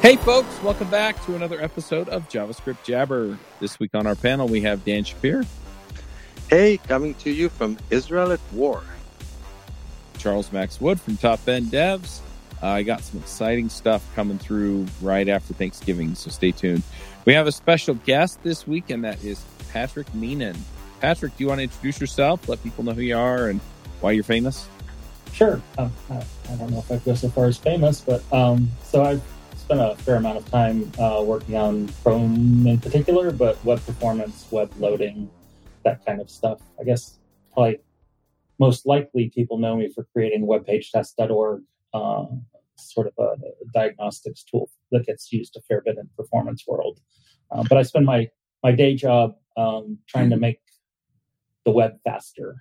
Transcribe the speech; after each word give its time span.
Hey, 0.00 0.14
folks, 0.14 0.62
welcome 0.62 0.88
back 0.90 1.22
to 1.26 1.34
another 1.34 1.60
episode 1.60 2.08
of 2.08 2.28
JavaScript 2.28 2.84
Jabber. 2.84 3.36
This 3.58 3.80
week 3.80 3.94
on 3.94 4.06
our 4.06 4.14
panel, 4.14 4.46
we 4.46 4.60
have 4.60 4.84
Dan 4.84 5.02
Shappir. 5.02 5.44
Hey, 6.48 6.76
coming 6.76 7.14
to 7.16 7.30
you 7.30 7.48
from 7.48 7.76
Israel 7.90 8.30
at 8.30 8.40
War. 8.52 8.84
Charles 10.16 10.52
Max 10.52 10.80
Wood 10.80 11.00
from 11.00 11.16
Top 11.16 11.46
End 11.48 11.66
Devs. 11.66 12.20
Uh, 12.62 12.68
I 12.68 12.84
got 12.84 13.02
some 13.02 13.18
exciting 13.18 13.68
stuff 13.68 14.08
coming 14.14 14.38
through 14.38 14.86
right 15.02 15.28
after 15.28 15.52
Thanksgiving, 15.52 16.14
so 16.14 16.30
stay 16.30 16.52
tuned. 16.52 16.84
We 17.24 17.34
have 17.34 17.48
a 17.48 17.52
special 17.52 17.94
guest 17.94 18.40
this 18.44 18.68
week, 18.68 18.90
and 18.90 19.02
that 19.02 19.22
is 19.24 19.44
Patrick 19.72 20.06
Meenan. 20.12 20.56
Patrick, 21.00 21.36
do 21.36 21.42
you 21.42 21.48
want 21.48 21.58
to 21.58 21.64
introduce 21.64 22.00
yourself? 22.00 22.48
Let 22.48 22.62
people 22.62 22.84
know 22.84 22.92
who 22.92 23.02
you 23.02 23.16
are 23.16 23.48
and 23.48 23.60
why 24.00 24.12
you're 24.12 24.22
famous. 24.22 24.68
Sure. 25.32 25.60
Um, 25.76 25.92
I, 26.08 26.24
I, 26.50 26.56
don't 26.56 26.70
know 26.70 26.78
if 26.78 26.90
I 26.90 26.98
go 26.98 27.14
so 27.14 27.28
far 27.28 27.46
as 27.46 27.58
famous, 27.58 28.00
but 28.00 28.22
um, 28.32 28.70
so 28.82 29.04
I've 29.04 29.22
spent 29.68 29.82
a 29.82 29.94
fair 29.96 30.16
amount 30.16 30.38
of 30.38 30.50
time 30.50 30.90
uh, 30.98 31.22
working 31.22 31.54
on 31.54 31.90
Chrome 32.02 32.66
in 32.66 32.78
particular, 32.78 33.30
but 33.30 33.62
web 33.66 33.84
performance, 33.84 34.46
web 34.50 34.72
loading, 34.78 35.28
that 35.84 36.02
kind 36.06 36.22
of 36.22 36.30
stuff. 36.30 36.58
I 36.80 36.84
guess 36.84 37.18
probably 37.52 37.80
most 38.58 38.86
likely 38.86 39.28
people 39.28 39.58
know 39.58 39.76
me 39.76 39.92
for 39.94 40.04
creating 40.04 40.46
webpagetest.org, 40.46 41.64
uh, 41.92 42.24
sort 42.76 43.08
of 43.08 43.12
a 43.18 43.36
diagnostics 43.74 44.42
tool 44.42 44.70
that 44.90 45.04
gets 45.04 45.30
used 45.34 45.54
a 45.54 45.60
fair 45.60 45.82
bit 45.82 45.98
in 45.98 46.08
the 46.08 46.22
performance 46.22 46.64
world. 46.66 47.00
Uh, 47.50 47.62
but 47.68 47.76
I 47.76 47.82
spend 47.82 48.06
my 48.06 48.30
my 48.62 48.72
day 48.72 48.94
job 48.94 49.34
um, 49.58 49.98
trying 50.08 50.30
to 50.30 50.38
make 50.38 50.60
the 51.66 51.72
web 51.72 51.98
faster 52.04 52.56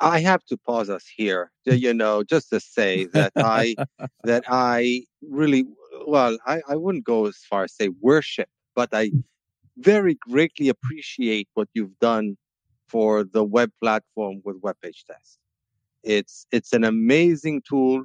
I 0.00 0.20
have 0.20 0.44
to 0.46 0.56
pause 0.56 0.90
us 0.90 1.06
here, 1.16 1.50
you 1.64 1.94
know, 1.94 2.22
just 2.22 2.50
to 2.50 2.60
say 2.60 3.06
that 3.06 3.32
I 3.36 3.74
that 4.24 4.44
I 4.48 5.04
really 5.22 5.64
well, 6.06 6.38
I, 6.46 6.60
I 6.68 6.76
wouldn't 6.76 7.04
go 7.04 7.26
as 7.26 7.38
far 7.38 7.64
as 7.64 7.72
say 7.72 7.88
worship, 8.00 8.48
but 8.74 8.90
I 8.92 9.12
very 9.78 10.14
greatly 10.14 10.68
appreciate 10.68 11.48
what 11.54 11.68
you've 11.74 11.98
done 12.00 12.36
for 12.88 13.24
the 13.24 13.44
web 13.44 13.70
platform 13.80 14.40
with 14.44 14.56
web 14.62 14.76
page 14.82 15.04
test. 15.06 15.38
It's 16.02 16.46
it's 16.52 16.72
an 16.72 16.84
amazing 16.84 17.62
tool, 17.68 18.04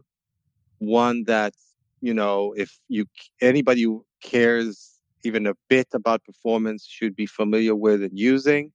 one 0.79 1.23
that 1.25 1.53
you 2.01 2.13
know 2.13 2.53
if 2.57 2.79
you 2.87 3.05
anybody 3.41 3.83
who 3.83 4.05
cares 4.23 4.99
even 5.25 5.47
a 5.47 5.53
bit 5.69 5.87
about 5.93 6.23
performance 6.23 6.85
should 6.85 7.15
be 7.15 7.25
familiar 7.25 7.75
with 7.75 8.03
and 8.03 8.17
using 8.17 8.71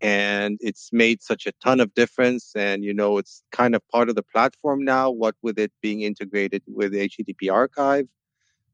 and 0.00 0.58
it's 0.60 0.90
made 0.92 1.22
such 1.22 1.46
a 1.46 1.52
ton 1.64 1.80
of 1.80 1.94
difference 1.94 2.52
and 2.54 2.84
you 2.84 2.92
know 2.92 3.16
it's 3.18 3.42
kind 3.50 3.74
of 3.74 3.86
part 3.88 4.08
of 4.08 4.14
the 4.14 4.22
platform 4.22 4.84
now 4.84 5.10
what 5.10 5.34
with 5.42 5.58
it 5.58 5.72
being 5.80 6.02
integrated 6.02 6.62
with 6.66 6.92
http 6.92 7.50
archive. 7.50 8.06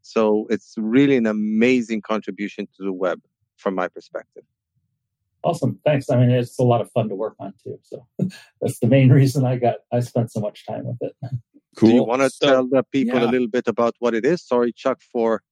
So 0.04 0.46
it's 0.50 0.74
really 0.76 1.16
an 1.16 1.26
amazing 1.26 2.02
contribution 2.02 2.66
to 2.76 2.82
the 2.82 2.92
web 2.92 3.20
from 3.56 3.76
my 3.76 3.86
perspective. 3.86 4.42
Awesome. 5.44 5.78
Thanks. 5.84 6.10
I 6.10 6.16
mean 6.16 6.30
it's 6.30 6.58
a 6.58 6.64
lot 6.64 6.80
of 6.80 6.90
fun 6.90 7.08
to 7.08 7.14
work 7.14 7.34
on 7.38 7.54
too 7.62 7.78
so 7.82 8.06
that's 8.60 8.80
the 8.80 8.88
main 8.88 9.10
reason 9.10 9.44
i 9.44 9.56
got 9.56 9.76
i 9.92 10.00
spent 10.00 10.32
so 10.32 10.40
much 10.40 10.66
time 10.66 10.86
with 10.86 10.98
it. 11.00 11.14
Cool. 11.76 11.88
Do 11.88 11.94
you 11.94 12.04
want 12.04 12.22
to 12.22 12.30
so, 12.30 12.46
tell 12.46 12.68
the 12.68 12.82
people 12.82 13.20
yeah. 13.20 13.28
a 13.28 13.30
little 13.30 13.48
bit 13.48 13.66
about 13.66 13.94
what 14.00 14.14
it 14.14 14.24
is? 14.24 14.42
Sorry 14.42 14.72
chuck 14.72 15.00
for 15.12 15.42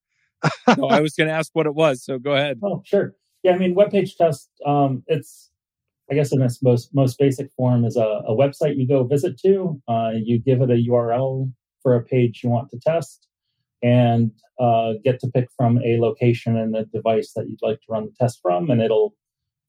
no 0.78 0.88
i 0.88 1.00
was 1.00 1.14
going 1.14 1.28
to 1.28 1.34
ask 1.34 1.50
what 1.52 1.66
it 1.66 1.74
was 1.74 2.02
so 2.02 2.18
go 2.18 2.32
ahead. 2.34 2.58
Oh 2.62 2.82
sure. 2.84 3.14
Yeah 3.44 3.52
i 3.52 3.58
mean 3.58 3.74
web 3.74 3.92
page 3.92 4.16
test 4.16 4.50
um, 4.66 5.04
it's 5.06 5.49
I 6.10 6.14
guess 6.14 6.32
in 6.32 6.42
its 6.42 6.60
most 6.62 6.90
most 6.92 7.18
basic 7.18 7.52
form 7.52 7.84
is 7.84 7.96
a, 7.96 8.22
a 8.26 8.34
website 8.34 8.76
you 8.76 8.86
go 8.86 9.04
visit 9.04 9.38
to. 9.40 9.80
Uh, 9.86 10.10
you 10.14 10.40
give 10.40 10.60
it 10.60 10.70
a 10.70 10.84
URL 10.90 11.52
for 11.82 11.94
a 11.94 12.02
page 12.02 12.40
you 12.42 12.50
want 12.50 12.68
to 12.70 12.80
test, 12.80 13.28
and 13.82 14.32
uh, 14.58 14.94
get 15.04 15.20
to 15.20 15.28
pick 15.28 15.48
from 15.56 15.78
a 15.78 16.00
location 16.00 16.56
and 16.56 16.74
a 16.74 16.84
device 16.86 17.32
that 17.36 17.48
you'd 17.48 17.62
like 17.62 17.76
to 17.76 17.86
run 17.88 18.06
the 18.06 18.12
test 18.18 18.40
from, 18.42 18.70
and 18.70 18.82
it'll 18.82 19.14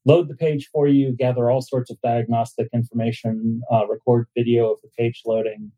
load 0.05 0.27
the 0.29 0.35
page 0.35 0.67
for 0.73 0.87
you, 0.87 1.15
gather 1.15 1.51
all 1.51 1.61
sorts 1.61 1.91
of 1.91 2.01
diagnostic 2.01 2.67
information, 2.73 3.61
uh, 3.71 3.85
record 3.87 4.27
video 4.35 4.71
of 4.71 4.79
the 4.81 4.89
page 4.97 5.21
loading, 5.27 5.71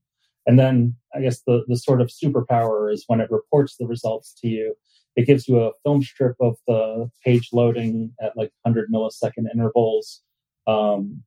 and 0.48 0.58
then 0.58 0.96
I 1.14 1.20
guess 1.20 1.42
the 1.46 1.66
the 1.68 1.76
sort 1.76 2.00
of 2.00 2.08
superpower 2.08 2.92
is 2.92 3.04
when 3.08 3.20
it 3.20 3.30
reports 3.30 3.76
the 3.78 3.86
results 3.86 4.34
to 4.42 4.48
you. 4.48 4.76
It 5.18 5.28
gives 5.28 5.48
you 5.48 5.60
a 5.60 5.72
film 5.84 6.02
strip 6.02 6.38
of 6.40 6.56
the 6.68 7.12
page 7.24 7.50
loading 7.52 8.14
at 8.20 8.36
like 8.38 8.52
100 8.64 8.90
millisecond 8.92 9.46
intervals 9.54 10.24
um, 10.68 11.22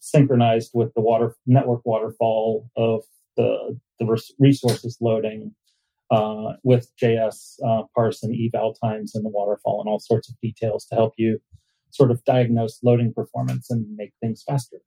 synchronized 0.00 0.70
with 0.74 0.92
the 0.94 1.00
water 1.00 1.34
network 1.46 1.84
waterfall 1.84 2.70
of 2.76 3.02
the 3.36 3.78
the 3.98 4.22
resources 4.38 4.98
loading 5.00 5.54
uh, 6.10 6.52
with 6.62 6.90
JS 7.02 7.56
uh, 7.66 7.82
parse 7.94 8.22
and 8.22 8.34
eval 8.34 8.74
times 8.74 9.14
in 9.14 9.22
the 9.22 9.28
waterfall 9.28 9.80
and 9.80 9.88
all 9.88 9.98
sorts 9.98 10.28
of 10.28 10.38
details 10.40 10.86
to 10.86 10.94
help 10.94 11.14
you 11.16 11.40
sort 11.90 12.10
of 12.10 12.22
diagnose 12.24 12.78
loading 12.82 13.12
performance 13.12 13.70
and 13.70 13.86
make 13.96 14.12
things 14.20 14.44
faster. 14.46 14.78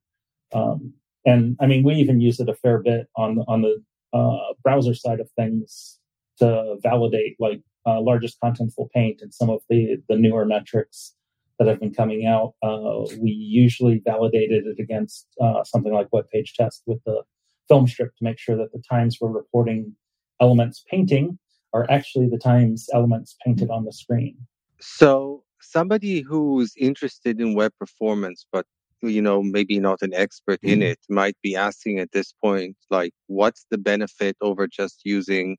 Um, 0.52 0.94
and 1.26 1.56
I 1.60 1.66
mean, 1.66 1.82
we 1.82 1.94
even 1.94 2.20
use 2.20 2.40
it 2.40 2.48
a 2.48 2.54
fair 2.54 2.78
bit 2.78 3.08
on 3.16 3.36
the, 3.36 3.44
on 3.48 3.62
the 3.62 3.82
uh, 4.12 4.54
browser 4.62 4.94
side 4.94 5.20
of 5.20 5.30
things 5.32 5.98
to 6.38 6.76
validate 6.82 7.36
like 7.38 7.60
uh, 7.86 8.00
largest 8.00 8.38
contentful 8.42 8.90
paint 8.92 9.20
and 9.22 9.32
some 9.32 9.50
of 9.50 9.60
the 9.68 9.96
the 10.08 10.16
newer 10.16 10.44
metrics 10.44 11.14
that 11.60 11.68
have 11.68 11.78
been 11.78 11.92
coming 11.92 12.26
out, 12.26 12.54
uh, 12.62 13.04
we 13.20 13.30
usually 13.30 14.00
validated 14.04 14.64
it 14.66 14.80
against 14.82 15.26
uh, 15.40 15.62
something 15.62 15.92
like 15.92 16.08
web 16.10 16.24
page 16.32 16.54
test 16.54 16.82
with 16.86 16.98
the 17.04 17.22
film 17.68 17.86
strip 17.86 18.16
to 18.16 18.24
make 18.24 18.38
sure 18.38 18.56
that 18.56 18.72
the 18.72 18.82
times 18.90 19.18
we're 19.20 19.30
reporting 19.30 19.94
elements 20.40 20.82
painting 20.90 21.38
are 21.74 21.86
actually 21.90 22.28
the 22.28 22.38
times 22.38 22.88
elements 22.94 23.36
painted 23.44 23.68
on 23.68 23.84
the 23.84 23.92
screen. 23.92 24.36
So 24.80 25.44
somebody 25.60 26.22
who's 26.22 26.72
interested 26.78 27.38
in 27.38 27.54
web 27.54 27.72
performance, 27.78 28.46
but 28.50 28.64
you 29.02 29.20
know 29.20 29.42
maybe 29.42 29.78
not 29.78 30.00
an 30.00 30.14
expert 30.14 30.60
in 30.62 30.80
mm-hmm. 30.80 30.92
it, 30.92 30.98
might 31.10 31.36
be 31.42 31.54
asking 31.54 31.98
at 31.98 32.12
this 32.12 32.32
point, 32.42 32.76
like, 32.88 33.12
what's 33.26 33.66
the 33.70 33.78
benefit 33.78 34.36
over 34.40 34.66
just 34.66 35.02
using 35.04 35.58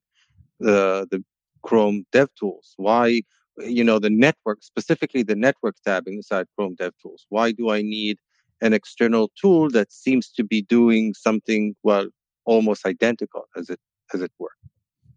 the 0.60 1.08
the 1.12 1.24
Chrome 1.62 2.06
DevTools? 2.12 2.74
Why 2.78 3.22
you 3.66 3.84
know, 3.84 4.00
the 4.00 4.10
network, 4.10 4.64
specifically 4.64 5.24
the 5.24 5.36
network 5.36 5.76
tab 5.86 6.08
inside 6.08 6.48
Chrome 6.56 6.76
DevTools. 6.76 7.26
Why 7.30 7.52
do 7.52 7.70
I 7.70 7.82
need 7.82 8.18
an 8.62 8.74
external 8.74 9.32
tool 9.40 9.70
that 9.72 9.92
seems 9.92 10.30
to 10.32 10.44
be 10.44 10.62
doing 10.62 11.14
something, 11.14 11.76
well, 11.84 12.08
almost 12.46 12.86
identical 12.86 13.46
as 13.58 13.70
it, 13.70 13.80
as 14.14 14.22
it 14.22 14.32
were? 14.40 14.52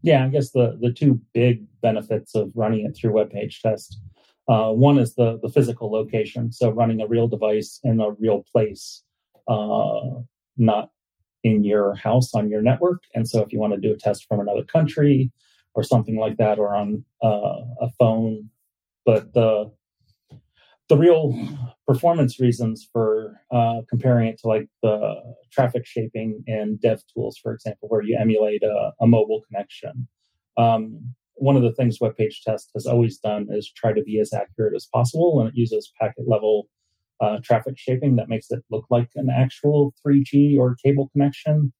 Yeah, 0.02 0.24
I 0.24 0.28
guess 0.28 0.50
the, 0.50 0.78
the 0.80 0.92
two 0.92 1.20
big 1.32 1.66
benefits 1.80 2.34
of 2.34 2.52
running 2.54 2.84
it 2.84 2.94
through 2.96 3.12
web 3.12 3.30
page 3.30 3.60
test. 3.62 3.98
Uh, 4.46 4.70
one 4.70 4.98
is 4.98 5.14
the, 5.14 5.38
the 5.42 5.48
physical 5.48 5.90
location. 5.90 6.52
So 6.52 6.70
running 6.70 7.00
a 7.00 7.06
real 7.06 7.28
device 7.28 7.80
in 7.82 8.00
a 8.00 8.10
real 8.12 8.44
place, 8.52 9.02
uh, 9.48 10.00
not 10.58 10.90
in 11.42 11.64
your 11.64 11.94
house 11.94 12.34
on 12.34 12.50
your 12.50 12.60
network. 12.60 13.02
And 13.14 13.28
so 13.28 13.40
if 13.40 13.52
you 13.52 13.58
want 13.58 13.74
to 13.74 13.80
do 13.80 13.92
a 13.92 13.96
test 13.96 14.26
from 14.28 14.40
another 14.40 14.64
country, 14.64 15.30
or 15.74 15.82
something 15.82 16.16
like 16.16 16.36
that, 16.36 16.58
or 16.58 16.74
on 16.74 17.04
uh, 17.22 17.60
a 17.80 17.90
phone. 17.98 18.50
But 19.04 19.34
the 19.34 19.72
the 20.88 20.96
real 20.96 21.34
performance 21.86 22.38
reasons 22.38 22.88
for 22.92 23.40
uh, 23.50 23.80
comparing 23.88 24.28
it 24.28 24.38
to 24.38 24.48
like 24.48 24.68
the 24.82 25.14
traffic 25.50 25.86
shaping 25.86 26.44
and 26.46 26.80
dev 26.80 27.02
tools, 27.12 27.38
for 27.42 27.52
example, 27.52 27.88
where 27.88 28.02
you 28.02 28.18
emulate 28.20 28.62
a, 28.62 28.92
a 29.00 29.06
mobile 29.06 29.42
connection. 29.48 30.06
Um, 30.56 31.14
one 31.36 31.56
of 31.56 31.62
the 31.62 31.72
things 31.72 32.00
web 32.00 32.16
page 32.16 32.42
test 32.42 32.70
has 32.74 32.86
always 32.86 33.18
done 33.18 33.48
is 33.50 33.72
try 33.74 33.92
to 33.92 34.02
be 34.02 34.20
as 34.20 34.32
accurate 34.32 34.74
as 34.74 34.86
possible, 34.92 35.40
and 35.40 35.48
it 35.48 35.56
uses 35.56 35.92
packet 36.00 36.28
level 36.28 36.68
uh, 37.20 37.38
traffic 37.42 37.74
shaping 37.78 38.16
that 38.16 38.28
makes 38.28 38.50
it 38.50 38.62
look 38.70 38.84
like 38.90 39.08
an 39.14 39.30
actual 39.30 39.94
3G 40.06 40.58
or 40.58 40.76
cable 40.84 41.08
connection. 41.12 41.72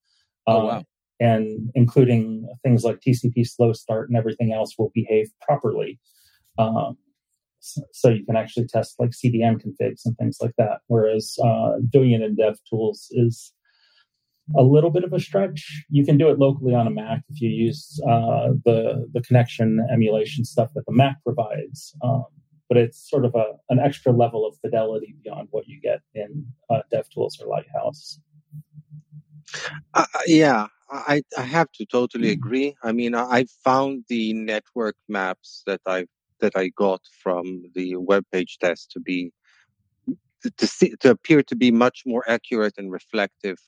Oh, 0.47 0.67
wow. 0.67 0.85
And 1.21 1.71
including 1.75 2.49
things 2.63 2.83
like 2.85 3.01
TCP 3.01 3.47
slow 3.47 3.73
start 3.73 4.09
and 4.09 4.19
everything 4.19 4.53
else 4.53 4.75
will 4.79 4.91
behave 4.95 5.29
properly. 5.41 6.01
Um, 6.59 6.99
so, 7.61 8.11
you 8.11 8.27
can 8.27 8.37
actually 8.37 8.67
test 8.67 8.97
like 8.99 9.11
CDN 9.11 9.63
configs 9.63 10.03
and 10.05 10.17
things 10.19 10.39
like 10.43 10.53
that. 10.59 10.81
Whereas 10.89 11.39
uh, 11.43 11.77
doing 11.89 12.11
it 12.11 12.21
in 12.21 12.35
Dev 12.35 12.59
Tools 12.69 13.09
is 13.13 13.55
a 14.57 14.63
little 14.63 14.91
bit 14.91 15.05
of 15.05 15.13
a 15.13 15.21
stretch. 15.21 15.85
You 15.89 16.05
can 16.05 16.19
do 16.19 16.29
it 16.29 16.39
locally 16.39 16.75
on 16.75 16.87
a 16.87 16.91
Mac 16.91 17.23
if 17.31 17.41
you 17.41 17.49
use 17.49 18.01
uh, 18.07 18.49
the 18.65 19.09
the 19.13 19.23
connection 19.23 19.87
emulation 19.91 20.45
stuff 20.45 20.71
that 20.75 20.85
the 20.87 20.93
Mac 20.93 21.23
provides. 21.25 21.97
Um, 22.03 22.27
but 22.69 22.79
it's 22.79 23.09
sort 23.09 23.25
of 23.25 23.35
a, 23.35 23.53
an 23.69 23.79
extra 23.79 24.13
level 24.13 24.47
of 24.47 24.57
fidelity 24.61 25.15
beyond 25.23 25.49
what 25.51 25.67
you 25.67 25.81
get 25.81 26.01
in 26.15 26.47
uh, 26.71 26.81
DevTools 26.93 27.41
or 27.41 27.47
Lighthouse. 27.47 28.19
Uh, 29.93 30.07
yeah, 30.27 30.67
I, 30.91 31.23
I 31.37 31.43
have 31.43 31.71
to 31.73 31.87
totally 31.87 32.29
mm-hmm. 32.29 32.47
agree. 32.47 32.77
I 32.83 32.93
mean, 32.93 33.15
I 33.15 33.47
found 33.65 34.05
the 34.09 34.33
network 34.35 34.97
maps 35.09 35.63
that 35.67 35.81
I 35.87 36.07
that 36.41 36.57
I 36.57 36.69
got 36.69 37.01
from 37.23 37.65
the 37.75 37.97
web 37.97 38.25
page 38.33 38.59
test 38.61 38.91
to 38.93 39.01
be 39.01 39.33
to 40.57 40.67
see 40.67 40.95
to 41.01 41.11
appear 41.11 41.43
to 41.43 41.57
be 41.57 41.71
much 41.71 42.03
more 42.05 42.25
accurate 42.29 42.75
and 42.77 42.93
reflective 42.93 43.59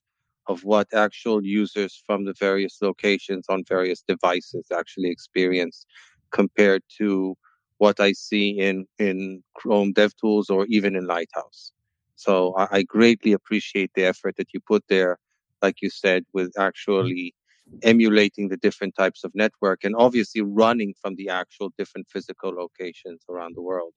of 0.48 0.64
what 0.64 0.86
actual 0.92 1.44
users 1.44 2.02
from 2.06 2.24
the 2.24 2.34
various 2.38 2.78
locations 2.80 3.46
on 3.48 3.64
various 3.68 4.02
devices 4.06 4.66
actually 4.72 5.10
experience 5.10 5.86
compared 6.30 6.82
to 6.98 7.36
what 7.78 8.00
I 8.00 8.12
see 8.12 8.50
in, 8.50 8.86
in 8.98 9.42
Chrome 9.54 9.92
DevTools 9.92 10.50
or 10.50 10.66
even 10.68 10.96
in 10.96 11.06
Lighthouse. 11.06 11.72
So 12.14 12.54
I, 12.56 12.68
I 12.78 12.82
greatly 12.82 13.32
appreciate 13.32 13.90
the 13.94 14.04
effort 14.04 14.36
that 14.36 14.48
you 14.54 14.60
put 14.60 14.84
there, 14.88 15.18
like 15.62 15.76
you 15.82 15.90
said, 15.90 16.24
with 16.32 16.52
actually 16.58 17.34
emulating 17.82 18.48
the 18.48 18.56
different 18.56 18.94
types 18.94 19.24
of 19.24 19.32
network 19.34 19.84
and 19.84 19.94
obviously 19.96 20.40
running 20.40 20.94
from 21.00 21.16
the 21.16 21.28
actual 21.28 21.72
different 21.76 22.06
physical 22.08 22.50
locations 22.50 23.22
around 23.28 23.56
the 23.56 23.62
world. 23.62 23.92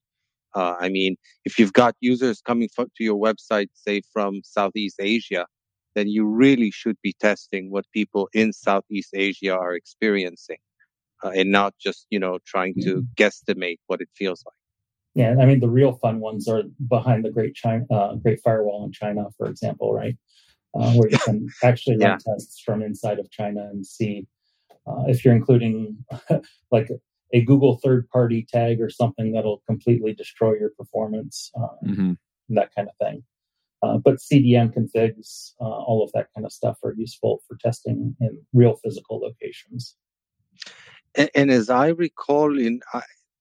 Uh, 0.56 0.76
I 0.80 0.90
mean, 0.90 1.16
if 1.46 1.60
you've 1.60 1.74
got 1.74 1.96
users 2.00 2.42
coming 2.42 2.70
to 2.76 3.04
your 3.04 3.20
website, 3.20 3.70
say 3.74 4.02
from 4.12 4.42
Southeast 4.44 4.96
Asia, 5.00 5.46
then 5.96 6.08
you 6.08 6.26
really 6.26 6.72
should 6.72 6.98
be 7.04 7.14
testing 7.20 7.72
what 7.72 7.86
people 7.94 8.30
in 8.34 8.54
Southeast 8.54 9.12
Asia 9.14 9.56
are 9.56 9.76
experiencing 9.76 10.58
uh, 11.24 11.30
and 11.30 11.52
not 11.52 11.76
just, 11.80 12.08
you 12.10 12.20
know, 12.20 12.40
trying 12.46 12.74
to 12.82 12.96
mm-hmm. 12.96 13.14
guesstimate 13.16 13.80
what 13.88 14.02
it 14.02 14.10
feels 14.16 14.44
like. 14.46 14.56
Yeah, 15.16 15.36
I 15.40 15.46
mean, 15.46 15.60
the 15.60 15.70
real 15.70 15.94
fun 15.94 16.20
ones 16.20 16.48
are 16.48 16.64
behind 16.88 17.26
the 17.26 17.32
Great 17.32 17.56
China, 17.56 17.86
uh, 17.92 18.16
Great 18.16 18.40
Firewall 18.42 18.86
in 18.86 18.92
China, 18.92 19.26
for 19.38 19.48
example, 19.48 19.94
right? 19.94 20.16
Uh, 20.76 20.94
where 20.94 21.10
you 21.10 21.18
can 21.26 21.48
actually 21.64 21.98
run 21.98 22.12
yeah. 22.12 22.18
tests 22.34 22.62
from 22.64 22.84
inside 22.84 23.18
of 23.18 23.30
China 23.32 23.62
and 23.72 23.84
see 23.84 24.28
uh, 24.86 25.04
if 25.08 25.26
you're 25.26 25.34
including 25.34 25.98
like 26.72 26.90
a 27.34 27.42
Google 27.42 27.80
third 27.84 28.08
party 28.10 28.46
tag 28.48 28.80
or 28.80 28.90
something 28.90 29.32
that'll 29.32 29.64
completely 29.68 30.14
destroy 30.14 30.54
your 30.54 30.70
performance, 30.78 31.52
uh, 31.60 31.68
mm-hmm. 31.88 32.14
that 32.50 32.70
kind 32.76 32.88
of 32.88 32.96
thing. 33.04 33.24
Uh, 33.82 33.98
but 33.98 34.18
CDN 34.18 34.74
configs, 34.74 35.54
uh, 35.62 35.64
all 35.64 36.04
of 36.04 36.12
that 36.14 36.28
kind 36.36 36.46
of 36.46 36.52
stuff 36.52 36.78
are 36.84 36.94
useful 36.94 37.42
for 37.48 37.58
testing 37.58 38.16
in 38.20 38.40
real 38.54 38.76
physical 38.84 39.20
locations. 39.20 39.96
And, 41.16 41.30
and 41.34 41.52
as 41.52 41.70
I 41.70 41.88
recall, 41.90 42.60
in 42.60 42.82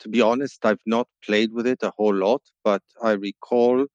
to 0.01 0.09
be 0.09 0.21
honest, 0.21 0.65
I've 0.65 0.81
not 0.87 1.09
played 1.25 1.53
with 1.53 1.67
it 1.67 1.83
a 1.83 1.93
whole 1.97 2.15
lot, 2.15 2.43
but 2.63 2.83
I 3.03 3.13
recall 3.13 3.87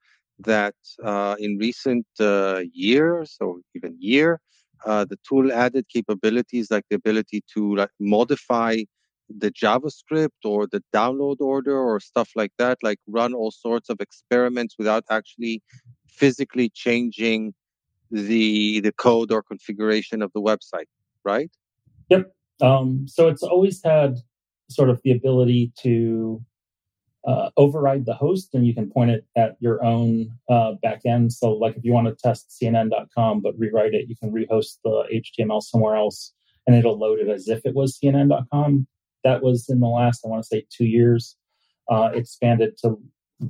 that 0.44 0.76
uh, 1.04 1.36
in 1.40 1.58
recent 1.58 2.06
uh, 2.20 2.62
years 2.74 3.38
or 3.40 3.60
even 3.76 3.96
year, 4.00 4.40
uh, 4.86 5.06
the 5.06 5.18
tool 5.28 5.52
added 5.52 5.86
capabilities 5.90 6.70
like 6.70 6.86
the 6.90 6.96
ability 6.96 7.44
to 7.54 7.76
like 7.76 7.92
modify 8.00 8.78
the 9.30 9.52
JavaScript 9.52 10.42
or 10.44 10.68
the 10.68 10.84
download 10.94 11.40
order 11.40 11.78
or 11.78 12.00
stuff 12.00 12.30
like 12.36 12.52
that, 12.58 12.78
like 12.84 13.00
run 13.08 13.34
all 13.34 13.52
sorts 13.52 13.90
of 13.90 14.00
experiments 14.00 14.76
without 14.78 15.04
actually 15.10 15.62
physically 16.08 16.70
changing 16.70 17.54
the 18.12 18.80
the 18.82 18.92
code 18.92 19.32
or 19.32 19.42
configuration 19.42 20.22
of 20.22 20.32
the 20.34 20.42
website, 20.42 20.90
right? 21.24 21.50
Yep. 22.10 22.32
Um, 22.62 23.08
so 23.08 23.28
it's 23.28 23.44
always 23.44 23.82
had 23.84 24.20
sort 24.70 24.90
of 24.90 25.02
the 25.04 25.12
ability 25.12 25.72
to 25.82 26.42
uh, 27.26 27.50
override 27.58 28.06
the 28.06 28.14
host 28.14 28.54
and 28.54 28.68
you 28.68 28.74
can 28.74 28.90
point 28.90 29.12
it 29.12 29.26
at 29.38 29.56
your 29.60 29.84
own 29.84 30.30
uh, 30.50 30.74
backend. 30.84 31.32
So, 31.32 31.52
like 31.52 31.78
if 31.78 31.84
you 31.84 31.94
want 31.94 32.08
to 32.08 32.16
test 32.16 32.56
CNN.com 32.62 33.42
but 33.42 33.58
rewrite 33.58 33.94
it, 33.94 34.10
you 34.10 34.16
can 34.16 34.32
rehost 34.32 34.78
the 34.84 35.04
HTML 35.14 35.62
somewhere 35.62 35.96
else 35.96 36.34
and 36.68 36.76
it'll 36.76 36.98
load 36.98 37.20
it 37.20 37.30
as 37.30 37.48
if 37.48 37.66
it 37.66 37.76
was 37.76 37.98
CNN.com. 37.98 38.88
That 39.24 39.42
was 39.42 39.70
in 39.70 39.80
the 39.80 39.88
last, 39.88 40.26
I 40.26 40.30
want 40.30 40.44
to 40.44 40.48
say, 40.48 40.66
two 40.70 40.86
years. 40.86 41.38
Uh, 41.90 42.10
expanded 42.14 42.78
to 42.78 42.98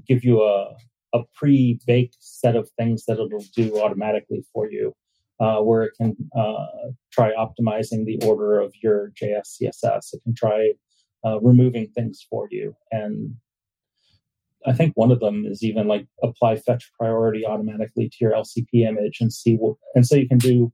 give 0.07 0.23
you 0.23 0.41
a, 0.41 0.75
a 1.13 1.19
pre 1.35 1.79
baked 1.85 2.17
set 2.19 2.55
of 2.55 2.69
things 2.77 3.05
that 3.05 3.19
it'll 3.19 3.43
do 3.55 3.79
automatically 3.79 4.43
for 4.53 4.71
you. 4.71 4.93
Uh, 5.39 5.57
where 5.57 5.83
it 5.83 5.93
can 5.99 6.15
uh, 6.37 6.65
try 7.11 7.33
optimizing 7.33 8.05
the 8.05 8.19
order 8.23 8.59
of 8.59 8.71
your 8.81 9.11
JS 9.19 9.61
CSS. 9.61 10.13
It 10.13 10.21
can 10.23 10.35
try 10.35 10.73
uh, 11.25 11.39
removing 11.41 11.87
things 11.87 12.25
for 12.29 12.47
you. 12.51 12.75
And 12.91 13.35
I 14.65 14.73
think 14.73 14.93
one 14.95 15.11
of 15.11 15.19
them 15.19 15.45
is 15.45 15.63
even 15.63 15.87
like 15.87 16.07
apply 16.21 16.57
fetch 16.57 16.91
priority 16.97 17.45
automatically 17.45 18.09
to 18.09 18.17
your 18.21 18.31
LCP 18.31 18.87
image 18.87 19.19
and 19.19 19.31
see 19.31 19.55
what, 19.55 19.77
and 19.95 20.05
so 20.05 20.15
you 20.15 20.27
can 20.27 20.37
do 20.37 20.71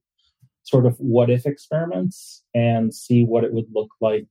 sort 0.63 0.85
of 0.85 0.95
what 0.99 1.29
if 1.29 1.45
experiments 1.45 2.43
and 2.53 2.93
see 2.93 3.23
what 3.23 3.43
it 3.43 3.53
would 3.53 3.65
look 3.73 3.89
like 4.01 4.27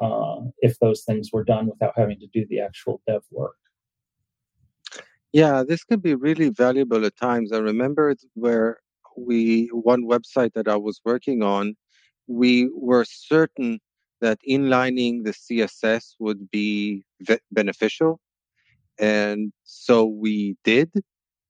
uh, 0.00 0.40
if 0.58 0.78
those 0.78 1.02
things 1.04 1.30
were 1.32 1.44
done 1.44 1.66
without 1.66 1.92
having 1.96 2.18
to 2.18 2.26
do 2.32 2.46
the 2.48 2.60
actual 2.60 3.02
dev 3.06 3.22
work. 3.30 3.56
Yeah, 5.32 5.62
this 5.66 5.84
can 5.84 6.00
be 6.00 6.14
really 6.14 6.50
valuable 6.50 7.04
at 7.06 7.16
times. 7.16 7.52
I 7.52 7.58
remember 7.58 8.14
where 8.34 8.80
we, 9.16 9.68
one 9.72 10.04
website 10.04 10.52
that 10.54 10.68
I 10.68 10.76
was 10.76 11.00
working 11.04 11.42
on, 11.42 11.74
we 12.26 12.68
were 12.74 13.04
certain 13.06 13.80
that 14.20 14.38
inlining 14.48 15.24
the 15.24 15.32
CSS 15.32 16.14
would 16.18 16.50
be 16.50 17.04
beneficial. 17.50 18.20
And 18.98 19.52
so 19.64 20.04
we 20.04 20.56
did, 20.64 20.90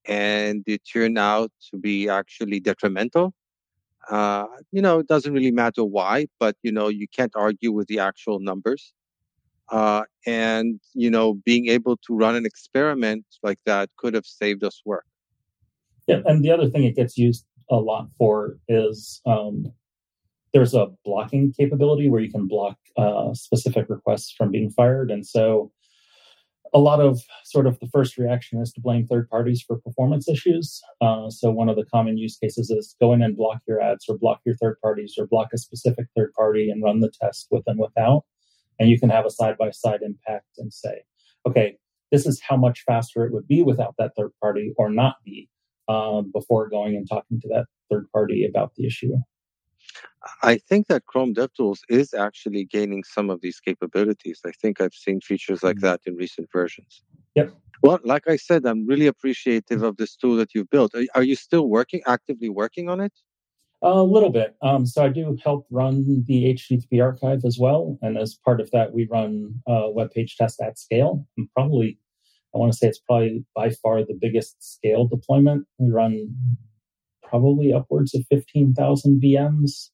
and 0.06 0.62
it 0.66 0.82
turned 0.90 1.18
out 1.18 1.50
to 1.70 1.76
be 1.76 2.08
actually 2.08 2.60
detrimental. 2.60 3.34
Uh, 4.10 4.46
you 4.72 4.82
know, 4.82 4.98
it 4.98 5.06
doesn't 5.06 5.32
really 5.32 5.50
matter 5.50 5.84
why, 5.84 6.26
but 6.40 6.56
you 6.62 6.72
know, 6.72 6.88
you 6.88 7.06
can't 7.08 7.32
argue 7.36 7.72
with 7.72 7.88
the 7.88 7.98
actual 7.98 8.40
numbers. 8.40 8.92
Uh, 9.70 10.02
and 10.26 10.80
you 10.92 11.10
know, 11.10 11.34
being 11.44 11.68
able 11.68 11.96
to 11.96 12.14
run 12.14 12.34
an 12.34 12.44
experiment 12.44 13.24
like 13.42 13.58
that 13.64 13.88
could 13.96 14.14
have 14.14 14.26
saved 14.26 14.64
us 14.64 14.82
work. 14.84 15.06
Yeah, 16.06 16.20
and 16.26 16.44
the 16.44 16.50
other 16.50 16.68
thing 16.68 16.84
it 16.84 16.96
gets 16.96 17.16
used 17.16 17.46
a 17.70 17.76
lot 17.76 18.08
for 18.18 18.58
is 18.68 19.20
um, 19.24 19.72
there's 20.52 20.74
a 20.74 20.88
blocking 21.04 21.52
capability 21.52 22.08
where 22.08 22.20
you 22.20 22.30
can 22.30 22.46
block 22.46 22.76
uh, 22.96 23.32
specific 23.34 23.86
requests 23.88 24.32
from 24.32 24.50
being 24.50 24.70
fired. 24.70 25.10
And 25.10 25.26
so 25.26 25.72
a 26.74 26.78
lot 26.78 27.00
of 27.00 27.20
sort 27.44 27.66
of 27.66 27.78
the 27.80 27.88
first 27.88 28.16
reaction 28.16 28.60
is 28.60 28.72
to 28.72 28.80
blame 28.80 29.06
third 29.06 29.28
parties 29.28 29.62
for 29.62 29.78
performance 29.78 30.28
issues. 30.28 30.80
Uh, 31.00 31.28
so 31.28 31.50
one 31.50 31.68
of 31.68 31.76
the 31.76 31.84
common 31.84 32.16
use 32.16 32.36
cases 32.36 32.70
is 32.70 32.96
go 33.00 33.12
in 33.12 33.22
and 33.22 33.36
block 33.36 33.60
your 33.68 33.80
ads 33.80 34.06
or 34.08 34.16
block 34.16 34.40
your 34.44 34.56
third 34.56 34.76
parties 34.80 35.14
or 35.18 35.26
block 35.26 35.48
a 35.52 35.58
specific 35.58 36.06
third 36.16 36.32
party 36.32 36.70
and 36.70 36.82
run 36.82 37.00
the 37.00 37.12
test 37.20 37.48
with 37.50 37.62
and 37.66 37.78
without. 37.78 38.24
And 38.78 38.88
you 38.88 38.98
can 38.98 39.10
have 39.10 39.26
a 39.26 39.30
side 39.30 39.58
by 39.58 39.70
side 39.70 40.00
impact 40.02 40.46
and 40.58 40.72
say, 40.72 41.02
okay, 41.46 41.76
this 42.10 42.26
is 42.26 42.40
how 42.40 42.56
much 42.56 42.84
faster 42.86 43.24
it 43.24 43.32
would 43.32 43.46
be 43.46 43.62
without 43.62 43.94
that 43.98 44.12
third 44.16 44.30
party 44.40 44.72
or 44.76 44.90
not 44.90 45.16
be 45.24 45.48
uh, 45.88 46.22
before 46.32 46.68
going 46.68 46.96
and 46.96 47.08
talking 47.08 47.40
to 47.40 47.48
that 47.48 47.66
third 47.90 48.06
party 48.12 48.46
about 48.46 48.74
the 48.76 48.86
issue. 48.86 49.12
I 50.42 50.58
think 50.58 50.86
that 50.88 51.06
Chrome 51.06 51.34
DevTools 51.34 51.80
is 51.88 52.14
actually 52.14 52.64
gaining 52.64 53.04
some 53.04 53.30
of 53.30 53.40
these 53.40 53.60
capabilities. 53.60 54.40
I 54.46 54.52
think 54.52 54.80
I've 54.80 54.94
seen 54.94 55.20
features 55.20 55.62
like 55.62 55.76
mm-hmm. 55.76 55.86
that 55.86 56.00
in 56.06 56.16
recent 56.16 56.48
versions. 56.52 57.02
Yep. 57.34 57.52
Well, 57.82 57.98
like 58.04 58.28
I 58.28 58.36
said, 58.36 58.64
I'm 58.64 58.86
really 58.86 59.08
appreciative 59.08 59.82
of 59.82 59.96
this 59.96 60.14
tool 60.14 60.36
that 60.36 60.54
you've 60.54 60.70
built. 60.70 60.94
Are, 60.94 61.02
are 61.16 61.22
you 61.22 61.34
still 61.34 61.68
working, 61.68 62.02
actively 62.06 62.48
working 62.48 62.88
on 62.88 63.00
it? 63.00 63.12
A 63.84 64.02
little 64.02 64.30
bit. 64.30 64.54
Um, 64.62 64.86
so 64.86 65.04
I 65.04 65.08
do 65.08 65.36
help 65.42 65.66
run 65.68 66.22
the 66.28 66.54
HTTP 66.54 67.02
archive 67.02 67.44
as 67.44 67.58
well. 67.58 67.98
And 68.00 68.16
as 68.16 68.38
part 68.44 68.60
of 68.60 68.70
that, 68.70 68.92
we 68.92 69.08
run 69.10 69.60
a 69.66 69.90
web 69.90 70.12
page 70.12 70.36
test 70.36 70.60
at 70.60 70.78
scale. 70.78 71.26
And 71.36 71.48
probably, 71.56 71.98
I 72.54 72.58
want 72.58 72.70
to 72.70 72.78
say 72.78 72.86
it's 72.86 73.00
probably 73.00 73.44
by 73.56 73.70
far 73.70 74.04
the 74.04 74.16
biggest 74.20 74.62
scale 74.62 75.08
deployment. 75.08 75.66
We 75.78 75.90
run 75.90 76.36
probably 77.24 77.72
upwards 77.72 78.14
of 78.14 78.24
15,000 78.30 79.20
VMs 79.20 79.88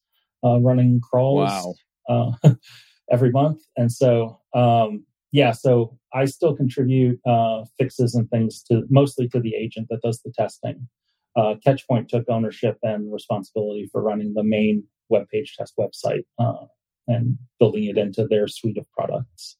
uh, 0.45 0.61
running 0.61 1.00
crawls 1.00 1.76
wow. 2.09 2.35
uh, 2.45 2.54
every 3.11 3.30
month. 3.30 3.62
And 3.76 3.90
so, 3.90 4.40
um, 4.54 5.04
yeah, 5.33 5.52
so 5.52 5.99
I 6.14 6.25
still 6.25 6.57
contribute 6.57 7.21
uh, 7.26 7.64
fixes 7.78 8.14
and 8.14 8.28
things 8.30 8.62
to 8.64 8.83
mostly 8.90 9.28
to 9.28 9.40
the 9.40 9.54
agent 9.54 9.88
that 9.90 10.02
does 10.02 10.21
the 10.23 10.33
testing. 10.37 10.88
Uh, 11.37 11.54
Catchpoint 11.64 12.09
took 12.09 12.28
ownership 12.28 12.78
and 12.83 13.12
responsibility 13.12 13.88
for 13.92 14.02
running 14.02 14.35
the 14.35 14.42
main 14.42 14.85
web 15.09 15.28
page 15.28 15.54
test 15.57 15.75
website 15.78 16.25
uh, 16.38 16.66
and 17.07 17.38
building 17.59 17.85
it 17.85 17.99
into 17.99 18.26
their 18.26 18.49
suite 18.49 18.78
of 18.78 18.90
products. 18.92 19.57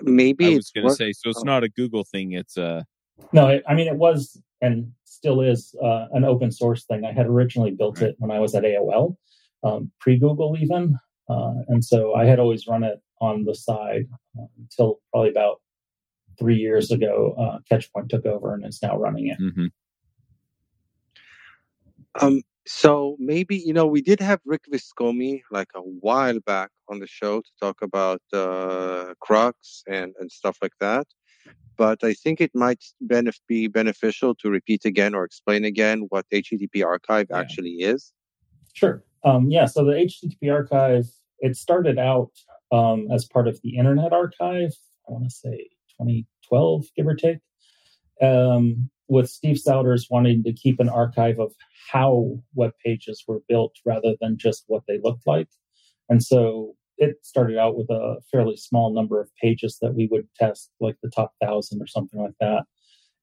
Maybe 0.00 0.46
I 0.46 0.56
was 0.56 0.70
going 0.74 0.88
to 0.88 0.94
say, 0.94 1.12
so 1.12 1.30
it's 1.30 1.40
oh. 1.40 1.44
not 1.44 1.64
a 1.64 1.68
Google 1.68 2.04
thing. 2.04 2.32
It's 2.32 2.56
a 2.56 2.86
no. 3.32 3.60
I 3.68 3.74
mean, 3.74 3.86
it 3.88 3.96
was 3.96 4.40
and 4.62 4.90
still 5.04 5.42
is 5.42 5.74
uh, 5.82 6.06
an 6.12 6.24
open 6.24 6.50
source 6.50 6.84
thing. 6.84 7.04
I 7.04 7.12
had 7.12 7.26
originally 7.26 7.72
built 7.72 8.00
right. 8.00 8.10
it 8.10 8.16
when 8.18 8.30
I 8.30 8.38
was 8.38 8.54
at 8.54 8.62
AOL, 8.62 9.16
um, 9.62 9.90
pre 10.00 10.18
Google 10.18 10.56
even. 10.58 10.98
Uh, 11.28 11.54
and 11.68 11.84
so 11.84 12.14
I 12.14 12.24
had 12.26 12.38
always 12.38 12.66
run 12.66 12.82
it 12.82 13.00
on 13.20 13.44
the 13.44 13.54
side 13.54 14.06
uh, 14.38 14.46
until 14.58 15.00
probably 15.10 15.30
about 15.30 15.60
three 16.38 16.56
years 16.56 16.90
ago. 16.90 17.34
Uh, 17.38 17.58
Catchpoint 17.70 18.08
took 18.08 18.26
over 18.26 18.54
and 18.54 18.66
is 18.66 18.80
now 18.82 18.96
running 18.98 19.28
it. 19.28 19.38
Mm-hmm. 19.40 19.66
Um, 22.20 22.42
so 22.66 23.16
maybe 23.18 23.56
you 23.56 23.72
know 23.72 23.86
we 23.86 24.02
did 24.02 24.20
have 24.20 24.40
Rick 24.44 24.64
Viscomi 24.70 25.42
like 25.50 25.70
a 25.74 25.80
while 25.80 26.38
back 26.40 26.70
on 26.88 27.00
the 27.00 27.06
show 27.06 27.40
to 27.40 27.50
talk 27.60 27.82
about 27.82 28.22
uh, 28.32 29.14
Crux 29.20 29.82
and 29.88 30.14
and 30.20 30.30
stuff 30.30 30.58
like 30.62 30.76
that. 30.80 31.06
but 31.76 32.04
I 32.04 32.12
think 32.12 32.40
it 32.40 32.52
might 32.54 32.84
benef- 33.02 33.40
be 33.48 33.66
beneficial 33.66 34.34
to 34.36 34.50
repeat 34.50 34.84
again 34.84 35.14
or 35.14 35.24
explain 35.24 35.64
again 35.64 36.06
what 36.10 36.24
HTTP 36.30 36.84
Archive 36.84 37.28
yeah. 37.30 37.38
actually 37.40 37.76
is. 37.94 38.12
Sure. 38.74 39.02
Um, 39.24 39.50
yeah. 39.50 39.66
So 39.66 39.84
the 39.84 39.92
HTTP 39.92 40.52
Archive 40.52 41.06
it 41.42 41.56
started 41.56 41.98
out 41.98 42.30
um, 42.70 43.08
as 43.12 43.26
part 43.26 43.48
of 43.48 43.60
the 43.62 43.76
Internet 43.76 44.12
Archive. 44.12 44.72
I 45.08 45.12
want 45.12 45.24
to 45.24 45.30
say 45.30 45.68
2012, 46.00 46.86
give 46.96 47.06
or 47.06 47.14
take. 47.14 47.38
Um, 48.22 48.88
with 49.08 49.28
Steve 49.28 49.56
Souders 49.56 50.06
wanting 50.08 50.44
to 50.44 50.52
keep 50.52 50.78
an 50.78 50.88
archive 50.88 51.38
of 51.38 51.52
how 51.90 52.38
web 52.54 52.70
pages 52.82 53.24
were 53.26 53.42
built 53.48 53.74
rather 53.84 54.14
than 54.20 54.38
just 54.38 54.64
what 54.68 54.84
they 54.86 55.00
looked 55.02 55.26
like. 55.26 55.48
And 56.08 56.22
so 56.22 56.74
it 56.96 57.16
started 57.22 57.58
out 57.58 57.76
with 57.76 57.90
a 57.90 58.20
fairly 58.30 58.56
small 58.56 58.94
number 58.94 59.20
of 59.20 59.28
pages 59.42 59.78
that 59.82 59.94
we 59.94 60.06
would 60.10 60.28
test, 60.38 60.70
like 60.80 60.96
the 61.02 61.10
top 61.10 61.32
thousand 61.42 61.82
or 61.82 61.86
something 61.88 62.20
like 62.20 62.36
that. 62.40 62.62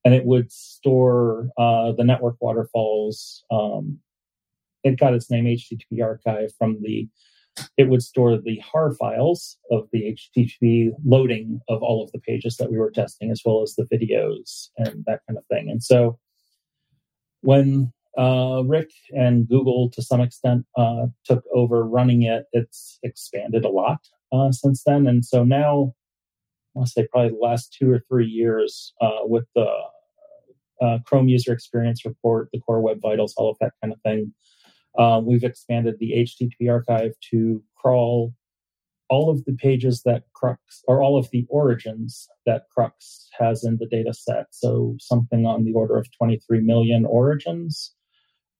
And 0.04 0.14
it 0.14 0.26
would 0.26 0.52
store 0.52 1.50
uh, 1.58 1.94
the 1.94 2.04
network 2.04 2.36
waterfalls. 2.42 3.44
Um, 3.50 4.00
it 4.84 5.00
got 5.00 5.14
its 5.14 5.30
name 5.30 5.46
HTTP 5.46 6.02
archive 6.02 6.52
from 6.58 6.78
the 6.82 7.08
it 7.78 7.90
would 7.90 8.02
store 8.02 8.38
the 8.38 8.58
har 8.60 8.94
files 8.94 9.58
of 9.72 9.88
the 9.92 10.16
http 10.38 10.92
loading 11.06 11.60
of 11.68 11.82
all 11.82 12.04
of 12.04 12.12
the 12.12 12.20
pages 12.20 12.58
that 12.58 12.72
we 12.72 12.78
were 12.78 12.92
testing 12.92 13.32
as 13.32 13.42
well 13.46 13.62
as 13.62 13.76
the 13.76 13.84
videos 13.84 14.70
and 14.78 15.04
that 15.06 15.22
kind 15.28 15.38
of 15.38 15.46
thing. 15.48 15.70
And 15.70 15.84
so 15.84 16.18
when 17.42 17.92
uh, 18.18 18.64
rick 18.66 18.90
and 19.12 19.48
google 19.48 19.90
to 19.92 20.02
some 20.02 20.20
extent 20.20 20.66
uh, 20.78 21.08
took 21.26 21.44
over 21.54 21.86
running 21.86 22.24
it 22.24 22.46
it's 22.54 23.00
expanded 23.04 23.64
a 23.64 23.70
lot 23.70 24.00
uh, 24.32 24.52
since 24.52 24.84
then. 24.84 25.08
And 25.08 25.26
so 25.26 25.44
now 25.44 25.94
i 26.76 26.80
want 26.80 26.88
to 26.88 26.92
say 26.92 27.08
probably 27.12 27.32
the 27.32 27.38
last 27.38 27.76
two 27.78 27.92
or 27.92 28.04
three 28.08 28.28
years 28.28 28.94
uh, 29.02 29.22
with 29.24 29.46
the 29.56 29.70
uh, 30.82 30.98
chrome 31.06 31.28
user 31.28 31.52
experience 31.52 32.06
report 32.06 32.50
the 32.54 32.60
core 32.60 32.82
web 32.82 33.00
vitals 33.02 33.34
all 33.38 33.50
of 33.50 33.58
that 33.60 33.74
kind 33.82 33.94
of 33.94 34.00
thing 34.02 34.34
um, 34.98 35.26
we've 35.26 35.44
expanded 35.44 35.96
the 36.00 36.14
HTTP 36.18 36.70
archive 36.70 37.14
to 37.32 37.64
crawl 37.76 38.34
all 39.10 39.30
of 39.30 39.44
the 39.46 39.54
pages 39.54 40.04
that 40.04 40.24
Crux, 40.34 40.84
or 40.88 41.02
all 41.02 41.18
of 41.18 41.30
the 41.32 41.46
origins 41.50 42.28
that 42.46 42.64
Crux 42.72 43.28
has 43.38 43.64
in 43.64 43.78
the 43.78 43.88
data 43.88 44.14
set. 44.14 44.46
So 44.52 44.96
something 45.00 45.46
on 45.46 45.66
the 45.66 45.74
order 45.74 45.98
of 45.98 46.08
23 46.16 46.62
million 46.62 47.06
origins, 47.06 47.94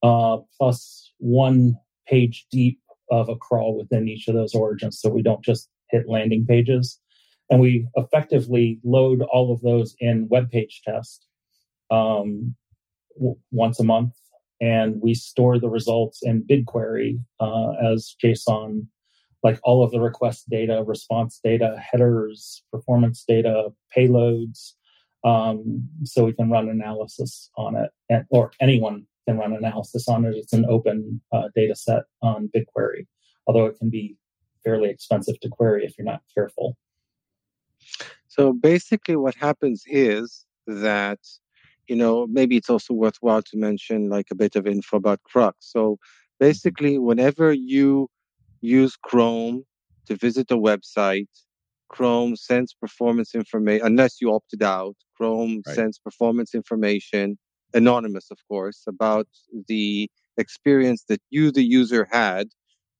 uh, 0.02 0.38
plus 0.58 1.12
one 1.18 1.76
page 2.06 2.46
deep 2.50 2.80
of 3.10 3.28
a 3.28 3.36
crawl 3.36 3.76
within 3.78 4.08
each 4.08 4.28
of 4.28 4.34
those 4.34 4.54
origins. 4.54 5.00
So 5.00 5.08
we 5.08 5.22
don't 5.22 5.44
just 5.44 5.68
hit 5.90 6.08
landing 6.08 6.44
pages. 6.46 6.98
And 7.48 7.60
we 7.60 7.86
effectively 7.96 8.80
load 8.84 9.22
all 9.22 9.52
of 9.52 9.60
those 9.60 9.94
in 9.98 10.28
web 10.28 10.50
page 10.50 10.82
test 10.84 11.26
um, 11.90 12.54
w- 13.16 13.36
once 13.50 13.80
a 13.80 13.84
month 13.84 14.14
and 14.60 15.00
we 15.00 15.14
store 15.14 15.58
the 15.58 15.68
results 15.68 16.20
in 16.22 16.42
BigQuery 16.42 17.22
uh, 17.40 17.72
as 17.92 18.14
JSON, 18.22 18.86
like 19.42 19.58
all 19.62 19.82
of 19.82 19.90
the 19.90 20.00
request 20.00 20.48
data, 20.50 20.82
response 20.86 21.40
data, 21.42 21.76
headers, 21.80 22.62
performance 22.70 23.24
data, 23.26 23.68
payloads, 23.96 24.72
um, 25.24 25.88
so 26.04 26.24
we 26.24 26.32
can 26.32 26.50
run 26.50 26.68
analysis 26.68 27.50
on 27.56 27.76
it, 27.76 27.90
and, 28.08 28.24
or 28.30 28.52
anyone 28.60 29.06
can 29.26 29.38
run 29.38 29.52
analysis 29.52 30.08
on 30.08 30.24
it. 30.24 30.34
It's 30.34 30.52
an 30.52 30.66
open 30.68 31.20
uh, 31.32 31.48
data 31.54 31.74
set 31.74 32.04
on 32.22 32.50
BigQuery, 32.54 33.06
although 33.46 33.66
it 33.66 33.78
can 33.78 33.90
be 33.90 34.16
fairly 34.64 34.90
expensive 34.90 35.38
to 35.40 35.48
query 35.48 35.84
if 35.84 35.96
you're 35.96 36.04
not 36.04 36.22
careful. 36.34 36.76
So 38.28 38.52
basically, 38.52 39.16
what 39.16 39.34
happens 39.34 39.84
is 39.86 40.44
that 40.66 41.18
you 41.90 41.96
know, 41.96 42.28
maybe 42.28 42.56
it's 42.56 42.70
also 42.70 42.94
worthwhile 42.94 43.42
to 43.42 43.56
mention 43.56 44.08
like 44.08 44.28
a 44.30 44.36
bit 44.36 44.54
of 44.54 44.64
info 44.64 44.96
about 44.96 45.20
Crux. 45.24 45.56
So 45.72 45.82
mm-hmm. 45.82 46.46
basically, 46.46 46.98
whenever 46.98 47.52
you 47.52 48.08
use 48.60 48.94
Chrome 48.96 49.64
to 50.06 50.14
visit 50.14 50.52
a 50.52 50.56
website, 50.56 51.32
Chrome 51.88 52.36
sends 52.36 52.72
performance 52.72 53.34
information, 53.34 53.84
unless 53.84 54.20
you 54.20 54.32
opted 54.32 54.62
out, 54.62 54.94
Chrome 55.16 55.62
right. 55.66 55.74
sends 55.74 55.98
performance 55.98 56.54
information, 56.54 57.36
anonymous, 57.74 58.30
of 58.30 58.38
course, 58.46 58.84
about 58.86 59.26
the 59.66 60.08
experience 60.36 61.02
that 61.08 61.20
you, 61.30 61.50
the 61.50 61.64
user, 61.64 62.06
had 62.12 62.46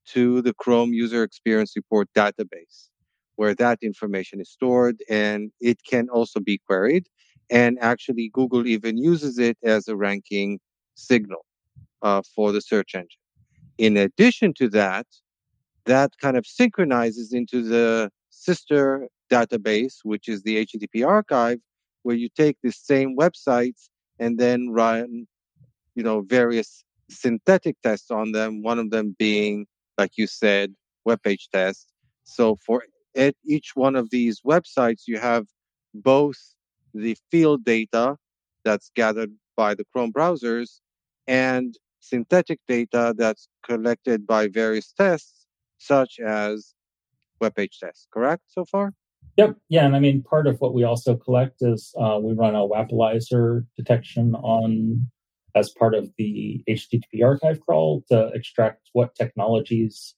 to 0.06 0.42
the 0.42 0.54
Chrome 0.54 0.92
User 0.92 1.22
Experience 1.22 1.74
Report 1.76 2.08
database, 2.16 2.88
where 3.36 3.54
that 3.54 3.78
information 3.82 4.40
is 4.40 4.50
stored 4.50 4.96
and 5.08 5.52
it 5.60 5.78
can 5.88 6.08
also 6.08 6.40
be 6.40 6.58
queried. 6.58 7.06
And 7.50 7.78
actually, 7.80 8.30
Google 8.32 8.66
even 8.66 8.96
uses 8.96 9.38
it 9.38 9.58
as 9.64 9.88
a 9.88 9.96
ranking 9.96 10.60
signal 10.94 11.44
uh, 12.02 12.22
for 12.34 12.52
the 12.52 12.60
search 12.60 12.94
engine. 12.94 13.08
In 13.78 13.96
addition 13.96 14.54
to 14.54 14.68
that, 14.70 15.06
that 15.86 16.12
kind 16.20 16.36
of 16.36 16.46
synchronizes 16.46 17.32
into 17.32 17.62
the 17.62 18.10
sister 18.30 19.08
database, 19.30 19.96
which 20.04 20.28
is 20.28 20.42
the 20.42 20.64
HTTP 20.64 21.06
archive, 21.06 21.58
where 22.02 22.16
you 22.16 22.28
take 22.36 22.56
the 22.62 22.72
same 22.72 23.16
websites 23.16 23.88
and 24.18 24.38
then 24.38 24.70
run, 24.70 25.26
you 25.94 26.02
know, 26.02 26.20
various 26.22 26.84
synthetic 27.10 27.76
tests 27.82 28.10
on 28.10 28.32
them. 28.32 28.62
One 28.62 28.78
of 28.78 28.90
them 28.90 29.16
being, 29.18 29.66
like 29.98 30.12
you 30.16 30.26
said, 30.26 30.74
web 31.04 31.22
page 31.22 31.48
tests. 31.52 31.86
So 32.24 32.56
for 32.64 32.84
at 33.16 33.34
each 33.44 33.72
one 33.74 33.96
of 33.96 34.10
these 34.10 34.40
websites, 34.42 35.02
you 35.06 35.18
have 35.18 35.46
both 35.94 36.38
the 36.94 37.16
field 37.30 37.64
data 37.64 38.16
that's 38.64 38.90
gathered 38.94 39.32
by 39.56 39.74
the 39.74 39.84
Chrome 39.92 40.12
browsers 40.12 40.80
and 41.26 41.76
synthetic 42.00 42.58
data 42.66 43.14
that's 43.16 43.48
collected 43.64 44.26
by 44.26 44.48
various 44.48 44.92
tests, 44.92 45.46
such 45.78 46.18
as 46.18 46.74
web 47.40 47.54
page 47.54 47.78
tests. 47.78 48.06
Correct 48.12 48.42
so 48.48 48.64
far? 48.64 48.92
Yep. 49.36 49.56
Yeah. 49.68 49.86
And 49.86 49.96
I 49.96 50.00
mean, 50.00 50.22
part 50.22 50.46
of 50.46 50.60
what 50.60 50.74
we 50.74 50.84
also 50.84 51.16
collect 51.16 51.56
is 51.60 51.94
uh, 52.00 52.18
we 52.20 52.32
run 52.34 52.54
a 52.54 52.66
Wappalyzer 52.66 53.64
detection 53.76 54.34
on 54.34 55.06
as 55.54 55.70
part 55.70 55.94
of 55.94 56.10
the 56.16 56.62
HTTP 56.68 57.24
archive 57.24 57.60
crawl 57.60 58.04
to 58.08 58.28
extract 58.34 58.88
what 58.92 59.14
technologies 59.14 60.14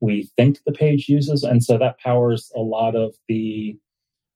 we 0.00 0.30
think 0.36 0.58
the 0.64 0.72
page 0.72 1.08
uses. 1.08 1.42
And 1.42 1.64
so 1.64 1.78
that 1.78 1.98
powers 1.98 2.52
a 2.54 2.60
lot 2.60 2.94
of 2.94 3.14
the 3.28 3.76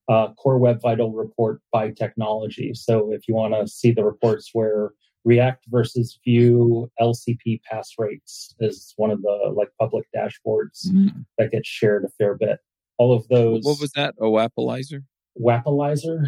uh, 0.09 0.33
Core 0.35 0.59
Web 0.59 0.81
Vital 0.81 1.13
report 1.13 1.61
by 1.73 1.91
technology. 1.91 2.75
So 2.75 3.13
if 3.13 3.29
you 3.29 3.35
want 3.35 3.55
to 3.55 3.67
see 3.67 3.93
the 3.93 4.05
reports 4.05 4.51
where 4.53 4.93
React 5.25 5.65
versus 5.69 6.19
Vue 6.25 6.91
LCP 7.01 7.63
pass 7.63 7.93
rates 7.99 8.55
is 8.59 8.93
one 8.97 9.11
of 9.11 9.23
the 9.23 9.53
like 9.55 9.69
public 9.79 10.07
dashboards 10.15 10.89
mm-hmm. 10.89 11.21
that 11.39 11.53
gets 11.53 11.69
shared 11.69 12.05
a 12.05 12.09
fair 12.19 12.35
bit. 12.35 12.59
All 12.99 13.15
of 13.15 13.27
those. 13.29 13.65
What 13.65 13.81
was 13.81 13.93
that? 13.93 14.15
A 14.21 14.25
Wappalyzer? 14.25 15.05
Wappalyzer. 15.41 16.27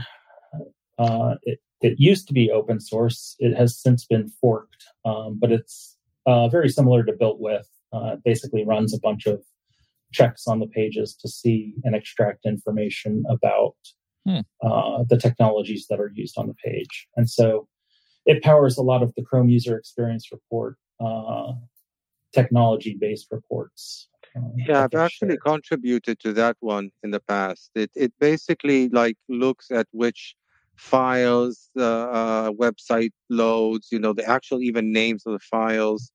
Uh, 0.98 1.34
it, 1.42 1.58
it 1.80 1.94
used 1.98 2.28
to 2.28 2.32
be 2.32 2.50
open 2.50 2.80
source. 2.80 3.36
It 3.38 3.54
has 3.56 3.76
since 3.76 4.06
been 4.06 4.28
forked, 4.40 4.86
um, 5.04 5.38
but 5.40 5.50
it's 5.50 5.96
uh, 6.26 6.48
very 6.48 6.68
similar 6.68 7.02
to 7.04 7.12
BuiltWith. 7.12 7.66
Uh, 7.92 8.16
basically 8.24 8.64
runs 8.64 8.92
a 8.92 8.98
bunch 8.98 9.26
of 9.26 9.40
checks 10.18 10.46
on 10.46 10.60
the 10.60 10.66
pages 10.66 11.14
to 11.20 11.28
see 11.28 11.74
and 11.84 11.94
extract 11.94 12.46
information 12.46 13.24
about 13.28 13.76
hmm. 14.26 14.40
uh, 14.62 15.04
the 15.10 15.18
technologies 15.18 15.86
that 15.90 16.00
are 16.00 16.12
used 16.14 16.38
on 16.38 16.46
the 16.46 16.58
page. 16.68 17.08
And 17.16 17.28
so 17.28 17.68
it 18.24 18.42
powers 18.42 18.76
a 18.78 18.82
lot 18.82 19.02
of 19.02 19.12
the 19.16 19.22
Chrome 19.22 19.50
user 19.50 19.76
experience 19.76 20.30
report 20.32 20.76
uh, 21.04 21.52
technology 22.32 22.96
based 22.98 23.28
reports. 23.30 24.08
Uh, 24.36 24.40
yeah, 24.68 24.84
I've 24.84 24.94
actually 24.94 25.36
contributed 25.36 26.18
to 26.20 26.32
that 26.32 26.56
one 26.60 26.90
in 27.04 27.10
the 27.10 27.20
past. 27.20 27.70
It 27.74 27.90
it 27.94 28.12
basically 28.18 28.88
like 28.88 29.16
looks 29.28 29.70
at 29.70 29.86
which 29.92 30.34
files 30.76 31.70
the 31.74 31.92
uh, 32.20 32.50
website 32.52 33.12
loads, 33.30 33.88
you 33.92 33.98
know, 33.98 34.12
the 34.12 34.28
actual 34.28 34.60
even 34.62 34.92
names 34.92 35.22
of 35.26 35.32
the 35.32 35.38
files, 35.38 36.10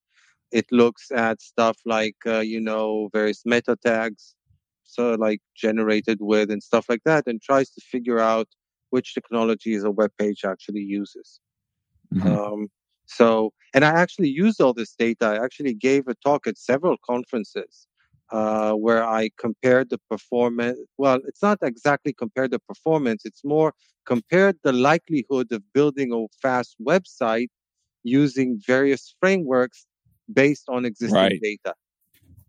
it 0.52 0.66
looks 0.72 1.12
at 1.12 1.42
stuff 1.42 1.78
like 1.86 2.18
uh, 2.26 2.40
you 2.40 2.60
know 2.60 3.10
various 3.14 3.44
meta 3.46 3.76
tags 3.86 4.36
so 4.84 5.14
like 5.16 5.42
generated 5.56 6.18
with 6.20 6.50
and 6.52 6.64
stuff 6.64 6.86
like 6.90 7.04
that 7.06 7.28
and 7.28 7.42
tries 7.42 7.70
to 7.70 7.82
figure 7.82 8.20
out 8.20 8.48
which 8.90 9.14
technologies 9.14 9.84
a 9.84 9.92
web 9.92 10.12
page 10.18 10.44
actually 10.44 10.82
uses 10.82 11.40
mm-hmm. 12.14 12.28
um, 12.28 12.68
so 13.06 13.54
and 13.74 13.86
i 13.86 13.90
actually 13.90 14.30
used 14.30 14.60
all 14.62 14.74
this 14.74 14.96
data 14.96 15.26
i 15.26 15.44
actually 15.44 15.74
gave 15.74 16.08
a 16.08 16.16
talk 16.16 16.48
at 16.48 16.58
several 16.58 16.98
conferences 17.06 17.88
uh, 18.32 18.74
where 18.74 19.04
i 19.04 19.30
compared 19.38 19.90
the 19.90 20.00
performance 20.10 20.80
well 20.98 21.20
it's 21.28 21.42
not 21.42 21.60
exactly 21.62 22.14
compared 22.14 22.52
the 22.52 22.60
performance 22.60 23.26
it's 23.26 23.44
more 23.44 23.74
compared 24.06 24.58
the 24.64 24.74
likelihood 24.74 25.52
of 25.52 25.62
building 25.74 26.12
a 26.12 26.26
fast 26.42 26.76
website 26.82 27.50
using 28.04 28.60
various 28.66 29.14
frameworks 29.20 29.86
based 30.34 30.66
on 30.70 30.86
existing 30.86 31.16
right. 31.16 31.42
data. 31.42 31.74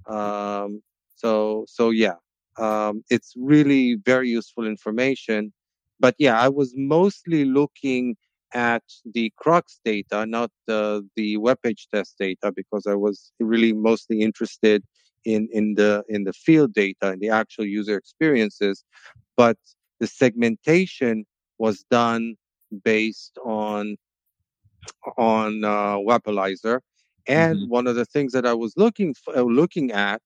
Um, 0.07 0.83
so 1.17 1.65
so 1.69 1.91
yeah, 1.91 2.17
um, 2.59 3.05
it's 3.11 3.35
really 3.37 3.97
very 4.05 4.29
useful 4.29 4.67
information 4.67 5.53
but 6.01 6.15
yeah, 6.19 6.41
I 6.41 6.49
was 6.49 6.73
mostly 6.77 7.45
looking 7.45 8.17
at 8.53 8.83
the 9.05 9.33
Crux 9.37 9.79
data, 9.85 10.27
not 10.27 10.51
the 10.67 11.07
the 11.15 11.37
web 11.37 11.59
page 11.63 11.87
test 11.95 12.17
data, 12.19 12.51
because 12.51 12.87
I 12.87 12.95
was 12.95 13.31
really 13.39 13.75
mostly 13.75 14.23
interested 14.23 14.83
in 15.25 15.49
in 15.53 15.75
the 15.75 16.03
in 16.09 16.25
the 16.25 16.33
field 16.33 16.73
data 16.73 17.11
and 17.11 17.21
the 17.21 17.29
actual 17.29 17.67
user 17.67 17.97
experiences. 17.97 18.83
But 19.37 19.59
the 20.01 20.07
segmentation 20.07 21.27
was 21.59 21.85
done 21.91 22.37
based 22.83 23.39
on 23.45 23.97
on 25.19 25.65
uh, 25.65 25.97
Wappalyzer. 25.99 26.81
And 27.31 27.57
mm-hmm. 27.57 27.71
one 27.71 27.87
of 27.87 27.95
the 27.95 28.05
things 28.05 28.33
that 28.33 28.45
I 28.45 28.55
was 28.55 28.75
looking 28.77 29.15
for, 29.15 29.37
uh, 29.39 29.43
looking 29.43 29.93
at 29.93 30.21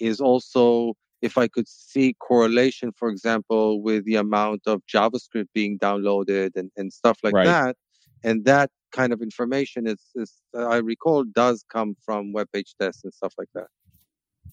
is 0.00 0.20
also 0.20 0.94
if 1.22 1.38
I 1.38 1.48
could 1.48 1.68
see 1.68 2.14
correlation, 2.20 2.92
for 2.96 3.08
example, 3.08 3.82
with 3.82 4.04
the 4.04 4.16
amount 4.16 4.62
of 4.66 4.82
JavaScript 4.92 5.48
being 5.54 5.78
downloaded 5.78 6.50
and, 6.56 6.70
and 6.76 6.92
stuff 6.92 7.18
like 7.22 7.34
right. 7.34 7.46
that. 7.46 7.76
And 8.24 8.44
that 8.44 8.70
kind 8.92 9.12
of 9.12 9.20
information 9.20 9.86
is, 9.86 10.00
is 10.14 10.32
I 10.54 10.76
recall 10.76 11.24
does 11.24 11.64
come 11.72 11.96
from 12.04 12.32
web 12.32 12.48
page 12.52 12.74
tests 12.80 13.04
and 13.04 13.14
stuff 13.14 13.34
like 13.38 13.48
that. 13.54 13.68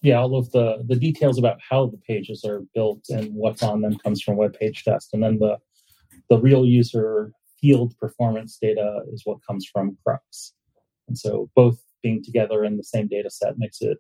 Yeah, 0.01 0.19
all 0.19 0.37
of 0.37 0.51
the 0.51 0.83
the 0.85 0.95
details 0.95 1.39
about 1.39 1.57
how 1.67 1.87
the 1.87 1.97
pages 1.97 2.43
are 2.45 2.61
built 2.75 3.03
and 3.09 3.33
what's 3.33 3.63
on 3.63 3.81
them 3.81 3.97
comes 3.97 4.21
from 4.21 4.35
web 4.35 4.53
page 4.53 4.83
test, 4.83 5.13
and 5.13 5.23
then 5.23 5.39
the 5.39 5.57
the 6.29 6.37
real 6.37 6.65
user 6.65 7.31
field 7.59 7.97
performance 7.97 8.57
data 8.61 9.01
is 9.11 9.21
what 9.25 9.37
comes 9.47 9.65
from 9.65 9.97
Crux. 10.03 10.53
And 11.07 11.17
so 11.17 11.49
both 11.55 11.79
being 12.05 12.23
together 12.23 12.63
in 12.63 12.77
the 12.77 12.83
same 12.83 13.07
data 13.07 13.31
set 13.31 13.57
makes 13.57 13.81
it 13.81 13.97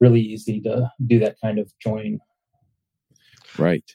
really 0.00 0.20
easy 0.20 0.60
to 0.60 0.90
do 1.06 1.18
that 1.18 1.36
kind 1.42 1.58
of 1.58 1.72
join. 1.80 2.18
Right. 3.56 3.90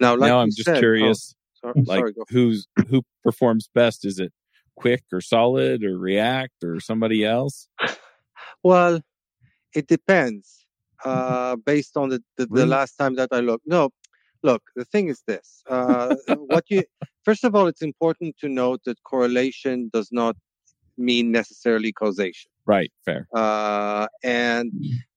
Now, 0.00 0.12
like 0.16 0.28
now 0.30 0.40
I'm 0.40 0.48
just 0.48 0.64
said, 0.64 0.78
curious, 0.78 1.34
oh, 1.62 1.72
sorry, 1.74 1.84
like 1.84 1.98
sorry, 1.98 2.14
who's 2.30 2.66
who 2.88 3.02
performs 3.22 3.68
best? 3.74 4.06
Is 4.06 4.18
it 4.18 4.32
Qwik 4.80 5.02
or 5.12 5.20
Solid 5.20 5.84
or 5.84 5.98
React 5.98 6.64
or 6.64 6.80
somebody 6.80 7.24
else? 7.24 7.68
Well, 8.64 9.00
it 9.72 9.86
depends. 9.86 10.66
Uh, 11.04 11.54
based 11.54 11.96
on 11.96 12.08
the, 12.08 12.20
the, 12.36 12.48
really? 12.50 12.64
the 12.64 12.66
last 12.66 12.96
time 12.96 13.14
that 13.14 13.28
I 13.30 13.38
looked. 13.38 13.64
No, 13.66 13.90
look, 14.42 14.62
the 14.74 14.84
thing 14.84 15.08
is 15.08 15.22
this. 15.28 15.62
Uh, 15.68 16.16
what 16.46 16.64
you 16.68 16.82
first 17.24 17.44
of 17.44 17.54
all, 17.54 17.68
it's 17.68 17.82
important 17.82 18.36
to 18.40 18.48
note 18.48 18.80
that 18.84 18.98
correlation 19.04 19.90
does 19.92 20.08
not 20.10 20.34
mean 20.98 21.30
necessarily 21.32 21.92
causation. 21.92 22.50
Right. 22.66 22.92
Fair. 23.04 23.26
Uh, 23.34 24.06
and 24.22 24.72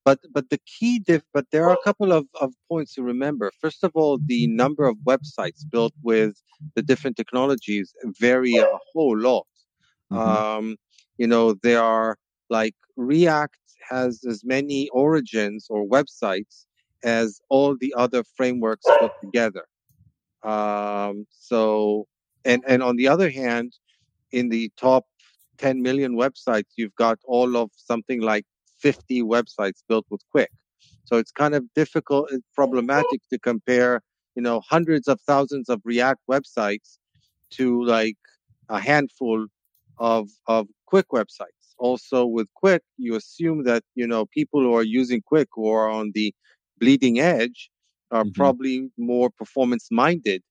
but 0.05 0.19
but 0.31 0.49
the 0.49 0.59
key 0.65 0.99
diff. 0.99 1.23
But 1.33 1.45
there 1.51 1.65
are 1.69 1.73
a 1.73 1.83
couple 1.83 2.11
of, 2.11 2.25
of 2.39 2.53
points 2.69 2.95
to 2.95 3.03
remember. 3.03 3.51
First 3.59 3.83
of 3.83 3.91
all, 3.93 4.19
the 4.25 4.47
number 4.47 4.85
of 4.85 4.97
websites 5.05 5.69
built 5.69 5.93
with 6.01 6.41
the 6.75 6.81
different 6.81 7.17
technologies 7.17 7.93
vary 8.19 8.55
a 8.55 8.67
whole 8.93 9.17
lot. 9.17 9.47
Mm-hmm. 10.11 10.17
Um, 10.17 10.77
you 11.17 11.27
know, 11.27 11.53
there 11.61 11.81
are 11.81 12.17
like 12.49 12.75
React 12.95 13.57
has 13.89 14.23
as 14.23 14.43
many 14.43 14.89
origins 14.89 15.67
or 15.69 15.85
websites 15.85 16.65
as 17.03 17.41
all 17.49 17.75
the 17.79 17.93
other 17.97 18.23
frameworks 18.37 18.85
put 18.99 19.11
together. 19.21 19.65
Um, 20.43 21.27
so, 21.31 22.07
and 22.45 22.63
and 22.67 22.81
on 22.81 22.95
the 22.95 23.07
other 23.07 23.29
hand, 23.29 23.73
in 24.31 24.49
the 24.49 24.71
top 24.77 25.05
10 25.57 25.81
million 25.81 26.15
websites, 26.15 26.69
you've 26.75 26.95
got 26.95 27.19
all 27.25 27.57
of 27.57 27.69
something 27.75 28.21
like 28.21 28.45
50 28.79 29.23
websites 29.23 29.83
built 29.87 30.05
with 30.09 30.21
Qwik. 30.33 30.47
So 31.05 31.17
it's 31.17 31.31
kind 31.31 31.53
of 31.55 31.63
difficult, 31.75 32.29
it's 32.31 32.47
problematic 32.55 33.21
to 33.31 33.39
compare, 33.39 34.01
you 34.35 34.41
know, 34.41 34.61
hundreds 34.61 35.07
of 35.07 35.19
thousands 35.21 35.69
of 35.69 35.81
React 35.83 36.21
websites 36.29 36.97
to 37.51 37.83
like 37.83 38.17
a 38.69 38.79
handful 38.79 39.47
of 39.97 40.29
of 40.47 40.67
Qwik 40.91 41.05
websites. 41.13 41.75
Also 41.77 42.25
with 42.25 42.47
Qwik, 42.61 42.79
you 42.97 43.15
assume 43.15 43.63
that, 43.63 43.83
you 43.95 44.07
know, 44.07 44.25
people 44.25 44.61
who 44.61 44.73
are 44.73 44.83
using 44.83 45.21
Qwik 45.31 45.47
or 45.55 45.89
on 45.89 46.11
the 46.13 46.33
bleeding 46.79 47.19
edge 47.19 47.69
are 48.11 48.23
mm-hmm. 48.23 48.31
probably 48.31 48.89
more 48.97 49.29
performance 49.29 49.87
minded 49.91 50.41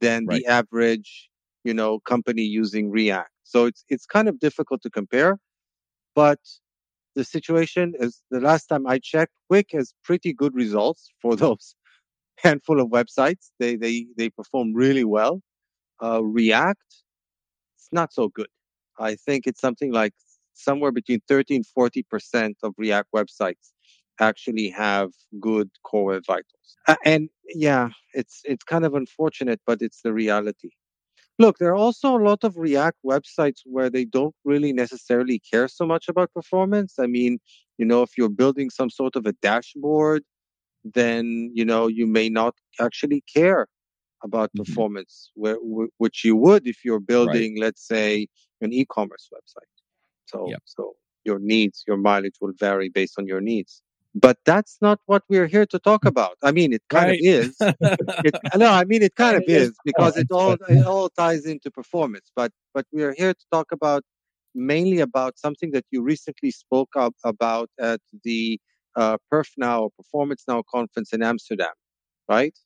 than 0.00 0.26
right. 0.26 0.42
the 0.42 0.46
average, 0.46 1.30
you 1.64 1.74
know, 1.74 2.00
company 2.00 2.42
using 2.42 2.90
React. 2.90 3.31
So 3.44 3.66
it's 3.66 3.84
it's 3.88 4.06
kind 4.06 4.28
of 4.28 4.38
difficult 4.40 4.82
to 4.82 4.90
compare. 4.90 5.38
But 6.14 6.40
the 7.14 7.24
situation 7.24 7.94
is 7.98 8.22
the 8.30 8.40
last 8.40 8.66
time 8.66 8.86
I 8.86 8.98
checked, 8.98 9.32
Qwik 9.50 9.72
has 9.72 9.94
pretty 10.04 10.32
good 10.32 10.54
results 10.54 11.10
for 11.22 11.36
those 11.36 11.74
handful 12.38 12.80
of 12.80 12.88
websites. 12.88 13.50
They 13.58 13.76
they 13.76 14.06
they 14.16 14.30
perform 14.30 14.74
really 14.74 15.04
well. 15.04 15.42
Uh, 16.02 16.22
React, 16.24 16.82
it's 17.76 17.88
not 17.92 18.12
so 18.12 18.28
good. 18.28 18.48
I 18.98 19.16
think 19.16 19.46
it's 19.46 19.60
something 19.60 19.92
like 19.92 20.14
somewhere 20.54 20.92
between 20.92 21.20
30 21.28 21.56
and 21.56 21.66
40 21.66 22.02
percent 22.04 22.56
of 22.62 22.74
React 22.78 23.08
websites 23.14 23.72
actually 24.20 24.68
have 24.70 25.10
good 25.40 25.70
core 25.84 26.04
web 26.06 26.22
vitals. 26.26 26.76
Uh, 26.86 26.96
and 27.04 27.28
yeah, 27.54 27.90
it's 28.14 28.42
it's 28.44 28.64
kind 28.64 28.84
of 28.84 28.94
unfortunate, 28.94 29.60
but 29.66 29.82
it's 29.82 30.02
the 30.02 30.12
reality. 30.12 30.70
Look, 31.38 31.58
there 31.58 31.70
are 31.70 31.76
also 31.76 32.16
a 32.16 32.22
lot 32.22 32.44
of 32.44 32.56
React 32.56 32.98
websites 33.04 33.60
where 33.64 33.90
they 33.90 34.04
don't 34.04 34.34
really 34.44 34.72
necessarily 34.72 35.40
care 35.40 35.66
so 35.68 35.86
much 35.86 36.08
about 36.08 36.32
performance. 36.32 36.94
I 36.98 37.06
mean, 37.06 37.38
you 37.78 37.86
know, 37.86 38.02
if 38.02 38.18
you're 38.18 38.28
building 38.28 38.70
some 38.70 38.90
sort 38.90 39.16
of 39.16 39.26
a 39.26 39.32
dashboard, 39.32 40.22
then 40.84 41.50
you 41.54 41.64
know 41.64 41.86
you 41.86 42.06
may 42.06 42.28
not 42.28 42.54
actually 42.80 43.22
care 43.32 43.66
about 44.24 44.50
mm-hmm. 44.50 44.62
performance, 44.64 45.30
where, 45.34 45.56
which 45.98 46.24
you 46.24 46.36
would 46.36 46.66
if 46.66 46.84
you're 46.84 47.00
building, 47.00 47.54
right. 47.54 47.62
let's 47.66 47.86
say, 47.86 48.28
an 48.60 48.72
e-commerce 48.72 49.28
website. 49.34 49.72
So, 50.26 50.48
yep. 50.48 50.62
so 50.64 50.92
your 51.24 51.38
needs, 51.38 51.82
your 51.86 51.96
mileage 51.96 52.36
will 52.40 52.52
vary 52.58 52.88
based 52.88 53.18
on 53.18 53.26
your 53.26 53.40
needs 53.40 53.82
but 54.14 54.38
that's 54.44 54.78
not 54.80 55.00
what 55.06 55.22
we're 55.28 55.46
here 55.46 55.66
to 55.66 55.78
talk 55.78 56.04
about. 56.04 56.36
I 56.42 56.52
mean, 56.52 56.72
it 56.72 56.82
kind 56.90 57.10
right. 57.10 57.18
of 57.18 57.24
is. 57.24 57.56
it, 57.60 58.34
no, 58.56 58.70
I 58.70 58.84
mean 58.84 59.02
it 59.02 59.14
kind 59.14 59.36
of 59.36 59.44
is 59.46 59.72
because 59.84 60.16
it 60.16 60.28
all 60.30 60.52
it 60.52 60.86
all 60.86 61.08
ties 61.08 61.46
into 61.46 61.70
performance. 61.70 62.30
But 62.36 62.52
but 62.74 62.86
we 62.92 63.02
are 63.02 63.14
here 63.16 63.32
to 63.32 63.44
talk 63.50 63.72
about 63.72 64.02
mainly 64.54 65.00
about 65.00 65.38
something 65.38 65.70
that 65.70 65.84
you 65.90 66.02
recently 66.02 66.50
spoke 66.50 66.90
up 66.96 67.14
about 67.24 67.70
at 67.80 68.00
the 68.22 68.60
uh, 68.96 69.16
Perf 69.32 69.48
Now 69.56 69.84
or 69.84 69.90
Performance 69.96 70.44
Now 70.46 70.62
conference 70.70 71.12
in 71.14 71.22
Amsterdam, 71.22 71.72
right? 72.28 72.56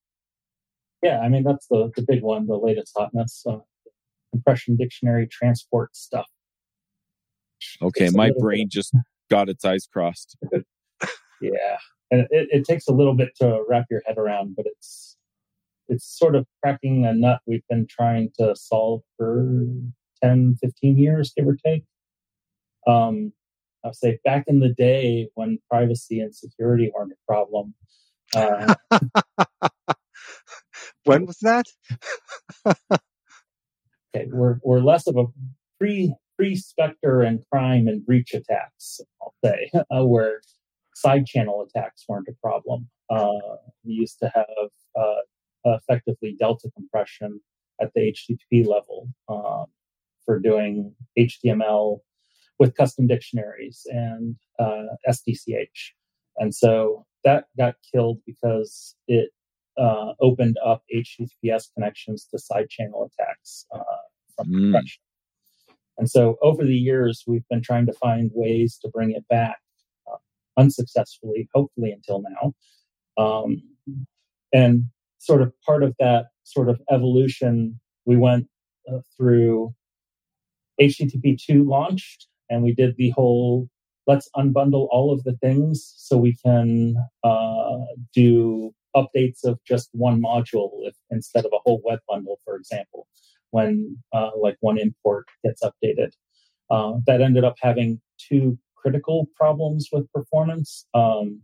Yeah, 1.03 1.21
I 1.21 1.29
mean 1.29 1.45
that's 1.45 1.69
the 1.69 1.93
the 1.95 2.03
big 2.03 2.23
one, 2.23 2.49
the 2.49 2.57
latest 2.57 2.93
hotness, 2.97 3.45
uh, 3.49 3.59
compression 4.33 4.77
dictionary 4.77 5.29
transport 5.29 5.95
stuff. 5.95 6.27
Okay, 7.81 8.11
my 8.11 8.33
brain 8.37 8.69
just 8.69 8.95
got 9.31 9.49
its 9.49 9.65
eyes 9.65 9.87
crossed. 9.91 10.37
Yeah, 11.41 11.79
and 12.11 12.23
it, 12.31 12.49
it 12.51 12.65
takes 12.65 12.89
a 12.89 12.93
little 12.93 13.15
bit 13.15 13.31
to 13.41 13.63
wrap 13.69 13.87
your 13.91 14.03
head 14.07 14.19
around, 14.19 14.57
but 14.57 14.67
it's 14.67 15.17
it's 15.89 16.19
sort 16.19 16.35
of 16.35 16.47
cracking 16.63 17.05
a 17.07 17.13
nut 17.13 17.41
we've 17.47 17.67
been 17.69 17.87
trying 17.89 18.31
to 18.39 18.55
solve 18.57 19.03
for 19.17 19.57
10, 20.23 20.57
15 20.61 20.99
years, 20.99 21.33
give 21.37 21.47
or 21.47 21.57
take. 21.65 21.85
Um, 22.87 23.33
I'll 23.85 23.93
say 23.93 24.19
back 24.25 24.45
in 24.49 24.61
the 24.61 24.71
day 24.71 25.29
when 25.35 25.59
privacy 25.71 26.21
and 26.21 26.35
security 26.35 26.91
weren't 26.95 27.13
a 27.13 27.17
problem. 27.27 27.75
Uh, 28.35 28.75
when 31.05 31.27
was 31.27 31.39
that? 31.43 31.67
okay, 32.67 34.27
we're 34.33 34.59
we're 34.65 34.81
less 34.81 35.07
of 35.07 35.17
a 35.17 35.27
pre 35.79 36.13
pre 36.37 36.57
Spectre 36.57 37.23
and 37.23 37.45
crime 37.51 37.87
and 37.87 38.05
breach 38.05 38.35
attacks. 38.35 39.01
I'll 39.23 39.35
say 39.45 39.71
uh, 39.91 40.05
where 40.05 40.41
side 40.97 41.27
channel 41.27 41.61
attacks 41.63 42.05
weren't 42.09 42.27
a 42.27 42.33
problem. 42.43 42.89
Uh, 43.11 43.29
we 43.85 43.93
used 43.93 44.19
to 44.19 44.33
have 44.35 44.71
uh, 44.99 45.77
effectively 45.77 46.35
delta 46.39 46.71
compression 46.75 47.39
at 47.83 47.93
the 47.95 48.15
HTTP 48.15 48.67
level 48.67 49.07
um, 49.29 49.67
for 50.25 50.39
doing 50.41 50.95
HTML 51.19 51.99
with 52.59 52.75
custom 52.75 53.07
dictionaries 53.07 53.87
and 53.91 54.37
uh, 54.59 54.85
SDCH. 55.07 55.93
And 56.39 56.55
so 56.55 57.05
that 57.25 57.45
got 57.59 57.75
killed 57.93 58.21
because 58.27 58.97
it 59.07 59.29
uh, 59.77 60.15
opened 60.21 60.57
up 60.65 60.83
HTTPS 60.95 61.75
connections 61.75 62.27
to 62.31 62.39
side 62.39 62.71
channel 62.71 63.11
attacks 63.13 63.67
uh, 63.71 63.83
from 64.35 64.47
mm. 64.49 64.73
compression. 64.73 65.03
And 65.99 66.11
so 66.11 66.37
over 66.41 66.65
the 66.65 66.75
years, 66.75 67.25
we've 67.27 67.47
been 67.51 67.63
trying 67.63 67.85
to 67.87 67.93
find 67.93 68.31
ways 68.33 68.79
to 68.83 68.89
bring 68.89 69.11
it 69.11 69.29
back 69.29 69.59
unsuccessfully, 70.57 71.49
hopefully 71.55 71.93
until 71.93 72.23
now. 72.23 73.23
Um, 73.23 73.63
and 74.53 74.85
sort 75.19 75.43
of 75.43 75.53
part 75.63 75.83
of 75.83 75.95
that 75.99 76.27
sort 76.45 76.69
of 76.69 76.81
evolution, 76.91 77.81
we 78.05 78.17
went 78.17 78.47
uh, 78.91 78.99
through 79.17 79.75
HTTP 80.81 81.39
2 81.41 81.65
launched, 81.65 82.29
and 82.49 82.63
we 82.63 82.75
did 82.75 82.97
the 82.97 83.11
whole 83.11 83.69
let's 84.07 84.29
unbundle 84.37 84.87
all 84.91 85.13
of 85.13 85.25
the 85.25 85.37
things 85.43 85.93
so 85.97 86.17
we 86.17 86.37
can 86.45 86.95
uh, 87.25 87.79
do 88.15 88.73
updates 88.95 89.45
of 89.45 89.59
just 89.67 89.89
one 89.93 90.23
module 90.23 90.71
if, 90.83 90.95
instead 91.11 91.45
of 91.45 91.53
a 91.53 91.59
whole 91.65 91.83
web 91.85 91.99
bundle, 92.09 92.39
for 92.45 92.57
example, 92.57 93.07
when 93.51 93.97
uh, 94.13 94.31
like 94.41 94.57
one 94.61 94.79
import 94.79 95.27
gets 95.45 95.63
updated. 95.63 96.13
Uh, 96.71 96.95
that 97.07 97.21
ended 97.21 97.45
up 97.45 97.55
having 97.61 98.01
two 98.19 98.59
critical 98.87 99.27
problems 99.35 99.89
with 99.91 100.11
performance. 100.13 100.87
Um, 100.95 101.43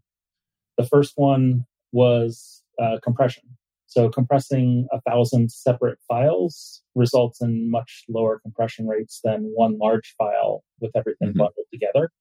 the 0.78 0.84
first 0.84 1.14
one 1.16 1.64
was 1.90 2.62
uh, 2.80 2.98
compression. 3.02 3.42
So 3.86 4.08
compressing 4.08 4.86
a 4.92 5.00
thousand 5.00 5.50
separate 5.50 5.98
files 6.06 6.82
results 6.94 7.42
in 7.42 7.68
much 7.68 8.04
lower 8.08 8.38
compression 8.38 8.86
rates 8.86 9.18
than 9.24 9.50
one 9.56 9.76
large 9.76 10.14
file 10.16 10.62
with 10.80 10.92
everything 10.94 11.30
mm-hmm. 11.30 11.38
bundled 11.38 11.66
together. 11.72 12.12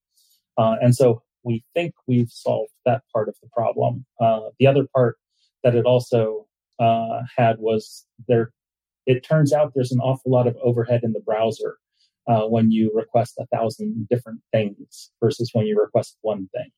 Uh, 0.57 0.77
and 0.81 0.95
so 0.95 1.21
we 1.43 1.63
think 1.75 1.93
we've 2.07 2.31
solved 2.31 2.71
that 2.87 3.03
part 3.13 3.29
of 3.29 3.35
the 3.43 3.49
problem. 3.55 4.03
Uh, 4.19 4.49
the 4.59 4.65
other 4.65 4.87
part 4.93 5.17
that 5.63 5.75
it 5.75 5.85
also 5.85 6.47
uh, 6.79 7.21
had 7.37 7.57
was 7.59 8.07
there. 8.27 8.51
It 9.05 9.23
turns 9.23 9.53
out 9.53 9.73
there's 9.75 9.91
an 9.91 9.99
awful 9.99 10.31
lot 10.31 10.47
of 10.47 10.57
overhead 10.63 11.01
in 11.03 11.13
the 11.13 11.21
browser 11.21 11.77
uh, 12.27 12.43
when 12.43 12.71
you 12.71 12.91
request 12.93 13.35
a 13.39 13.45
thousand 13.47 14.07
different 14.09 14.41
things 14.51 15.11
versus 15.21 15.49
when 15.53 15.65
you 15.65 15.79
request 15.79 16.17
one 16.21 16.47
thing. 16.53 16.71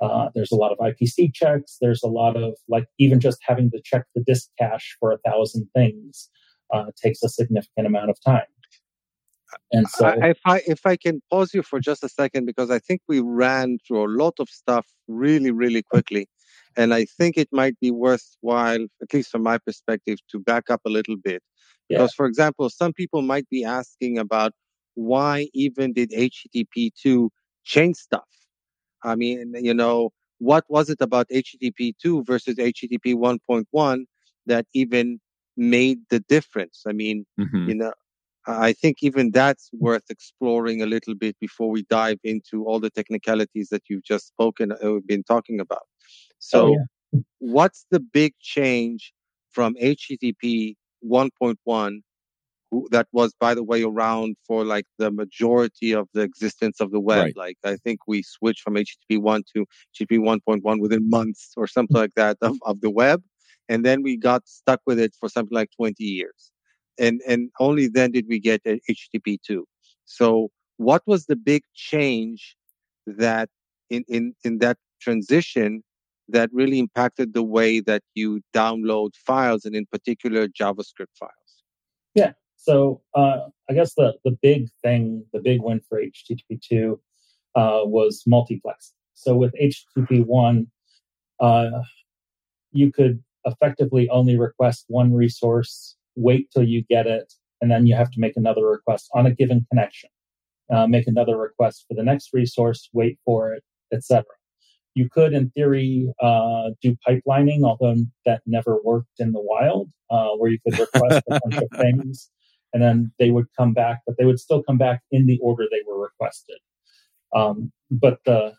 Uh, 0.00 0.28
there's 0.34 0.50
a 0.50 0.56
lot 0.56 0.72
of 0.72 0.78
IPC 0.78 1.32
checks. 1.32 1.76
There's 1.80 2.02
a 2.02 2.08
lot 2.08 2.36
of 2.36 2.54
like 2.68 2.86
even 2.98 3.20
just 3.20 3.38
having 3.42 3.70
to 3.70 3.80
check 3.84 4.04
the 4.14 4.22
disk 4.22 4.48
cache 4.58 4.96
for 4.98 5.12
a 5.12 5.18
thousand 5.18 5.68
things 5.74 6.28
uh, 6.72 6.86
takes 7.00 7.22
a 7.22 7.28
significant 7.28 7.86
amount 7.86 8.10
of 8.10 8.18
time. 8.24 8.46
And 9.70 9.86
so, 9.86 10.08
if 10.22 10.38
I 10.46 10.62
if 10.66 10.86
I 10.86 10.96
can 10.96 11.20
pause 11.30 11.52
you 11.52 11.62
for 11.62 11.78
just 11.78 12.02
a 12.02 12.08
second, 12.08 12.46
because 12.46 12.70
I 12.70 12.78
think 12.78 13.02
we 13.06 13.20
ran 13.20 13.78
through 13.86 14.06
a 14.06 14.10
lot 14.10 14.34
of 14.38 14.48
stuff 14.48 14.86
really, 15.08 15.50
really 15.50 15.82
quickly, 15.82 16.26
and 16.76 16.94
I 16.94 17.04
think 17.04 17.36
it 17.36 17.48
might 17.52 17.78
be 17.78 17.90
worthwhile, 17.90 18.86
at 19.02 19.12
least 19.12 19.30
from 19.30 19.42
my 19.42 19.58
perspective, 19.58 20.18
to 20.30 20.38
back 20.38 20.70
up 20.70 20.80
a 20.86 20.90
little 20.90 21.16
bit. 21.22 21.42
Because, 21.88 22.14
for 22.14 22.24
example, 22.24 22.70
some 22.70 22.94
people 22.94 23.20
might 23.20 23.46
be 23.50 23.64
asking 23.64 24.18
about 24.18 24.52
why 24.94 25.48
even 25.54 25.92
did 25.92 26.10
HTTP 26.10 26.90
two 26.94 27.30
change 27.64 27.96
stuff. 27.96 28.28
I 29.04 29.14
mean, 29.16 29.54
you 29.60 29.74
know, 29.74 30.10
what 30.38 30.64
was 30.68 30.90
it 30.90 31.00
about 31.00 31.28
HTTP 31.28 31.94
two 32.00 32.24
versus 32.24 32.56
HTTP 32.56 33.14
one 33.14 33.38
point 33.46 33.68
one 33.70 34.06
that 34.46 34.66
even 34.74 35.20
made 35.56 36.00
the 36.10 36.20
difference? 36.20 36.82
I 36.86 36.92
mean, 36.92 37.24
mm-hmm. 37.38 37.68
you 37.68 37.74
know, 37.74 37.92
I 38.46 38.72
think 38.72 38.98
even 39.02 39.30
that's 39.30 39.70
worth 39.72 40.10
exploring 40.10 40.82
a 40.82 40.86
little 40.86 41.14
bit 41.14 41.36
before 41.40 41.70
we 41.70 41.84
dive 41.84 42.18
into 42.24 42.64
all 42.64 42.80
the 42.80 42.90
technicalities 42.90 43.68
that 43.68 43.82
you've 43.88 44.02
just 44.02 44.26
spoken, 44.26 44.72
uh, 44.72 44.98
been 45.06 45.22
talking 45.22 45.60
about. 45.60 45.86
So, 46.38 46.68
oh, 46.68 46.76
yeah. 47.12 47.20
what's 47.38 47.86
the 47.90 48.00
big 48.00 48.34
change 48.40 49.12
from 49.52 49.74
HTTP 49.76 50.74
1.1, 51.08 52.00
that 52.90 53.08
was, 53.12 53.34
by 53.38 53.54
the 53.54 53.62
way, 53.62 53.82
around 53.82 54.36
for 54.46 54.64
like 54.64 54.86
the 54.98 55.10
majority 55.10 55.92
of 55.92 56.08
the 56.14 56.22
existence 56.22 56.80
of 56.80 56.90
the 56.90 57.00
web? 57.00 57.24
Right. 57.24 57.36
Like, 57.36 57.58
I 57.64 57.76
think 57.76 58.00
we 58.06 58.22
switched 58.22 58.62
from 58.62 58.74
HTTP 58.74 59.18
1 59.18 59.42
to 59.54 59.66
HTTP 60.00 60.18
1.1 60.18 60.80
within 60.80 61.08
months 61.08 61.52
or 61.56 61.66
something 61.66 61.96
like 61.96 62.14
that 62.16 62.38
of, 62.42 62.56
of 62.62 62.80
the 62.80 62.90
web. 62.90 63.22
And 63.68 63.84
then 63.84 64.02
we 64.02 64.16
got 64.16 64.48
stuck 64.48 64.80
with 64.86 64.98
it 64.98 65.14
for 65.18 65.28
something 65.28 65.54
like 65.54 65.70
20 65.76 66.02
years 66.02 66.52
and 66.98 67.20
and 67.26 67.50
only 67.60 67.88
then 67.88 68.10
did 68.12 68.26
we 68.28 68.38
get 68.38 68.60
uh, 68.66 68.76
HTTP 68.90 69.38
two. 69.42 69.66
So 70.04 70.50
what 70.76 71.02
was 71.06 71.26
the 71.26 71.36
big 71.36 71.62
change 71.74 72.56
that 73.06 73.48
in 73.90 74.04
in 74.08 74.34
in 74.44 74.58
that 74.58 74.78
transition 75.00 75.82
that 76.28 76.50
really 76.52 76.78
impacted 76.78 77.34
the 77.34 77.42
way 77.42 77.80
that 77.80 78.02
you 78.14 78.40
download 78.54 79.10
files 79.16 79.64
and 79.64 79.74
in 79.74 79.86
particular 79.86 80.48
JavaScript 80.48 81.14
files? 81.18 81.52
Yeah. 82.14 82.32
So 82.62 83.00
uh, 83.14 83.38
I 83.68 83.72
guess 83.74 83.94
the 83.94 84.14
the 84.24 84.38
big 84.40 84.68
thing, 84.82 85.24
the 85.32 85.40
big 85.40 85.60
win 85.60 85.80
for 85.88 86.00
HTTP 86.00 86.60
two 86.60 87.00
uh, 87.56 87.80
was 87.84 88.22
multiplexing. 88.28 88.92
So 89.14 89.34
with 89.36 89.52
HTTP 89.60 90.24
one, 90.24 90.68
uh, 91.40 91.82
you 92.70 92.92
could 92.92 93.22
effectively 93.44 94.08
only 94.10 94.38
request 94.38 94.84
one 94.86 95.12
resource 95.12 95.96
wait 96.14 96.50
till 96.52 96.62
you 96.62 96.84
get 96.88 97.06
it, 97.08 97.32
and 97.60 97.68
then 97.70 97.86
you 97.86 97.96
have 97.96 98.10
to 98.12 98.20
make 98.20 98.36
another 98.36 98.64
request 98.64 99.10
on 99.12 99.26
a 99.26 99.34
given 99.34 99.66
connection. 99.68 100.10
Uh, 100.72 100.86
make 100.86 101.08
another 101.08 101.36
request 101.36 101.84
for 101.88 101.94
the 101.94 102.02
next 102.04 102.30
resource, 102.32 102.88
wait 102.92 103.18
for 103.24 103.52
it, 103.52 103.64
etc. 103.92 104.24
You 104.94 105.08
could, 105.10 105.32
in 105.32 105.50
theory, 105.50 106.12
uh, 106.22 106.70
do 106.80 106.96
pipelining, 107.06 107.64
although 107.64 108.04
that 108.24 108.42
never 108.46 108.78
worked 108.84 109.18
in 109.18 109.32
the 109.32 109.40
wild, 109.40 109.90
uh, 110.10 110.28
where 110.36 110.50
you 110.50 110.58
could 110.64 110.78
request 110.78 111.24
a 111.28 111.40
bunch 111.40 111.56
of 111.56 111.68
things 111.78 112.30
and 112.72 112.82
then 112.82 113.12
they 113.18 113.30
would 113.30 113.46
come 113.56 113.72
back, 113.72 114.00
but 114.06 114.16
they 114.18 114.24
would 114.24 114.40
still 114.40 114.62
come 114.62 114.78
back 114.78 115.02
in 115.10 115.26
the 115.26 115.38
order 115.40 115.64
they 115.70 115.82
were 115.86 116.00
requested. 116.00 116.58
Um, 117.34 117.72
but 117.90 118.18
the 118.24 118.54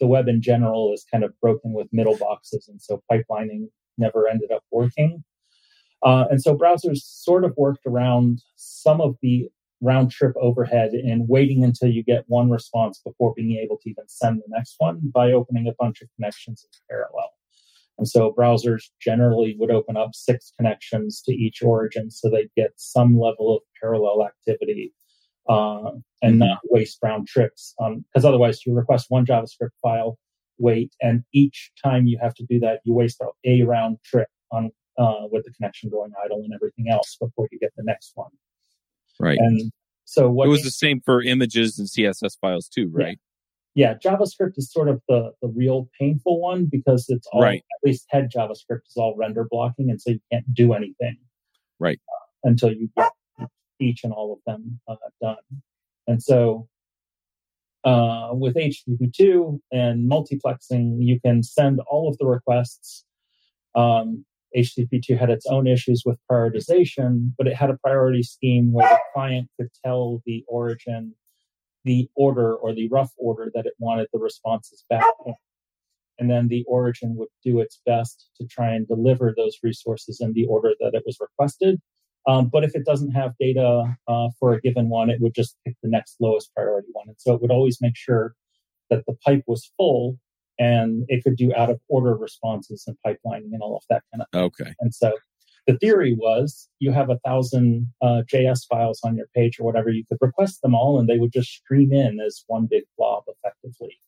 the 0.00 0.06
web 0.06 0.28
in 0.28 0.42
general 0.42 0.92
is 0.92 1.04
kind 1.10 1.24
of 1.24 1.38
broken 1.40 1.72
with 1.72 1.88
middle 1.92 2.16
boxes, 2.16 2.68
and 2.68 2.80
so 2.80 3.02
pipelining 3.10 3.68
never 3.96 4.28
ended 4.28 4.52
up 4.52 4.62
working. 4.70 5.24
Uh, 6.02 6.26
and 6.30 6.40
so 6.40 6.56
browsers 6.56 6.98
sort 6.98 7.44
of 7.44 7.54
worked 7.56 7.84
around 7.86 8.42
some 8.54 9.00
of 9.00 9.16
the 9.22 9.48
round 9.80 10.10
trip 10.10 10.34
overhead 10.40 10.92
in 10.92 11.26
waiting 11.28 11.64
until 11.64 11.88
you 11.88 12.02
get 12.02 12.24
one 12.26 12.50
response 12.50 13.00
before 13.04 13.32
being 13.34 13.58
able 13.58 13.76
to 13.76 13.90
even 13.90 14.04
send 14.08 14.38
the 14.38 14.56
next 14.56 14.74
one 14.78 15.00
by 15.12 15.32
opening 15.32 15.66
a 15.66 15.74
bunch 15.78 16.00
of 16.02 16.08
connections 16.16 16.64
in 16.64 16.70
parallel. 16.88 17.30
And 17.98 18.06
so 18.06 18.32
browsers 18.38 18.84
generally 19.00 19.56
would 19.58 19.70
open 19.70 19.96
up 19.96 20.10
six 20.14 20.52
connections 20.56 21.20
to 21.22 21.32
each 21.32 21.62
origin 21.62 22.10
so 22.10 22.30
they 22.30 22.48
get 22.56 22.70
some 22.76 23.18
level 23.18 23.56
of 23.56 23.62
parallel 23.80 24.24
activity 24.24 24.94
uh, 25.48 25.90
and 26.22 26.34
mm-hmm. 26.34 26.38
not 26.38 26.58
waste 26.64 26.98
round 27.02 27.26
trips. 27.26 27.74
Because 27.78 28.24
um, 28.24 28.28
otherwise, 28.28 28.64
you 28.64 28.74
request 28.74 29.06
one 29.08 29.26
JavaScript 29.26 29.70
file, 29.82 30.16
wait, 30.58 30.94
and 31.00 31.24
each 31.32 31.72
time 31.82 32.06
you 32.06 32.18
have 32.22 32.34
to 32.34 32.44
do 32.44 32.60
that, 32.60 32.80
you 32.84 32.94
waste 32.94 33.20
a 33.44 33.62
round 33.62 33.98
trip 34.04 34.28
on 34.52 34.70
uh, 34.98 35.26
with 35.30 35.44
the 35.44 35.52
connection 35.52 35.90
going 35.90 36.12
idle 36.24 36.42
and 36.42 36.52
everything 36.54 36.86
else 36.90 37.16
before 37.20 37.48
you 37.50 37.58
get 37.58 37.72
the 37.76 37.84
next 37.84 38.12
one. 38.14 38.30
Right. 39.20 39.38
And 39.38 39.72
so 40.04 40.30
what 40.30 40.46
it 40.46 40.50
was 40.50 40.62
the 40.62 40.70
same 40.70 41.00
for 41.00 41.22
images 41.22 41.78
and 41.78 41.88
CSS 41.88 42.38
files 42.40 42.68
too, 42.68 42.88
right? 42.92 43.18
Yeah. 43.74 43.94
JavaScript 43.94 44.56
is 44.56 44.72
sort 44.72 44.88
of 44.88 45.00
the, 45.08 45.32
the 45.40 45.48
real 45.48 45.88
painful 45.98 46.40
one 46.40 46.66
because 46.66 47.06
it's 47.08 47.26
all, 47.32 47.42
right. 47.42 47.58
at 47.58 47.88
least 47.88 48.06
head 48.10 48.30
JavaScript 48.34 48.86
is 48.88 48.96
all 48.96 49.14
render 49.16 49.46
blocking. 49.48 49.90
And 49.90 50.00
so 50.00 50.10
you 50.10 50.20
can't 50.32 50.52
do 50.52 50.72
anything. 50.72 51.16
Right. 51.78 52.00
Uh, 52.08 52.48
until 52.48 52.72
you 52.72 52.88
get 52.96 53.12
each 53.80 54.02
and 54.02 54.12
all 54.12 54.32
of 54.32 54.38
them 54.46 54.80
uh, 54.88 54.96
done. 55.20 55.36
And 56.06 56.22
so 56.22 56.68
uh, 57.84 58.30
with 58.32 58.56
HTTP2 58.56 59.60
and 59.70 60.10
multiplexing, 60.10 60.96
you 60.98 61.20
can 61.20 61.42
send 61.42 61.80
all 61.88 62.08
of 62.08 62.18
the 62.18 62.26
requests 62.26 63.04
um, 63.74 64.24
HTTP2 64.56 65.18
had 65.18 65.30
its 65.30 65.46
own 65.46 65.66
issues 65.66 66.02
with 66.04 66.18
prioritization, 66.30 67.32
but 67.36 67.46
it 67.46 67.54
had 67.54 67.70
a 67.70 67.78
priority 67.78 68.22
scheme 68.22 68.72
where 68.72 68.88
the 68.88 68.98
client 69.14 69.48
could 69.58 69.68
tell 69.84 70.22
the 70.26 70.44
origin 70.48 71.14
the 71.84 72.08
order 72.14 72.54
or 72.54 72.74
the 72.74 72.88
rough 72.88 73.12
order 73.16 73.50
that 73.54 73.66
it 73.66 73.74
wanted 73.78 74.08
the 74.12 74.18
responses 74.18 74.84
back 74.90 75.04
in. 75.26 75.34
And 76.18 76.28
then 76.28 76.48
the 76.48 76.64
origin 76.66 77.14
would 77.16 77.28
do 77.44 77.60
its 77.60 77.80
best 77.86 78.30
to 78.40 78.46
try 78.46 78.70
and 78.74 78.88
deliver 78.88 79.32
those 79.36 79.58
resources 79.62 80.20
in 80.20 80.32
the 80.32 80.46
order 80.46 80.72
that 80.80 80.94
it 80.94 81.04
was 81.06 81.16
requested. 81.20 81.80
Um, 82.26 82.48
but 82.48 82.64
if 82.64 82.74
it 82.74 82.84
doesn't 82.84 83.12
have 83.12 83.32
data 83.38 83.96
uh, 84.08 84.28
for 84.38 84.52
a 84.52 84.60
given 84.60 84.88
one, 84.88 85.10
it 85.10 85.20
would 85.20 85.34
just 85.34 85.56
pick 85.64 85.76
the 85.82 85.88
next 85.88 86.16
lowest 86.20 86.52
priority 86.54 86.88
one. 86.92 87.06
And 87.08 87.16
so 87.18 87.34
it 87.34 87.40
would 87.40 87.52
always 87.52 87.78
make 87.80 87.96
sure 87.96 88.34
that 88.90 89.04
the 89.06 89.14
pipe 89.24 89.44
was 89.46 89.70
full 89.76 90.18
and 90.58 91.04
it 91.08 91.22
could 91.22 91.36
do 91.36 91.54
out 91.54 91.70
of 91.70 91.80
order 91.88 92.16
responses 92.16 92.84
and 92.86 92.96
pipelining 93.06 93.52
and 93.52 93.62
all 93.62 93.76
of 93.76 93.84
that 93.88 94.02
kind 94.12 94.22
of 94.22 94.28
thing. 94.32 94.42
Okay. 94.42 94.74
And 94.80 94.92
so 94.92 95.14
the 95.68 95.78
theory 95.78 96.16
was 96.18 96.68
you 96.78 96.90
have 96.92 97.10
a 97.10 97.18
thousand 97.18 97.92
uh, 98.00 98.22
JS 98.32 98.66
files 98.66 99.00
on 99.04 99.14
your 99.16 99.26
page 99.34 99.60
or 99.60 99.64
whatever, 99.64 99.90
you 99.90 100.04
could 100.08 100.16
request 100.20 100.62
them 100.62 100.74
all 100.74 100.98
and 100.98 101.08
they 101.08 101.18
would 101.18 101.32
just 101.32 101.50
stream 101.50 101.92
in 101.92 102.18
as 102.20 102.42
one 102.46 102.66
big 102.68 102.84
blob 102.96 103.24
effectively 103.28 104.00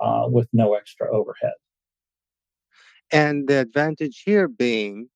uh, 0.00 0.26
with 0.28 0.48
no 0.52 0.74
extra 0.74 1.08
overhead. 1.14 1.52
And 3.12 3.46
the 3.46 3.60
advantage 3.60 4.24
here 4.26 4.48
being 4.48 5.08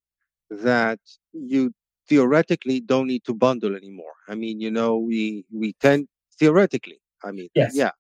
that 0.51 1.01
you 1.33 1.73
theoretically 2.09 2.81
don't 2.81 3.09
need 3.09 3.25
to 3.25 3.35
bundle 3.35 3.75
anymore. 3.75 4.15
I 4.29 4.37
mean, 4.37 4.61
you 4.61 4.71
know, 4.71 4.97
we 4.99 5.45
we 5.53 5.73
tend 5.81 6.07
theoretically. 6.39 7.01
I 7.25 7.33
mean, 7.33 7.49
yes. 7.57 7.75
yeah, 7.75 7.91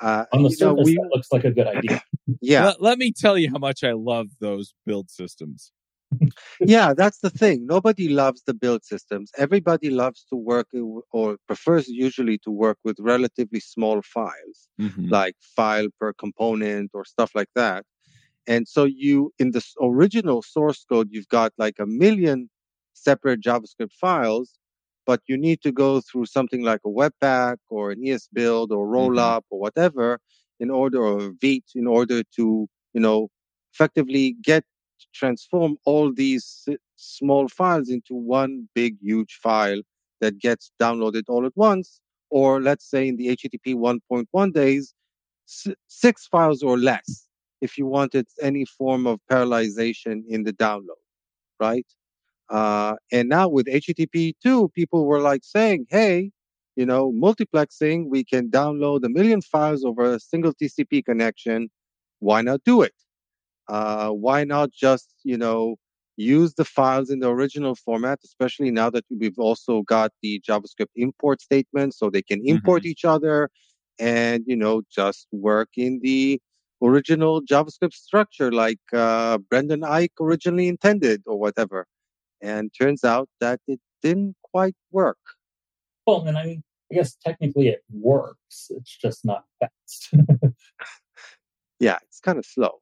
uh, 0.00 0.24
On 0.32 0.42
the 0.42 0.50
surface, 0.50 0.60
know, 0.60 0.82
we, 0.84 0.94
that 0.94 1.08
looks 1.14 1.28
like 1.30 1.44
a 1.44 1.52
good 1.52 1.68
idea. 1.68 2.02
yeah. 2.40 2.66
Let, 2.66 2.82
let, 2.82 2.98
me 2.98 3.12
tell 3.12 3.38
you 3.38 3.48
how 3.50 3.58
much 3.58 3.84
I 3.84 3.92
love 3.92 4.26
those 4.40 4.74
build 4.84 5.08
systems. 5.10 5.70
Yeah, 6.60 6.94
that's 6.94 7.18
the 7.18 7.30
thing. 7.30 7.66
Nobody 7.66 8.08
loves 8.08 8.42
the 8.46 8.54
build 8.54 8.84
systems. 8.84 9.30
Everybody 9.36 9.90
loves 9.90 10.24
to 10.30 10.36
work 10.36 10.68
or 11.12 11.36
prefers 11.46 11.88
usually 11.88 12.38
to 12.38 12.50
work 12.50 12.78
with 12.84 12.96
relatively 12.98 13.60
small 13.60 14.02
files, 14.02 14.68
mm-hmm. 14.80 15.08
like 15.08 15.36
file 15.40 15.88
per 16.00 16.12
component 16.12 16.90
or 16.94 17.04
stuff 17.04 17.32
like 17.34 17.50
that. 17.54 17.84
And 18.46 18.66
so 18.66 18.84
you, 18.84 19.32
in 19.38 19.50
the 19.50 19.62
original 19.80 20.42
source 20.42 20.84
code, 20.90 21.08
you've 21.10 21.28
got 21.28 21.52
like 21.58 21.78
a 21.78 21.86
million 21.86 22.48
separate 22.94 23.40
JavaScript 23.40 23.92
files, 23.92 24.58
but 25.06 25.20
you 25.26 25.36
need 25.36 25.60
to 25.62 25.72
go 25.72 26.00
through 26.00 26.26
something 26.26 26.62
like 26.62 26.80
a 26.84 26.88
Webpack 26.88 27.58
or 27.68 27.90
an 27.90 28.02
esbuild 28.02 28.70
or 28.70 28.86
Rollup 28.86 29.40
mm-hmm. 29.40 29.54
or 29.54 29.60
whatever 29.60 30.18
in 30.58 30.70
order, 30.70 31.00
or 31.02 31.32
Vite 31.40 31.70
in 31.74 31.86
order 31.86 32.22
to, 32.36 32.66
you 32.94 33.00
know, 33.00 33.28
effectively 33.74 34.34
get 34.42 34.64
transform 35.14 35.76
all 35.84 36.12
these 36.12 36.68
small 36.96 37.48
files 37.48 37.88
into 37.88 38.14
one 38.14 38.68
big, 38.74 38.96
huge 39.00 39.38
file 39.42 39.80
that 40.20 40.38
gets 40.38 40.70
downloaded 40.80 41.24
all 41.28 41.46
at 41.46 41.56
once. 41.56 42.00
Or 42.30 42.60
let's 42.60 42.88
say 42.88 43.08
in 43.08 43.16
the 43.16 43.28
HTTP 43.28 43.74
1.1 43.74 44.52
days, 44.52 44.94
six 45.86 46.26
files 46.26 46.62
or 46.62 46.76
less 46.76 47.26
if 47.60 47.78
you 47.78 47.86
wanted 47.86 48.26
any 48.42 48.64
form 48.64 49.06
of 49.06 49.18
parallelization 49.30 50.22
in 50.28 50.44
the 50.44 50.52
download, 50.52 51.02
right? 51.58 51.86
Uh, 52.48 52.94
and 53.12 53.28
now 53.28 53.48
with 53.48 53.66
HTTP 53.66 54.34
2, 54.42 54.68
people 54.70 55.06
were 55.06 55.20
like 55.20 55.42
saying, 55.44 55.86
hey, 55.90 56.30
you 56.76 56.86
know, 56.86 57.12
multiplexing, 57.12 58.08
we 58.08 58.24
can 58.24 58.50
download 58.50 59.04
a 59.04 59.08
million 59.08 59.40
files 59.40 59.84
over 59.84 60.14
a 60.14 60.20
single 60.20 60.54
TCP 60.54 61.04
connection. 61.04 61.68
Why 62.20 62.42
not 62.42 62.62
do 62.64 62.82
it? 62.82 62.94
Uh, 63.68 64.10
why 64.10 64.44
not 64.44 64.70
just, 64.72 65.14
you 65.24 65.36
know, 65.36 65.76
use 66.16 66.54
the 66.54 66.64
files 66.64 67.10
in 67.10 67.20
the 67.20 67.28
original 67.28 67.74
format, 67.74 68.18
especially 68.24 68.70
now 68.70 68.90
that 68.90 69.04
we've 69.10 69.38
also 69.38 69.82
got 69.82 70.10
the 70.22 70.42
JavaScript 70.46 70.94
import 70.96 71.40
statement 71.40 71.94
so 71.94 72.10
they 72.10 72.22
can 72.22 72.44
import 72.44 72.82
mm-hmm. 72.82 72.90
each 72.90 73.04
other 73.04 73.50
and, 74.00 74.44
you 74.46 74.56
know, 74.56 74.82
just 74.90 75.28
work 75.32 75.68
in 75.76 76.00
the 76.02 76.40
original 76.82 77.42
JavaScript 77.42 77.94
structure 77.94 78.50
like 78.52 78.80
uh, 78.92 79.38
Brendan 79.38 79.82
Eich 79.82 80.10
originally 80.20 80.68
intended 80.68 81.22
or 81.26 81.38
whatever. 81.38 81.86
And 82.40 82.70
turns 82.78 83.04
out 83.04 83.28
that 83.40 83.60
it 83.66 83.80
didn't 84.02 84.36
quite 84.42 84.76
work. 84.92 85.18
Well, 86.06 86.26
and 86.26 86.38
I 86.38 86.44
mean, 86.44 86.62
I 86.90 86.94
guess 86.94 87.16
technically 87.16 87.68
it 87.68 87.82
works. 87.92 88.70
It's 88.70 88.96
just 88.96 89.24
not 89.24 89.44
fast. 89.60 90.10
yeah, 91.80 91.98
it's 92.02 92.20
kind 92.20 92.38
of 92.38 92.46
slow. 92.46 92.80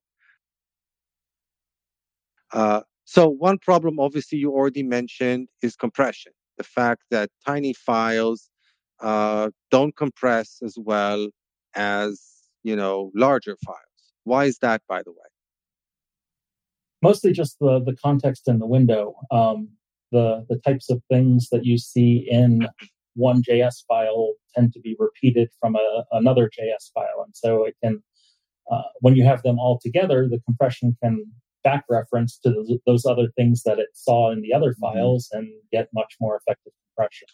Uh, 2.52 2.82
so 3.04 3.28
one 3.28 3.58
problem, 3.58 4.00
obviously, 4.00 4.38
you 4.38 4.52
already 4.52 4.82
mentioned 4.82 5.48
is 5.62 5.76
compression. 5.76 6.32
The 6.58 6.64
fact 6.64 7.02
that 7.10 7.30
tiny 7.46 7.72
files 7.72 8.48
uh, 9.00 9.50
don't 9.70 9.96
compress 9.96 10.58
as 10.64 10.76
well 10.78 11.28
as 11.74 12.22
you 12.64 12.74
know 12.74 13.10
larger 13.14 13.56
files. 13.64 13.78
Why 14.24 14.46
is 14.46 14.58
that, 14.58 14.82
by 14.88 15.02
the 15.02 15.12
way? 15.12 15.28
Mostly 17.02 17.32
just 17.32 17.58
the 17.60 17.80
the 17.80 17.94
context 18.02 18.48
in 18.48 18.58
the 18.58 18.66
window. 18.66 19.14
Um, 19.30 19.68
the 20.12 20.46
the 20.48 20.58
types 20.58 20.90
of 20.90 21.02
things 21.10 21.48
that 21.50 21.64
you 21.64 21.78
see 21.78 22.26
in 22.30 22.66
one 23.14 23.42
JS 23.42 23.84
file 23.86 24.34
tend 24.54 24.72
to 24.72 24.80
be 24.80 24.96
repeated 24.98 25.50
from 25.60 25.76
a, 25.76 26.04
another 26.12 26.46
JS 26.46 26.90
file, 26.94 27.22
and 27.24 27.36
so 27.36 27.64
it 27.64 27.76
can 27.84 28.02
uh, 28.70 28.82
when 29.00 29.14
you 29.14 29.24
have 29.24 29.42
them 29.42 29.58
all 29.58 29.78
together, 29.80 30.26
the 30.28 30.40
compression 30.40 30.96
can 31.02 31.24
back 31.68 31.84
reference 31.98 32.32
to 32.42 32.48
those, 32.56 32.70
those 32.88 33.04
other 33.12 33.28
things 33.36 33.56
that 33.66 33.78
it 33.84 33.90
saw 34.06 34.20
in 34.34 34.38
the 34.44 34.52
other 34.56 34.72
mm-hmm. 34.72 34.98
files 34.98 35.22
and 35.36 35.46
get 35.76 35.86
much 36.00 36.12
more 36.20 36.34
effective 36.40 36.72
compression. 36.86 37.28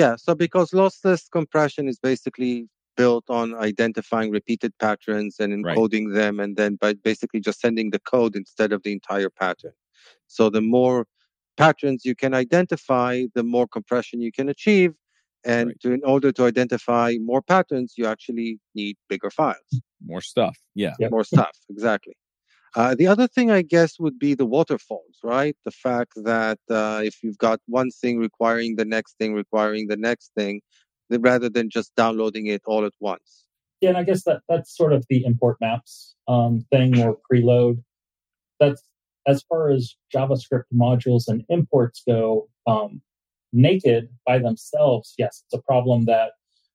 Yeah, 0.00 0.14
so 0.24 0.30
because 0.34 0.68
lossless 0.80 1.22
compression 1.38 1.84
is 1.92 1.98
basically 2.10 2.54
built 2.96 3.26
on 3.40 3.54
identifying 3.70 4.30
repeated 4.30 4.72
patterns 4.86 5.32
and 5.42 5.50
encoding 5.56 6.06
right. 6.06 6.14
them, 6.20 6.34
and 6.40 6.56
then 6.60 6.72
by 6.82 6.90
basically 7.10 7.40
just 7.48 7.60
sending 7.60 7.88
the 7.90 8.02
code 8.12 8.34
instead 8.42 8.70
of 8.72 8.82
the 8.82 8.92
entire 8.98 9.32
pattern. 9.42 9.76
So 10.36 10.42
the 10.56 10.64
more 10.78 10.98
patterns 11.56 12.04
you 12.04 12.14
can 12.22 12.32
identify, 12.34 13.10
the 13.34 13.42
more 13.42 13.66
compression 13.76 14.20
you 14.20 14.32
can 14.38 14.48
achieve. 14.56 14.92
And 15.44 15.68
right. 15.68 15.80
to, 15.82 15.92
in 15.92 16.02
order 16.04 16.30
to 16.32 16.42
identify 16.52 17.06
more 17.32 17.42
patterns, 17.54 17.94
you 17.98 18.04
actually 18.14 18.58
need 18.74 18.96
bigger 19.08 19.30
files. 19.30 19.70
More 20.04 20.24
stuff. 20.32 20.56
Yeah. 20.74 20.94
Yep. 20.98 21.10
More 21.10 21.24
stuff. 21.24 21.56
Exactly. 21.70 22.16
Uh, 22.74 22.94
the 22.94 23.06
other 23.06 23.26
thing, 23.26 23.50
I 23.50 23.62
guess, 23.62 23.98
would 23.98 24.18
be 24.18 24.34
the 24.34 24.44
waterfalls, 24.44 25.18
right? 25.22 25.56
The 25.64 25.70
fact 25.70 26.12
that 26.16 26.58
uh, 26.70 27.00
if 27.04 27.22
you've 27.22 27.38
got 27.38 27.60
one 27.66 27.90
thing 27.90 28.18
requiring 28.18 28.76
the 28.76 28.84
next 28.84 29.16
thing, 29.18 29.34
requiring 29.34 29.86
the 29.86 29.96
next 29.96 30.32
thing, 30.36 30.60
rather 31.10 31.48
than 31.48 31.70
just 31.70 31.94
downloading 31.96 32.46
it 32.46 32.62
all 32.66 32.84
at 32.84 32.92
once. 33.00 33.44
Yeah, 33.80 33.90
and 33.90 33.98
I 33.98 34.04
guess 34.04 34.24
that 34.24 34.40
that's 34.48 34.76
sort 34.76 34.92
of 34.92 35.04
the 35.08 35.24
import 35.24 35.58
maps 35.60 36.14
um, 36.28 36.66
thing 36.70 36.98
or 37.00 37.18
preload. 37.30 37.82
That's 38.58 38.82
as 39.26 39.42
far 39.48 39.70
as 39.70 39.94
JavaScript 40.14 40.64
modules 40.74 41.28
and 41.28 41.44
imports 41.48 42.02
go. 42.06 42.48
Um, 42.66 43.00
naked 43.52 44.08
by 44.26 44.38
themselves, 44.38 45.14
yes, 45.18 45.42
it's 45.44 45.54
a 45.54 45.62
problem 45.62 46.04
that 46.04 46.32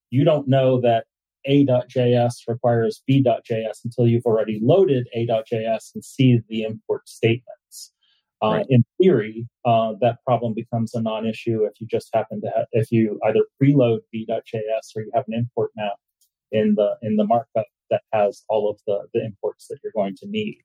you 0.09 0.23
don't 0.23 0.47
know 0.47 0.81
that 0.81 1.05
a.js 1.45 2.33
requires 2.47 3.01
b.js 3.07 3.77
until 3.83 4.07
you've 4.07 4.25
already 4.25 4.59
loaded 4.61 5.07
a.js 5.15 5.91
and 5.93 6.03
see 6.03 6.39
the 6.49 6.63
import 6.63 7.07
statements. 7.07 7.93
Uh, 8.43 8.53
right. 8.53 8.65
In 8.69 8.83
theory, 8.99 9.47
uh, 9.65 9.93
that 10.01 10.17
problem 10.25 10.53
becomes 10.55 10.95
a 10.95 11.01
non-issue 11.01 11.63
if 11.63 11.79
you 11.79 11.87
just 11.87 12.09
happen 12.13 12.41
to 12.41 12.47
have, 12.55 12.65
if 12.71 12.91
you 12.91 13.19
either 13.25 13.41
preload 13.61 13.99
b.js 14.11 14.95
or 14.95 15.03
you 15.03 15.11
have 15.13 15.25
an 15.27 15.35
import 15.35 15.71
map 15.75 15.93
in 16.51 16.75
the 16.75 16.95
in 17.01 17.17
the 17.17 17.25
markup 17.25 17.67
that 17.91 18.01
has 18.11 18.43
all 18.49 18.69
of 18.69 18.79
the 18.87 19.07
the 19.13 19.23
imports 19.23 19.67
that 19.67 19.77
you're 19.83 19.93
going 19.95 20.15
to 20.17 20.27
need. 20.27 20.57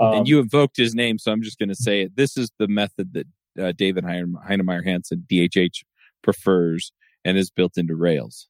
Um, 0.00 0.14
and 0.14 0.28
you 0.28 0.40
invoked 0.40 0.76
his 0.76 0.94
name, 0.94 1.18
so 1.18 1.30
I'm 1.30 1.42
just 1.42 1.58
going 1.58 1.68
to 1.68 1.74
say 1.74 2.02
it. 2.02 2.16
This 2.16 2.36
is 2.36 2.50
the 2.58 2.66
method 2.66 3.12
that 3.12 3.26
uh, 3.62 3.72
David 3.72 4.04
Heinemeier 4.04 4.84
Hansson, 4.84 5.26
DHH, 5.30 5.84
prefers 6.22 6.92
and 7.24 7.36
is 7.36 7.50
built 7.50 7.76
into 7.76 7.94
Rails. 7.94 8.48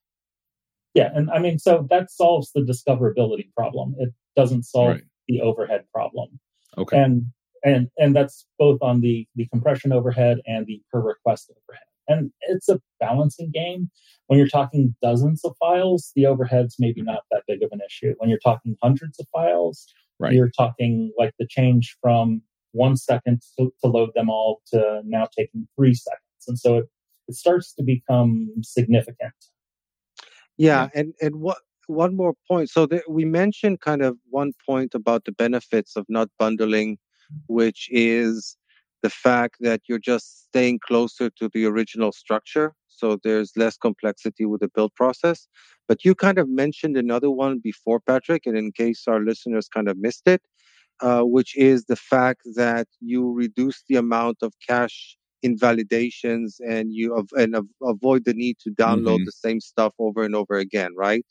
Yeah, 0.94 1.10
and 1.14 1.30
I 1.30 1.38
mean, 1.38 1.58
so 1.58 1.86
that 1.90 2.10
solves 2.10 2.50
the 2.52 2.62
discoverability 2.62 3.52
problem. 3.56 3.94
It 3.98 4.10
doesn't 4.36 4.64
solve 4.64 4.94
right. 4.94 5.02
the 5.28 5.40
overhead 5.40 5.84
problem. 5.94 6.40
Okay. 6.78 6.98
And 6.98 7.26
and 7.64 7.88
and 7.98 8.16
that's 8.16 8.46
both 8.58 8.80
on 8.82 9.00
the 9.00 9.26
the 9.36 9.46
compression 9.48 9.92
overhead 9.92 10.38
and 10.46 10.66
the 10.66 10.82
per 10.92 11.00
request 11.00 11.50
overhead. 11.50 11.84
And 12.08 12.32
it's 12.42 12.68
a 12.68 12.80
balancing 12.98 13.52
game. 13.52 13.88
When 14.26 14.38
you're 14.38 14.48
talking 14.48 14.96
dozens 15.00 15.44
of 15.44 15.54
files, 15.60 16.10
the 16.16 16.26
overhead's 16.26 16.76
maybe 16.78 17.02
not 17.02 17.22
that 17.30 17.44
big 17.46 17.62
of 17.62 17.70
an 17.72 17.80
issue. 17.86 18.14
When 18.18 18.28
you're 18.28 18.40
talking 18.40 18.76
hundreds 18.82 19.20
of 19.20 19.26
files, 19.32 19.86
right. 20.18 20.32
you're 20.32 20.50
talking 20.50 21.12
like 21.16 21.34
the 21.38 21.46
change 21.46 21.96
from 22.02 22.42
one 22.72 22.96
second 22.96 23.42
to, 23.58 23.72
to 23.82 23.88
load 23.88 24.10
them 24.14 24.28
all 24.28 24.60
to 24.72 25.02
now 25.04 25.28
taking 25.36 25.68
three 25.76 25.94
seconds. 25.94 26.20
And 26.48 26.58
so 26.58 26.78
it, 26.78 26.84
it 27.28 27.34
starts 27.36 27.72
to 27.74 27.82
become 27.84 28.50
significant. 28.62 29.34
Yeah, 30.60 30.88
and 30.94 31.14
and 31.22 31.36
what 31.36 31.56
one 31.86 32.14
more 32.14 32.34
point. 32.46 32.68
So 32.68 32.84
there, 32.84 33.02
we 33.08 33.24
mentioned 33.24 33.80
kind 33.80 34.02
of 34.02 34.18
one 34.28 34.52
point 34.66 34.94
about 34.94 35.24
the 35.24 35.32
benefits 35.32 35.96
of 35.96 36.04
not 36.10 36.28
bundling, 36.38 36.98
which 37.46 37.88
is 37.90 38.58
the 39.02 39.08
fact 39.08 39.56
that 39.60 39.80
you're 39.88 39.98
just 39.98 40.44
staying 40.44 40.80
closer 40.86 41.30
to 41.30 41.48
the 41.54 41.64
original 41.64 42.12
structure. 42.12 42.74
So 42.88 43.18
there's 43.24 43.52
less 43.56 43.78
complexity 43.78 44.44
with 44.44 44.60
the 44.60 44.68
build 44.68 44.94
process. 44.94 45.48
But 45.88 46.04
you 46.04 46.14
kind 46.14 46.38
of 46.38 46.46
mentioned 46.46 46.98
another 46.98 47.30
one 47.30 47.60
before, 47.64 47.98
Patrick, 47.98 48.44
and 48.44 48.58
in 48.58 48.72
case 48.72 49.04
our 49.08 49.20
listeners 49.20 49.66
kind 49.66 49.88
of 49.88 49.96
missed 49.96 50.28
it, 50.28 50.42
uh, 51.00 51.22
which 51.22 51.56
is 51.56 51.86
the 51.86 51.96
fact 51.96 52.42
that 52.56 52.86
you 53.00 53.32
reduce 53.32 53.82
the 53.88 53.96
amount 53.96 54.36
of 54.42 54.52
cache 54.68 55.16
invalidations 55.42 56.60
and 56.60 56.92
you 56.92 57.16
av- 57.16 57.32
and 57.36 57.56
av- 57.56 57.66
avoid 57.82 58.24
the 58.24 58.34
need 58.34 58.58
to 58.60 58.70
download 58.70 59.16
mm-hmm. 59.16 59.24
the 59.24 59.32
same 59.32 59.60
stuff 59.60 59.94
over 59.98 60.22
and 60.22 60.34
over 60.34 60.56
again, 60.56 60.92
right? 60.96 61.24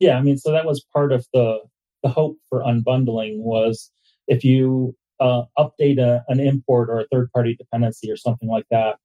Yeah, 0.00 0.18
I 0.18 0.22
mean, 0.22 0.38
so 0.38 0.50
that 0.52 0.66
was 0.66 0.84
part 0.92 1.12
of 1.12 1.26
the 1.32 1.60
the 2.02 2.08
hope 2.08 2.36
for 2.48 2.60
unbundling 2.62 3.38
was 3.38 3.90
if 4.26 4.44
you 4.44 4.96
uh, 5.20 5.42
update 5.56 5.98
a, 5.98 6.24
an 6.28 6.40
import 6.40 6.90
or 6.90 7.00
a 7.00 7.06
third 7.12 7.30
party 7.32 7.54
dependency 7.54 8.10
or 8.10 8.16
something 8.16 8.48
like 8.48 8.66
that, 8.70 8.96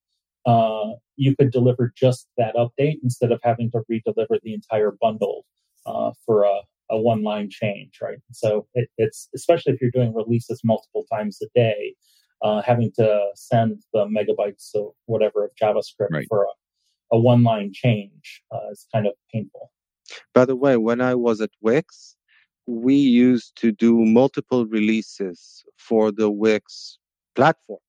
uh, 0.47 0.93
you 1.15 1.35
could 1.35 1.51
deliver 1.51 1.93
just 1.95 2.27
that 2.37 2.55
update 2.55 2.97
instead 3.03 3.31
of 3.31 3.39
having 3.43 3.69
to 3.71 3.81
re-deliver 3.87 4.37
the 4.43 4.53
entire 4.53 4.93
bundle 4.99 5.45
uh, 5.85 6.11
for 6.25 6.43
a, 6.43 6.61
a 6.89 6.97
one 6.97 7.23
line 7.23 7.49
change, 7.51 7.99
right? 8.01 8.17
So 8.31 8.67
it, 8.73 8.89
it's 8.97 9.29
especially 9.35 9.73
if 9.73 9.81
you're 9.81 9.91
doing 9.91 10.13
releases 10.13 10.61
multiple 10.63 11.05
times 11.11 11.39
a 11.41 11.47
day, 11.53 11.95
uh, 12.41 12.61
having 12.61 12.91
to 12.93 13.27
send 13.35 13.83
the 13.93 14.05
megabytes 14.05 14.75
of 14.75 14.91
whatever 15.05 15.45
of 15.45 15.51
JavaScript 15.61 16.11
right. 16.11 16.27
for 16.29 16.43
a, 16.43 17.15
a 17.15 17.19
one 17.19 17.43
line 17.43 17.71
change 17.73 18.41
uh, 18.51 18.69
is 18.71 18.87
kind 18.93 19.07
of 19.07 19.13
painful. 19.33 19.71
By 20.33 20.45
the 20.45 20.55
way, 20.55 20.77
when 20.77 21.01
I 21.01 21.15
was 21.15 21.41
at 21.41 21.49
Wix, 21.61 22.15
we 22.65 22.95
used 22.95 23.55
to 23.57 23.71
do 23.71 24.05
multiple 24.05 24.65
releases 24.65 25.63
for 25.77 26.11
the 26.11 26.29
Wix 26.29 26.99
platform 27.35 27.79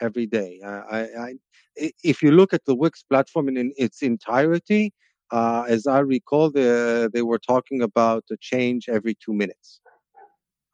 every 0.00 0.26
day. 0.26 0.60
I, 0.64 1.00
I, 1.00 1.34
if 1.76 2.22
you 2.22 2.30
look 2.32 2.52
at 2.52 2.64
the 2.64 2.74
Wix 2.74 3.02
platform 3.02 3.48
in, 3.48 3.56
in 3.56 3.72
its 3.76 4.02
entirety, 4.02 4.92
uh, 5.30 5.64
as 5.68 5.86
I 5.86 6.00
recall, 6.00 6.50
the, 6.50 7.10
they 7.12 7.22
were 7.22 7.38
talking 7.38 7.82
about 7.82 8.24
a 8.30 8.36
change 8.40 8.88
every 8.88 9.16
two 9.24 9.32
minutes. 9.32 9.80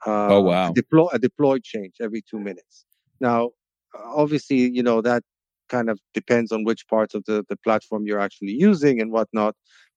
Uh, 0.06 0.28
oh 0.28 0.40
wow! 0.40 0.70
A 0.70 0.72
deploy 0.72 1.08
a 1.12 1.18
deploy 1.18 1.58
change 1.62 1.96
every 2.00 2.22
two 2.22 2.38
minutes. 2.38 2.86
Now, 3.20 3.50
obviously, 3.94 4.70
you 4.70 4.83
know 4.83 5.00
that 5.02 5.22
kind 5.68 5.88
of 5.88 5.98
depends 6.14 6.52
on 6.52 6.64
which 6.64 6.87
parts 6.88 7.14
of 7.14 7.24
the, 7.26 7.44
the 7.48 7.56
platform 7.56 8.04
you're 8.04 8.20
actually 8.20 8.52
using 8.52 9.00
and 9.00 9.12
whatnot. 9.12 9.54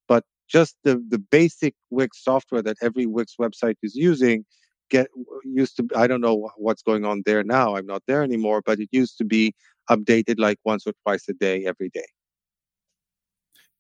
But 0.08 0.24
just 0.48 0.76
the, 0.84 1.04
the 1.10 1.18
basic 1.18 1.74
Wix 1.90 2.24
software 2.24 2.62
that 2.62 2.78
every 2.82 3.06
Wix 3.06 3.36
website 3.40 3.76
is 3.82 3.96
using 3.96 4.46
get 4.90 5.08
used 5.44 5.78
to 5.78 5.88
I 5.96 6.08
don't 6.08 6.22
know 6.22 6.52
what's 6.58 6.84
going 6.84 7.06
on 7.06 7.24
there 7.26 7.44
now. 7.44 7.76
I'm 7.76 7.88
not 7.88 8.04
there 8.08 8.24
anymore, 8.24 8.62
but 8.66 8.80
it 8.80 8.90
used 8.92 9.18
to 9.18 9.26
be 9.26 9.54
updated 9.90 10.36
like 10.38 10.60
once 10.64 10.86
or 10.86 10.94
twice 11.04 11.28
a 11.30 11.34
day 11.34 11.66
every 11.66 11.90
day. 11.90 12.06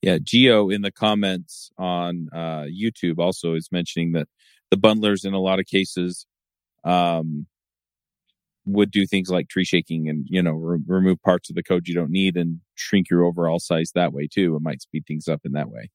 Yeah, 0.01 0.17
Geo 0.21 0.69
in 0.69 0.81
the 0.81 0.91
comments 0.91 1.71
on 1.77 2.27
uh, 2.33 2.63
YouTube 2.63 3.19
also 3.19 3.53
is 3.53 3.69
mentioning 3.71 4.11
that 4.13 4.27
the 4.69 4.77
bundlers 4.77 5.23
in 5.23 5.33
a 5.33 5.39
lot 5.39 5.59
of 5.59 5.65
cases 5.65 6.25
um, 6.83 7.47
would 8.65 8.91
do 8.91 9.05
things 9.05 9.29
like 9.29 9.49
tree 9.49 9.65
shaking 9.65 10.07
and 10.07 10.25
you 10.29 10.41
know 10.41 10.53
re- 10.53 10.79
remove 10.87 11.21
parts 11.21 11.49
of 11.49 11.55
the 11.55 11.63
code 11.63 11.87
you 11.87 11.93
don't 11.93 12.11
need 12.11 12.37
and 12.37 12.59
shrink 12.75 13.09
your 13.09 13.23
overall 13.23 13.59
size 13.59 13.91
that 13.95 14.13
way 14.13 14.27
too. 14.27 14.55
It 14.55 14.61
might 14.61 14.81
speed 14.81 15.05
things 15.07 15.27
up 15.27 15.41
in 15.45 15.51
that 15.53 15.69
way. 15.69 15.89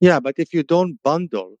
Yeah, 0.00 0.20
but 0.20 0.34
if 0.38 0.52
you 0.54 0.62
don't 0.62 0.98
bundle, 1.02 1.56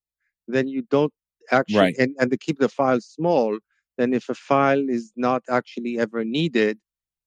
then 0.48 0.66
you 0.68 0.82
don't 0.82 1.12
actually 1.50 1.78
Right. 1.80 1.96
and, 1.98 2.16
and 2.18 2.30
to 2.30 2.38
keep 2.38 2.58
the 2.58 2.68
file 2.68 3.00
small, 3.00 3.58
then 3.98 4.14
if 4.14 4.28
a 4.28 4.34
file 4.34 4.88
is 4.88 5.12
not 5.16 5.42
actually 5.50 5.98
ever 5.98 6.24
needed, 6.24 6.78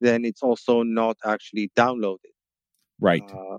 then 0.01 0.25
it's 0.25 0.41
also 0.41 0.83
not 0.83 1.17
actually 1.25 1.71
downloaded. 1.77 2.33
Right. 2.99 3.23
Uh, 3.23 3.57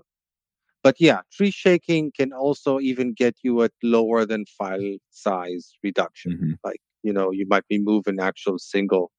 but 0.83 0.95
yeah, 0.99 1.21
tree 1.33 1.51
shaking 1.51 2.11
can 2.15 2.33
also 2.33 2.79
even 2.79 3.13
get 3.13 3.35
you 3.43 3.63
at 3.63 3.71
lower 3.83 4.25
than 4.25 4.45
file 4.45 4.97
size 5.11 5.73
reduction. 5.83 6.33
Mhm. 6.33 6.57
Like, 6.63 6.81
you 7.05 7.13
know, 7.13 7.29
you 7.31 7.45
might 7.47 7.67
be 7.69 7.79
moving 7.79 8.19
actual 8.19 8.57
single 8.57 9.11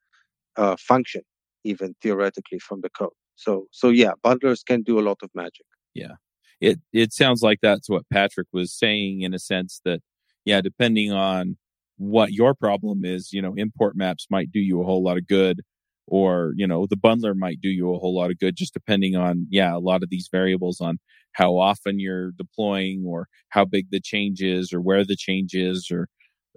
uh, 0.56 0.76
function, 0.76 1.22
even 1.64 1.94
theoretically 2.02 2.58
from 2.58 2.80
the 2.80 2.90
code. 2.90 3.18
So, 3.36 3.66
so 3.70 3.90
yeah, 3.90 4.12
bundlers 4.24 4.64
can 4.66 4.82
do 4.82 4.98
a 4.98 5.04
lot 5.08 5.18
of 5.22 5.30
magic. 5.34 5.66
Yeah. 5.94 6.16
It 6.60 6.80
it 6.92 7.12
sounds 7.12 7.42
like 7.42 7.58
that's 7.62 7.88
what 7.88 8.08
Patrick 8.10 8.48
was 8.52 8.72
saying 8.72 9.20
in 9.20 9.34
a 9.34 9.38
sense 9.38 9.80
that 9.84 10.00
yeah, 10.44 10.60
depending 10.60 11.12
on 11.12 11.58
what 11.98 12.32
your 12.32 12.54
problem 12.54 13.04
is, 13.04 13.32
you 13.32 13.40
know, 13.42 13.54
import 13.56 13.94
maps 13.96 14.26
might 14.30 14.50
do 14.50 14.58
you 14.58 14.80
a 14.80 14.84
whole 14.84 15.02
lot 15.04 15.18
of 15.18 15.26
good 15.28 15.60
or, 16.08 16.52
you 16.56 16.66
know, 16.66 16.86
the 16.88 16.96
bundler 16.96 17.34
might 17.36 17.60
do 17.60 17.68
you 17.68 17.94
a 17.94 17.98
whole 17.98 18.16
lot 18.16 18.30
of 18.30 18.38
good 18.38 18.56
just 18.56 18.74
depending 18.74 19.14
on 19.14 19.46
yeah, 19.50 19.76
a 19.76 19.78
lot 19.78 20.02
of 20.02 20.10
these 20.10 20.28
variables 20.32 20.80
on 20.80 20.98
how 21.32 21.56
often 21.56 22.00
you're 22.00 22.32
deploying 22.32 23.04
or 23.06 23.28
how 23.50 23.64
big 23.64 23.90
the 23.90 24.00
change 24.00 24.42
is 24.42 24.72
or 24.72 24.80
where 24.80 25.04
the 25.04 25.16
change 25.16 25.54
is 25.54 25.88
or 25.90 26.08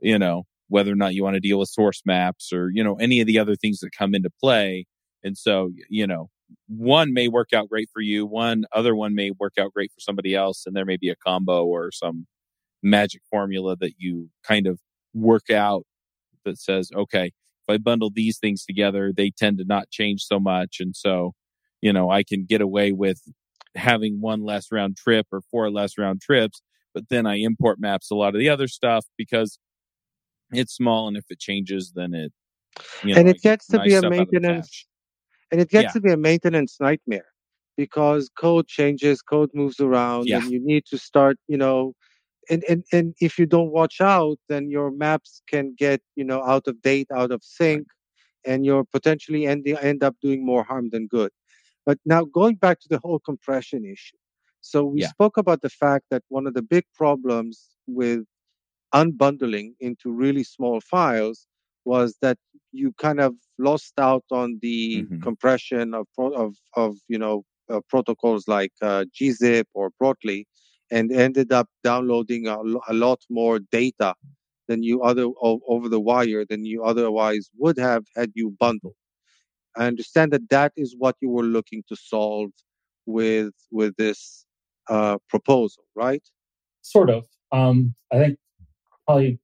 you 0.01 0.17
know, 0.17 0.43
whether 0.69 0.91
or 0.91 0.95
not 0.95 1.13
you 1.13 1.23
want 1.23 1.34
to 1.34 1.39
deal 1.39 1.60
with 1.60 1.69
source 1.69 2.01
maps 2.05 2.53
or, 2.53 2.71
you 2.73 2.84
know, 2.84 2.95
any 2.95 3.19
of 3.19 3.27
the 3.27 3.39
other 3.39 3.55
things 3.55 3.79
that 3.79 3.91
come 3.97 4.15
into 4.15 4.29
play. 4.39 4.86
And 5.23 5.38
so, 5.38 5.71
you 5.89 6.08
know, 6.08 6.29
one 6.67 7.13
may 7.13 7.27
work 7.27 7.53
out 7.53 7.69
great 7.69 7.89
for 7.93 8.01
you, 8.01 8.25
one 8.25 8.65
other 8.71 8.95
one 8.95 9.13
may 9.15 9.32
work 9.32 9.53
out 9.60 9.73
great 9.73 9.91
for 9.91 9.99
somebody 9.99 10.34
else, 10.36 10.63
and 10.65 10.75
there 10.75 10.86
may 10.86 10.97
be 10.97 11.10
a 11.10 11.15
combo 11.15 11.65
or 11.65 11.91
some 11.91 12.25
magic 12.82 13.21
formula 13.29 13.75
that 13.75 13.93
you 13.97 14.29
kind 14.43 14.65
of 14.65 14.79
work 15.13 15.49
out 15.49 15.84
that 16.45 16.58
says, 16.58 16.89
okay, 16.95 17.25
if 17.25 17.73
I 17.73 17.77
bundle 17.77 18.10
these 18.13 18.39
things 18.39 18.65
together, 18.65 19.12
they 19.15 19.32
tend 19.32 19.58
to 19.58 19.65
not 19.65 19.89
change 19.89 20.23
so 20.23 20.39
much. 20.39 20.77
And 20.79 20.95
so, 20.95 21.34
you 21.82 21.93
know, 21.93 22.10
I 22.10 22.23
can 22.23 22.45
get 22.45 22.62
away 22.62 22.91
with 22.91 23.21
having 23.75 24.21
one 24.21 24.43
less 24.43 24.71
round 24.71 24.97
trip 24.97 25.27
or 25.32 25.41
four 25.51 25.69
less 25.69 25.97
round 25.97 26.21
trips, 26.21 26.62
but 26.93 27.10
then 27.10 27.25
I 27.25 27.36
import 27.36 27.79
maps 27.79 28.10
a 28.10 28.15
lot 28.15 28.34
of 28.34 28.39
the 28.39 28.49
other 28.49 28.67
stuff 28.67 29.05
because 29.17 29.60
it's 30.51 30.73
small 30.75 31.07
and 31.07 31.17
if 31.17 31.25
it 31.29 31.39
changes, 31.39 31.91
then 31.95 32.13
it, 32.13 32.31
you 33.03 33.13
know, 33.13 33.19
and 33.19 33.29
it 33.29 33.41
gets 33.41 33.67
to 33.67 33.79
be 33.79 33.93
a 33.93 33.99
stuff 33.99 34.13
out 34.13 34.19
of 34.19 34.27
the 34.29 34.39
maintenance 34.39 34.88
and 35.51 35.62
it 35.62 35.69
gets 35.69 35.83
Yeah. 35.85 35.91
to 35.93 36.01
be 36.01 36.12
a 36.12 36.17
maintenance 36.17 36.77
nightmare 36.79 37.25
because 37.77 38.29
code 38.38 38.67
changes 38.67 39.21
code 39.21 39.49
moves 39.53 39.79
around 39.79 40.27
Yeah. 40.27 40.38
and 40.38 40.51
you 40.51 40.59
need 40.59 40.85
to 40.85 40.97
start 40.97 41.38
you 41.47 41.57
know 41.57 41.93
and, 42.49 42.63
and 42.67 42.83
and 42.91 43.15
if 43.21 43.38
you 43.39 43.45
don't 43.45 43.71
watch 43.71 44.01
out 44.01 44.38
then 44.49 44.69
your 44.69 44.91
maps 44.91 45.41
can 45.47 45.73
get 45.77 46.01
you 46.15 46.23
know 46.23 46.43
out 46.43 46.67
of 46.67 46.81
date 46.81 47.07
out 47.13 47.31
of 47.31 47.41
sync 47.43 47.88
and 48.45 48.65
you're 48.65 48.85
potentially 48.85 49.45
end, 49.45 49.67
end 49.81 50.03
up 50.03 50.15
doing 50.21 50.45
more 50.45 50.63
harm 50.63 50.89
than 50.91 51.07
good 51.07 51.31
but 51.85 51.97
now 52.05 52.23
going 52.25 52.55
back 52.55 52.79
to 52.79 52.88
the 52.89 52.99
whole 52.99 53.19
compression 53.19 53.85
issue 53.85 54.17
so 54.62 54.83
we 54.83 55.01
Yeah. 55.01 55.07
spoke 55.07 55.38
about 55.38 55.62
the 55.62 55.69
fact 55.69 56.05
that 56.12 56.23
one 56.29 56.47
of 56.47 56.53
the 56.53 56.62
big 56.62 56.83
problems 56.95 57.69
with 57.88 58.25
unbundling 58.93 59.73
into 59.80 60.12
really 60.12 60.43
small 60.43 60.82
files 60.82 61.47
was 61.86 62.17
that 62.21 62.38
you 62.71 62.93
kind 62.99 63.19
of 63.19 63.34
lost 63.58 63.93
out 63.99 64.23
on 64.32 64.60
the 64.62 65.04
Mhm. 65.04 65.21
compression 65.21 65.93
of 65.93 66.08
of 66.17 66.56
of 66.75 66.97
you 67.08 67.17
know 67.17 67.43
uh, 67.69 67.82
protocols 67.89 68.47
like 68.47 68.73
uh, 68.82 69.06
gzip 69.15 69.65
or 69.73 69.91
Brotli, 70.02 70.45
and 70.91 71.12
ended 71.12 71.52
up 71.52 71.67
downloading 71.84 72.47
a, 72.47 72.60
lo- 72.62 72.82
a 72.88 72.93
lot 72.93 73.19
more 73.30 73.60
data 73.71 74.13
than 74.67 74.84
you 74.84 75.02
other 75.04 75.25
o- 75.41 75.62
over 75.67 75.88
the 75.89 75.99
wire 75.99 76.45
than 76.49 76.65
you 76.65 76.84
otherwise 76.84 77.49
would 77.58 77.78
have 77.78 78.04
had 78.15 78.32
you 78.36 78.56
bundled. 78.60 78.95
I 79.78 79.88
understand 79.88 80.32
that 80.34 80.49
that 80.49 80.73
is 80.75 80.95
what 80.97 81.15
you 81.21 81.30
were 81.30 81.43
looking 81.43 81.84
to 81.89 81.95
solve 81.95 82.52
with 83.06 83.54
with 83.71 83.95
this 83.97 84.45
uh, 84.89 85.17
proposal, 85.30 85.84
right? 85.95 86.23
sort 86.82 87.10
of. 87.10 87.25
Um, 87.52 87.93
I 88.12 88.17
think 88.17 88.38
probably 89.09 89.39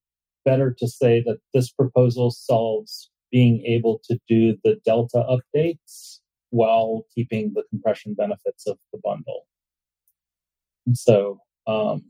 better 0.45 0.71
to 0.77 0.87
say 0.87 1.23
that 1.25 1.39
this 1.55 1.71
proposal 1.71 2.29
solves 2.29 3.09
being 3.31 3.65
able 3.65 3.99
to 4.07 4.19
do 4.29 4.55
the 4.63 4.79
delta 4.85 5.25
updates 5.27 6.19
while 6.51 7.03
keeping 7.15 7.51
the 7.55 7.63
compression 7.71 8.13
benefits 8.13 8.67
of 8.67 8.77
the 8.93 8.99
bundle. 9.03 9.47
And 10.85 10.95
so, 10.95 11.39
um, 11.65 12.03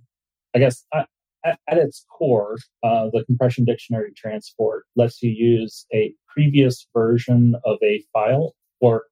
I 0.54 0.60
guess 0.60 0.84
at, 0.94 1.08
at, 1.46 1.78
its 1.78 2.06
core, 2.12 2.58
uh, 2.84 3.10
the 3.14 3.24
compression 3.24 3.64
dictionary 3.64 4.12
transport 4.18 4.84
lets 4.98 5.24
you 5.24 5.32
use 5.32 5.86
a 5.94 6.14
previous 6.28 6.86
version 6.94 7.56
of 7.64 7.78
a 7.82 8.04
file 8.12 8.54
or 8.82 9.06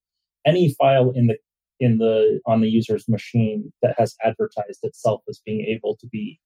any 0.45 0.75
file 0.77 1.11
in 1.11 1.27
the 1.27 1.37
in 1.79 1.97
the 1.97 2.41
on 2.45 2.59
the 2.59 2.69
user's 2.69 3.07
machine 3.07 3.71
that 3.81 3.95
has 3.97 4.15
advertised 4.21 4.79
itself 4.83 5.21
as 5.29 5.41
being 5.45 5.61
able 5.61 5.95
to 6.01 6.07
be 6.07 6.39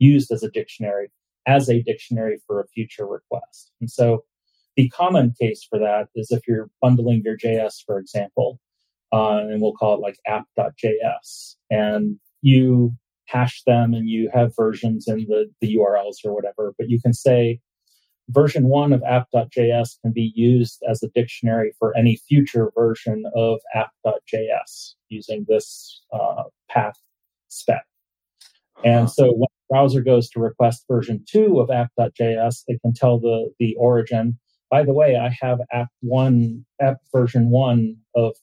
used 0.00 0.32
as 0.32 0.42
a 0.42 0.50
dictionary 0.50 1.08
as 1.46 1.68
a 1.68 1.82
dictionary 1.82 2.38
for 2.46 2.60
a 2.60 2.68
future 2.68 3.06
request. 3.06 3.72
And 3.80 3.90
so 3.90 4.24
the 4.76 4.88
common 4.88 5.34
case 5.40 5.66
for 5.68 5.78
that 5.78 6.08
is 6.14 6.30
if 6.30 6.46
you're 6.48 6.70
bundling 6.80 7.22
your 7.24 7.36
JS, 7.36 7.84
for 7.86 7.98
example, 7.98 8.58
uh, 9.12 9.38
and 9.38 9.62
we'll 9.62 9.74
call 9.74 9.94
it 9.94 10.00
like 10.00 10.18
app.js, 10.26 11.54
and 11.70 12.16
you 12.42 12.92
hash 13.26 13.62
them 13.64 13.94
and 13.94 14.08
you 14.08 14.30
have 14.34 14.54
versions 14.56 15.06
in 15.06 15.26
the, 15.28 15.50
the 15.60 15.76
URLs 15.76 16.16
or 16.24 16.34
whatever, 16.34 16.74
but 16.76 16.88
you 16.90 17.00
can 17.00 17.14
say 17.14 17.60
version 18.28 18.64
one 18.64 18.92
of 18.92 19.02
app.js 19.02 20.00
can 20.02 20.12
be 20.12 20.32
used 20.34 20.82
as 20.88 21.02
a 21.02 21.08
dictionary 21.08 21.72
for 21.78 21.96
any 21.96 22.16
future 22.28 22.72
version 22.76 23.24
of 23.34 23.60
app.js 23.74 24.94
using 25.08 25.44
this 25.48 26.02
uh, 26.12 26.44
path 26.68 26.98
spec. 27.48 27.84
And 28.84 29.10
so 29.10 29.26
when 29.32 29.40
the 29.40 29.66
browser 29.70 30.02
goes 30.02 30.28
to 30.30 30.40
request 30.40 30.84
version 30.88 31.24
two 31.26 31.58
of 31.60 31.70
app.js, 31.70 32.64
it 32.66 32.80
can 32.82 32.92
tell 32.92 33.18
the, 33.18 33.50
the 33.58 33.74
origin, 33.76 34.38
by 34.70 34.84
the 34.84 34.92
way, 34.92 35.16
I 35.16 35.34
have 35.40 35.60
app 35.72 35.88
one, 36.00 36.64
app 36.80 36.98
version 37.12 37.50
one 37.50 37.96
of 38.14 38.34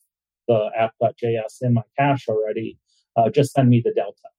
the 0.47 0.69
app.js 0.77 1.57
in 1.61 1.75
my 1.75 1.83
cache 1.97 2.27
already. 2.27 2.77
Uh, 3.15 3.29
just 3.29 3.51
send 3.51 3.69
me 3.69 3.81
the 3.83 3.93
delta 3.93 4.29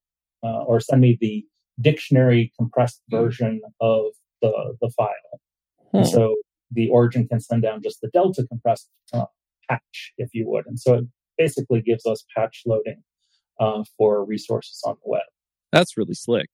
uh, 0.42 0.64
or 0.64 0.80
send 0.80 1.02
me 1.02 1.18
the 1.20 1.44
dictionary 1.80 2.52
compressed 2.58 3.02
version 3.10 3.60
of 3.80 4.06
the, 4.40 4.76
the 4.80 4.90
file. 4.90 5.40
Hmm. 5.92 6.04
so 6.04 6.36
the 6.70 6.88
origin 6.88 7.28
can 7.28 7.38
send 7.38 7.62
down 7.62 7.82
just 7.82 8.00
the 8.00 8.08
delta 8.08 8.46
compressed 8.48 8.88
uh, 9.12 9.26
patch, 9.68 10.12
if 10.16 10.30
you 10.32 10.48
would. 10.48 10.66
And 10.66 10.80
so 10.80 10.94
it 10.94 11.04
basically 11.36 11.82
gives 11.82 12.06
us 12.06 12.24
patch 12.34 12.62
loading 12.66 13.02
uh, 13.60 13.84
for 13.96 14.24
resources 14.24 14.80
on 14.84 14.94
the 15.04 15.10
web. 15.10 15.22
That's 15.72 15.96
really 15.96 16.14
slick. 16.14 16.50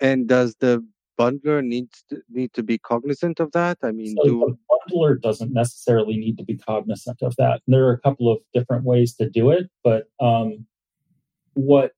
And 0.00 0.28
does 0.28 0.54
the 0.60 0.86
bundler 1.18 1.62
need 1.62 1.88
to, 2.08 2.22
need 2.30 2.52
to 2.54 2.62
be 2.62 2.78
cognizant 2.78 3.40
of 3.40 3.52
that? 3.52 3.78
I 3.82 3.90
mean, 3.90 4.16
So 4.16 4.24
do 4.24 4.56
the 4.56 4.94
bundler 4.94 5.20
doesn't 5.20 5.52
necessarily 5.52 6.16
need 6.16 6.38
to 6.38 6.44
be 6.44 6.56
cognizant 6.56 7.18
of 7.22 7.34
that. 7.36 7.60
And 7.66 7.74
there 7.74 7.86
are 7.86 7.92
a 7.92 8.00
couple 8.00 8.32
of 8.32 8.38
different 8.54 8.84
ways 8.84 9.14
to 9.16 9.28
do 9.28 9.50
it, 9.50 9.68
but 9.84 10.04
um, 10.20 10.66
what 11.54 11.92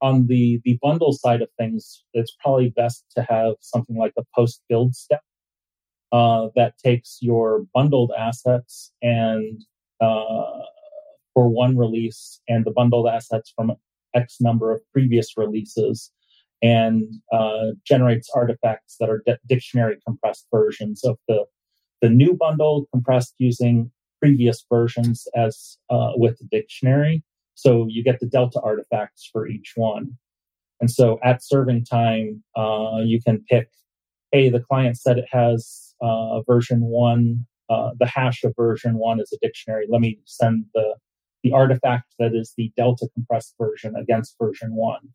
on 0.00 0.26
the 0.26 0.60
the 0.64 0.78
bundle 0.82 1.12
side 1.12 1.42
of 1.42 1.48
things, 1.58 2.04
it's 2.12 2.36
probably 2.40 2.70
best 2.70 3.04
to 3.16 3.22
have 3.28 3.54
something 3.60 3.96
like 3.96 4.12
a 4.18 4.22
post 4.34 4.62
build 4.68 4.94
step 4.94 5.22
uh, 6.12 6.48
that 6.54 6.78
takes 6.78 7.18
your 7.20 7.64
bundled 7.74 8.12
assets 8.16 8.92
and 9.02 9.62
uh, 10.00 10.62
for 11.34 11.48
one 11.48 11.76
release 11.76 12.40
and 12.48 12.64
the 12.64 12.70
bundled 12.70 13.08
assets 13.08 13.52
from 13.54 13.72
X 14.14 14.36
number 14.40 14.72
of 14.72 14.80
previous 14.92 15.36
releases 15.36 16.10
and 16.62 17.04
uh, 17.32 17.66
generates 17.86 18.28
artifacts 18.34 18.96
that 18.98 19.08
are 19.08 19.22
di- 19.26 19.36
dictionary 19.48 19.98
compressed 20.06 20.46
versions 20.52 21.04
of 21.04 21.16
the 21.28 21.44
the 22.00 22.08
new 22.08 22.34
bundle 22.34 22.86
compressed 22.92 23.34
using 23.38 23.90
previous 24.20 24.64
versions 24.70 25.26
as 25.34 25.78
uh, 25.90 26.12
with 26.14 26.38
the 26.38 26.46
dictionary. 26.50 27.22
So 27.54 27.86
you 27.88 28.04
get 28.04 28.20
the 28.20 28.26
delta 28.26 28.60
artifacts 28.62 29.28
for 29.32 29.48
each 29.48 29.72
one. 29.74 30.16
And 30.80 30.90
so 30.90 31.18
at 31.24 31.42
serving 31.42 31.86
time, 31.86 32.42
uh, 32.56 32.98
you 33.04 33.20
can 33.20 33.44
pick, 33.50 33.68
hey, 34.30 34.48
the 34.48 34.60
client 34.60 34.96
said 34.96 35.18
it 35.18 35.24
has 35.30 35.92
uh, 36.00 36.40
version 36.42 36.82
one, 36.82 37.46
uh, 37.68 37.90
the 37.98 38.06
hash 38.06 38.44
of 38.44 38.54
version 38.56 38.96
one 38.96 39.20
is 39.20 39.32
a 39.32 39.38
dictionary. 39.44 39.86
Let 39.88 40.00
me 40.00 40.20
send 40.24 40.66
the 40.74 40.94
the 41.42 41.52
artifact 41.52 42.14
that 42.18 42.34
is 42.34 42.54
the 42.56 42.72
delta 42.76 43.08
compressed 43.14 43.54
version 43.60 43.94
against 43.96 44.36
version 44.40 44.74
one 44.74 45.08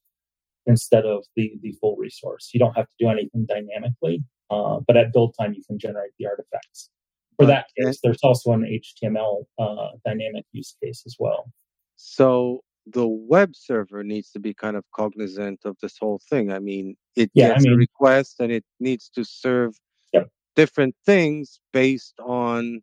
instead 0.66 1.06
of 1.06 1.26
the 1.36 1.54
the 1.62 1.74
full 1.82 1.96
resource. 1.98 2.50
You 2.54 2.60
don't 2.60 2.76
have 2.76 2.88
to 2.88 2.96
do 3.00 3.10
anything 3.10 3.46
dynamically, 3.46 4.24
uh, 4.50 4.80
but 4.88 4.98
at 4.98 5.12
build 5.14 5.36
time 5.40 5.54
you 5.54 5.64
can 5.68 5.78
generate 5.80 6.12
the 6.20 6.26
artifacts. 6.28 6.90
For 7.38 7.48
that 7.48 7.66
case, 7.78 8.00
there's 8.04 8.22
also 8.22 8.52
an 8.52 8.62
HTML 8.62 9.46
uh, 9.58 9.88
dynamic 10.06 10.46
use 10.52 10.76
case 10.82 11.04
as 11.06 11.16
well. 11.20 11.52
So 11.96 12.62
the 12.86 13.08
web 13.08 13.56
server 13.56 14.04
needs 14.04 14.30
to 14.32 14.40
be 14.40 14.54
kind 14.54 14.76
of 14.78 14.84
cognizant 14.94 15.62
of 15.66 15.76
this 15.82 15.98
whole 16.00 16.22
thing. 16.30 16.52
I 16.52 16.60
mean, 16.60 16.96
it 17.16 17.32
Yeah, 17.34 17.46
I 17.46 17.54
gets 17.54 17.66
a 17.66 17.72
request 17.72 18.40
and 18.40 18.52
it 18.52 18.64
needs 18.80 19.10
to 19.16 19.24
serve 19.24 19.76
Yep. 20.14 20.30
different 20.56 20.96
things 21.06 21.60
based 21.72 22.20
on 22.20 22.82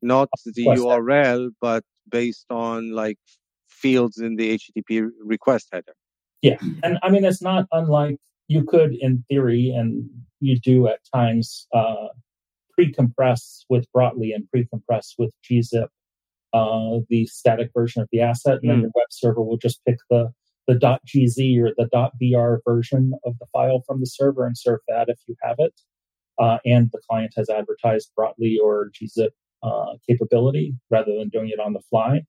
not 0.00 0.30
the 0.46 0.64
URL, 0.66 1.50
but 1.60 1.84
based 2.08 2.46
on 2.50 2.92
like 2.92 3.18
fields 3.68 4.18
in 4.18 4.36
the 4.36 4.58
HTTP 4.58 5.08
request 5.24 5.68
header. 5.72 5.94
Yeah, 6.42 6.58
and 6.82 6.98
I 7.02 7.10
mean 7.10 7.24
it's 7.24 7.42
not 7.42 7.66
unlike 7.72 8.18
you 8.48 8.64
could, 8.64 8.94
in 8.94 9.24
theory, 9.28 9.70
and 9.70 10.08
you 10.40 10.58
do 10.60 10.86
at 10.88 11.00
times, 11.14 11.66
uh, 11.72 12.08
pre-compress 12.72 13.64
with 13.70 13.86
Brotli 13.96 14.34
and 14.34 14.48
pre-compress 14.50 15.14
with 15.18 15.30
gzip 15.48 15.88
uh, 16.52 17.00
the 17.08 17.26
static 17.26 17.70
version 17.74 18.02
of 18.02 18.08
the 18.12 18.20
asset, 18.20 18.58
and 18.62 18.70
then 18.70 18.76
Hmm. 18.76 18.82
your 18.82 18.92
web 18.94 19.06
server 19.10 19.42
will 19.42 19.56
just 19.56 19.84
pick 19.84 19.98
the 20.10 20.30
the 20.66 20.74
.gz 20.74 21.58
or 21.60 21.74
the 21.76 22.10
.br 22.18 22.70
version 22.70 23.12
of 23.24 23.38
the 23.38 23.46
file 23.52 23.82
from 23.86 24.00
the 24.00 24.06
server 24.06 24.46
and 24.46 24.56
serve 24.56 24.80
that 24.88 25.10
if 25.10 25.18
you 25.26 25.36
have 25.42 25.56
it. 25.58 25.78
Uh, 26.38 26.58
and 26.64 26.90
the 26.90 27.00
client 27.08 27.32
has 27.36 27.50
advertised 27.50 28.10
Brotli 28.18 28.56
or 28.62 28.90
gzip 28.90 29.30
uh, 29.64 29.94
capability 30.08 30.74
rather 30.90 31.12
than 31.18 31.28
doing 31.30 31.48
it 31.48 31.58
on 31.58 31.72
the 31.72 31.80
fly. 31.90 32.22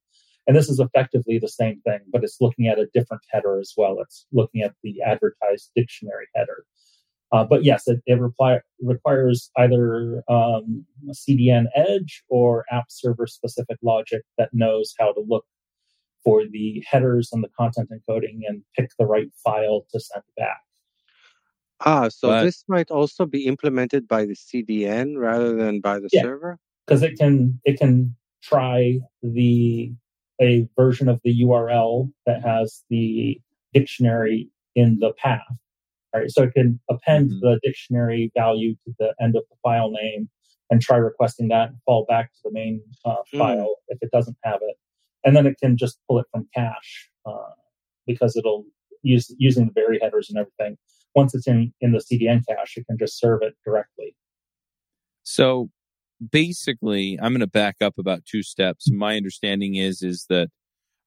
And 0.46 0.56
this 0.56 0.68
is 0.68 0.78
effectively 0.80 1.38
the 1.38 1.48
same 1.48 1.80
thing, 1.82 2.00
but 2.12 2.22
it's 2.24 2.38
looking 2.40 2.66
at 2.68 2.78
a 2.78 2.86
different 2.94 3.22
header 3.30 3.58
as 3.58 3.72
well. 3.76 3.96
It's 4.00 4.26
looking 4.32 4.62
at 4.62 4.74
the 4.82 5.02
advertised 5.02 5.70
dictionary 5.76 6.26
header. 6.34 6.64
Uh, 7.32 7.44
but 7.44 7.64
yes, 7.64 7.88
it, 7.88 8.00
it 8.06 8.20
reply, 8.20 8.60
requires 8.80 9.50
either 9.56 10.22
um, 10.28 10.86
a 11.10 11.12
CDN 11.12 11.64
edge 11.74 12.22
or 12.28 12.64
app 12.70 12.84
server 12.88 13.26
specific 13.26 13.76
logic 13.82 14.22
that 14.38 14.50
knows 14.52 14.94
how 14.98 15.12
to 15.12 15.20
look 15.26 15.44
for 16.22 16.44
the 16.48 16.82
headers 16.88 17.30
and 17.32 17.42
the 17.42 17.48
content 17.58 17.90
encoding 17.90 18.40
and 18.46 18.62
pick 18.76 18.90
the 18.98 19.06
right 19.06 19.28
file 19.44 19.84
to 19.92 19.98
send 19.98 20.22
back. 20.36 20.60
Ah, 21.80 22.08
so 22.08 22.28
But- 22.28 22.44
this 22.44 22.64
might 22.68 22.90
also 22.90 23.26
be 23.26 23.46
implemented 23.46 24.06
by 24.08 24.24
the 24.24 24.34
CDN 24.34 25.18
rather 25.18 25.54
than 25.54 25.80
by 25.80 25.98
the 25.98 26.08
Yeah. 26.12 26.22
server. 26.22 26.58
Because 26.86 27.02
it 27.02 27.18
can 27.18 27.60
it 27.64 27.78
can 27.78 28.14
try 28.42 28.98
the 29.22 29.92
a 30.40 30.68
version 30.76 31.08
of 31.08 31.20
the 31.24 31.32
URL 31.42 32.10
that 32.26 32.42
has 32.42 32.84
the 32.90 33.40
dictionary 33.72 34.50
in 34.74 34.98
the 35.00 35.12
path. 35.14 35.40
Right, 36.14 36.30
so 36.30 36.44
it 36.44 36.54
can 36.54 36.80
append 36.88 37.30
Mhm. 37.30 37.40
the 37.40 37.60
dictionary 37.62 38.30
value 38.34 38.74
to 38.84 38.94
the 38.98 39.14
end 39.20 39.36
of 39.36 39.44
the 39.50 39.56
file 39.62 39.90
name 39.90 40.30
and 40.70 40.80
try 40.80 40.96
requesting 40.96 41.48
that 41.48 41.70
and 41.70 41.78
fall 41.84 42.04
back 42.06 42.32
to 42.34 42.40
the 42.44 42.50
main 42.52 42.82
uh, 43.04 43.16
Hmm. 43.32 43.38
file 43.38 43.76
if 43.88 43.98
it 44.02 44.10
doesn't 44.12 44.36
have 44.44 44.60
it, 44.62 44.76
and 45.24 45.36
then 45.36 45.46
it 45.46 45.56
can 45.58 45.76
just 45.76 45.98
pull 46.06 46.18
it 46.18 46.26
from 46.30 46.48
cache 46.54 47.10
uh, 47.26 47.52
because 48.06 48.36
it'll 48.36 48.64
use 49.02 49.34
using 49.38 49.66
the 49.66 49.72
vary 49.72 49.98
headers 50.00 50.28
and 50.30 50.38
everything. 50.38 50.78
Once 51.14 51.34
it's 51.34 51.46
in 51.46 51.72
in 51.80 51.92
the 51.92 52.00
CDN 52.00 52.42
cache, 52.48 52.76
it 52.76 52.86
can 52.86 52.98
just 52.98 53.18
serve 53.18 53.42
it 53.42 53.54
directly. 53.64 54.14
So 55.22 55.70
basically, 56.30 57.18
I'm 57.20 57.32
going 57.32 57.40
to 57.40 57.46
back 57.46 57.76
up 57.80 57.98
about 57.98 58.24
two 58.24 58.42
steps. 58.42 58.90
My 58.90 59.16
understanding 59.16 59.76
is 59.76 60.02
is 60.02 60.26
that 60.28 60.48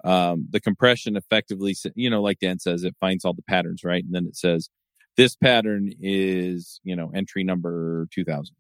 um, 0.04 0.48
the 0.50 0.62
compression 0.62 1.18
effectively, 1.18 1.76
you 1.96 2.10
know, 2.10 2.22
like 2.22 2.40
Dan 2.40 2.60
says, 2.60 2.84
it 2.84 2.96
finds 3.00 3.26
all 3.26 3.34
the 3.34 3.42
patterns, 3.42 3.84
right? 3.84 4.04
And 4.04 4.14
then 4.14 4.26
it 4.26 4.36
says 4.36 4.70
this 5.18 5.36
pattern 5.36 5.92
is, 6.00 6.80
you 6.84 6.96
know, 6.96 7.12
entry 7.14 7.44
number 7.44 8.08
2000. 8.14 8.56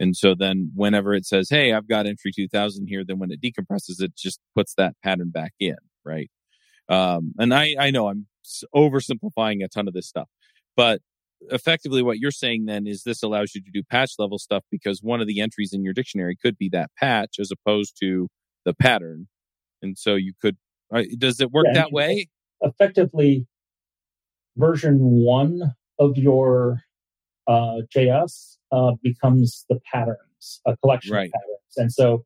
And 0.00 0.16
so 0.16 0.34
then 0.34 0.72
whenever 0.74 1.14
it 1.14 1.26
says, 1.26 1.48
Hey, 1.50 1.72
I've 1.72 1.88
got 1.88 2.06
entry 2.06 2.32
2000 2.34 2.86
here, 2.86 3.04
then 3.04 3.18
when 3.18 3.30
it 3.30 3.40
decompresses, 3.40 4.00
it 4.02 4.16
just 4.16 4.40
puts 4.54 4.74
that 4.76 4.96
pattern 5.04 5.30
back 5.30 5.52
in, 5.60 5.76
right? 6.04 6.30
Um, 6.88 7.34
and 7.38 7.52
I, 7.54 7.76
I 7.78 7.90
know 7.90 8.08
I'm 8.08 8.26
oversimplifying 8.74 9.62
a 9.62 9.68
ton 9.68 9.86
of 9.86 9.94
this 9.94 10.08
stuff, 10.08 10.28
but 10.76 11.02
effectively 11.50 12.02
what 12.02 12.18
you're 12.18 12.30
saying 12.30 12.66
then 12.66 12.86
is 12.86 13.02
this 13.02 13.22
allows 13.22 13.54
you 13.54 13.60
to 13.62 13.70
do 13.72 13.82
patch 13.82 14.12
level 14.18 14.38
stuff 14.38 14.64
because 14.70 15.00
one 15.02 15.20
of 15.20 15.26
the 15.26 15.40
entries 15.40 15.72
in 15.72 15.82
your 15.82 15.92
dictionary 15.92 16.36
could 16.40 16.56
be 16.56 16.68
that 16.70 16.90
patch 16.98 17.36
as 17.40 17.50
opposed 17.50 17.96
to 18.00 18.28
the 18.64 18.74
pattern. 18.74 19.28
And 19.82 19.98
so 19.98 20.14
you 20.14 20.32
could, 20.40 20.56
uh, 20.94 21.02
does 21.18 21.40
it 21.40 21.50
work 21.50 21.66
Yeah, 21.66 21.74
that 21.82 21.92
way? 21.92 22.28
effectively 22.60 23.46
version 24.56 24.98
one 25.00 25.74
of 25.98 26.16
your 26.16 26.80
uh, 27.48 27.78
JS 27.94 28.56
uh, 28.70 28.92
becomes 29.02 29.64
the 29.68 29.80
patterns, 29.92 30.60
a 30.66 30.76
collection 30.76 31.14
Right. 31.16 31.26
of 31.26 31.32
patterns. 31.32 31.76
And 31.76 31.92
so 31.92 32.24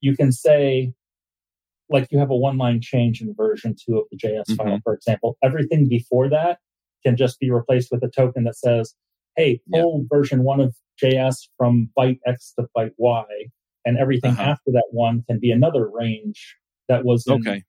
you 0.00 0.16
can 0.16 0.30
say, 0.32 0.92
like 1.88 2.08
you 2.10 2.18
have 2.18 2.30
a 2.30 2.36
one 2.36 2.58
line 2.58 2.80
change 2.80 3.20
in 3.20 3.34
version 3.34 3.74
two 3.74 3.98
of 3.98 4.04
the 4.10 4.16
JS 4.16 4.54
file, 4.56 4.80
for 4.84 4.94
example. 4.94 5.36
Everything 5.42 5.88
before 5.88 6.28
that 6.28 6.58
can 7.06 7.16
just 7.16 7.38
be 7.38 7.50
replaced 7.50 7.88
with 7.92 8.02
a 8.02 8.08
token 8.08 8.42
that 8.44 8.56
says, 8.56 8.94
hey, 9.36 9.60
pull 9.70 10.04
version 10.12 10.42
one 10.42 10.60
of 10.60 10.74
JS 11.02 11.36
from 11.56 11.88
byte 11.96 12.18
X 12.26 12.52
to 12.58 12.66
byte 12.76 12.94
Y. 12.96 13.24
And 13.84 13.96
everything 13.98 14.32
Uh-huh. 14.32 14.50
after 14.52 14.72
that 14.72 14.88
one 14.90 15.22
can 15.28 15.38
be 15.38 15.50
another 15.52 15.88
range 15.88 16.56
that 16.88 17.04
was 17.04 17.24
in 17.28 17.34
Okay. 17.36 17.62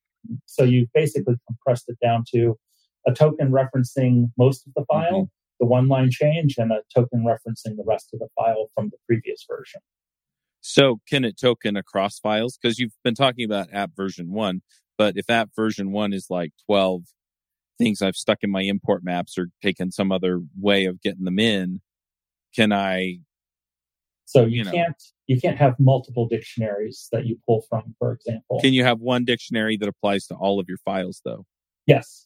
so 0.45 0.63
you 0.63 0.88
basically 0.93 1.35
compressed 1.47 1.85
it 1.88 1.97
down 2.01 2.23
to 2.33 2.57
a 3.05 3.13
token 3.13 3.51
referencing 3.51 4.31
most 4.38 4.65
of 4.67 4.73
the 4.75 4.83
file, 4.85 5.29
the 5.59 5.65
one 5.65 5.88
line 5.88 6.09
change, 6.11 6.57
and 6.57 6.71
a 6.71 6.81
token 6.93 7.19
referencing 7.23 7.75
the 7.77 7.83
rest 7.85 8.09
of 8.13 8.19
the 8.19 8.27
file 8.35 8.65
from 8.73 8.89
the 8.89 8.97
previous 9.07 9.45
version. 9.47 9.81
So 10.61 10.99
can 11.07 11.23
it 11.23 11.39
token 11.39 11.77
across 11.77 12.19
files? 12.19 12.57
Because 12.57 12.79
you've 12.79 12.97
been 13.03 13.15
talking 13.15 13.45
about 13.45 13.71
app 13.71 13.91
version 13.95 14.31
one, 14.31 14.61
but 14.97 15.15
if 15.17 15.29
app 15.29 15.49
version 15.55 15.91
one 15.91 16.11
is 16.13 16.27
like 16.29 16.51
12 16.65 17.03
things 17.78 18.01
I've 18.01 18.15
stuck 18.15 18.39
in 18.41 18.51
my 18.51 18.61
import 18.61 19.03
maps 19.03 19.38
or 19.38 19.47
taken 19.61 19.91
some 19.91 20.11
other 20.11 20.41
way 20.59 20.86
of 20.86 21.01
getting 21.01 21.23
them 21.25 21.39
in, 21.39 21.82
can 22.55 22.71
I? 22.71 23.19
So 24.25 24.41
you, 24.45 24.57
You 24.57 24.63
know. 24.65 24.71
can't 24.71 25.03
you 25.28 25.39
can't 25.39 25.57
have 25.57 25.75
multiple 25.80 26.28
dictionaries 26.28 27.07
that 27.11 27.25
you 27.25 27.38
pull 27.45 27.61
from, 27.69 27.95
for 27.99 28.11
example. 28.13 28.59
Can 28.61 28.73
you 28.73 28.84
have 28.84 28.99
one 28.99 29.25
dictionary 29.25 29.78
that 29.78 29.88
applies 29.88 30.25
to 30.28 30.36
all 30.36 30.59
of 30.59 30.67
your 30.67 30.78
files 30.80 31.21
though? 31.23 31.45
Yes. 31.86 32.25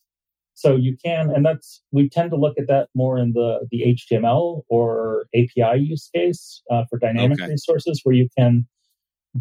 So 0.53 0.75
you 0.75 0.95
can, 1.03 1.31
and 1.31 1.45
that's 1.45 1.81
we 1.91 2.09
tend 2.09 2.29
to 2.31 2.37
look 2.37 2.57
at 2.59 2.67
that 2.67 2.89
more 2.93 3.17
in 3.17 3.33
the 3.33 3.67
the 3.71 3.95
HTML 4.11 4.61
or 4.69 5.25
API 5.35 5.79
use 5.79 6.09
case 6.13 6.61
uh, 6.69 6.83
for 6.89 6.99
dynamic 6.99 7.39
Okay. 7.39 7.51
resources, 7.51 8.01
where 8.03 8.15
you 8.15 8.27
can 8.37 8.67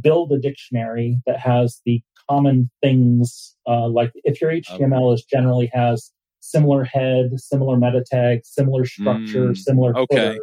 build 0.00 0.32
a 0.32 0.38
dictionary 0.38 1.18
that 1.26 1.38
has 1.38 1.80
the 1.84 2.02
common 2.30 2.70
things. 2.82 3.56
Uh, 3.66 3.88
like 3.88 4.12
if 4.24 4.40
your 4.40 4.50
HTML 4.52 5.12
is 5.14 5.24
generally 5.24 5.70
has 5.72 6.12
similar 6.40 6.84
head, 6.84 7.30
similar 7.36 7.76
meta 7.76 8.04
tag, 8.08 8.40
similar 8.44 8.84
structure, 8.86 9.48
Mm, 9.48 9.56
similar 9.56 9.98
okay. 9.98 10.38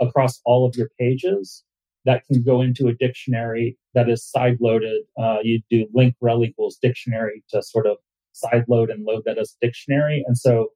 across 0.00 0.40
all 0.44 0.66
of 0.66 0.74
your 0.76 0.88
pages, 0.98 1.62
that 2.04 2.24
can 2.26 2.42
go 2.42 2.60
into 2.60 2.88
a 2.88 2.94
dictionary 2.94 3.78
that 3.94 4.08
is 4.08 4.24
side 4.24 4.58
loaded. 4.60 5.02
Uh, 5.18 5.38
you 5.42 5.60
do 5.70 5.86
link 5.94 6.14
rel 6.20 6.44
equals 6.44 6.76
dictionary 6.80 7.42
to 7.50 7.62
sort 7.62 7.86
of 7.86 7.96
side 8.32 8.64
load 8.68 8.90
and 8.90 9.04
load 9.04 9.22
that 9.24 9.38
as 9.38 9.56
a 9.56 9.66
dictionary. 9.66 10.22
And 10.26 10.36
so 10.36 10.68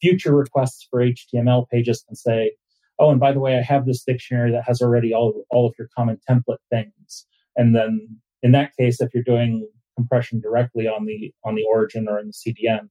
future 0.00 0.34
requests 0.34 0.86
for 0.90 1.00
HTML 1.00 1.68
pages 1.70 2.04
can 2.06 2.14
say, 2.14 2.52
oh, 2.98 3.10
and 3.10 3.18
by 3.20 3.32
the 3.32 3.40
way, 3.40 3.58
I 3.58 3.62
have 3.62 3.86
this 3.86 4.04
dictionary 4.04 4.52
that 4.52 4.64
has 4.66 4.80
already 4.80 5.12
all, 5.12 5.44
all 5.50 5.66
of 5.66 5.74
your 5.78 5.88
common 5.96 6.18
template 6.28 6.58
things. 6.70 7.26
And 7.56 7.74
then 7.74 8.18
in 8.42 8.52
that 8.52 8.76
case, 8.78 9.00
if 9.00 9.12
you're 9.14 9.24
doing 9.24 9.66
compression 9.96 10.40
directly 10.40 10.86
on 10.86 11.06
the 11.06 11.32
on 11.44 11.54
the 11.54 11.64
origin 11.64 12.08
or 12.08 12.18
in 12.18 12.28
the 12.28 12.32
CDN, 12.32 12.88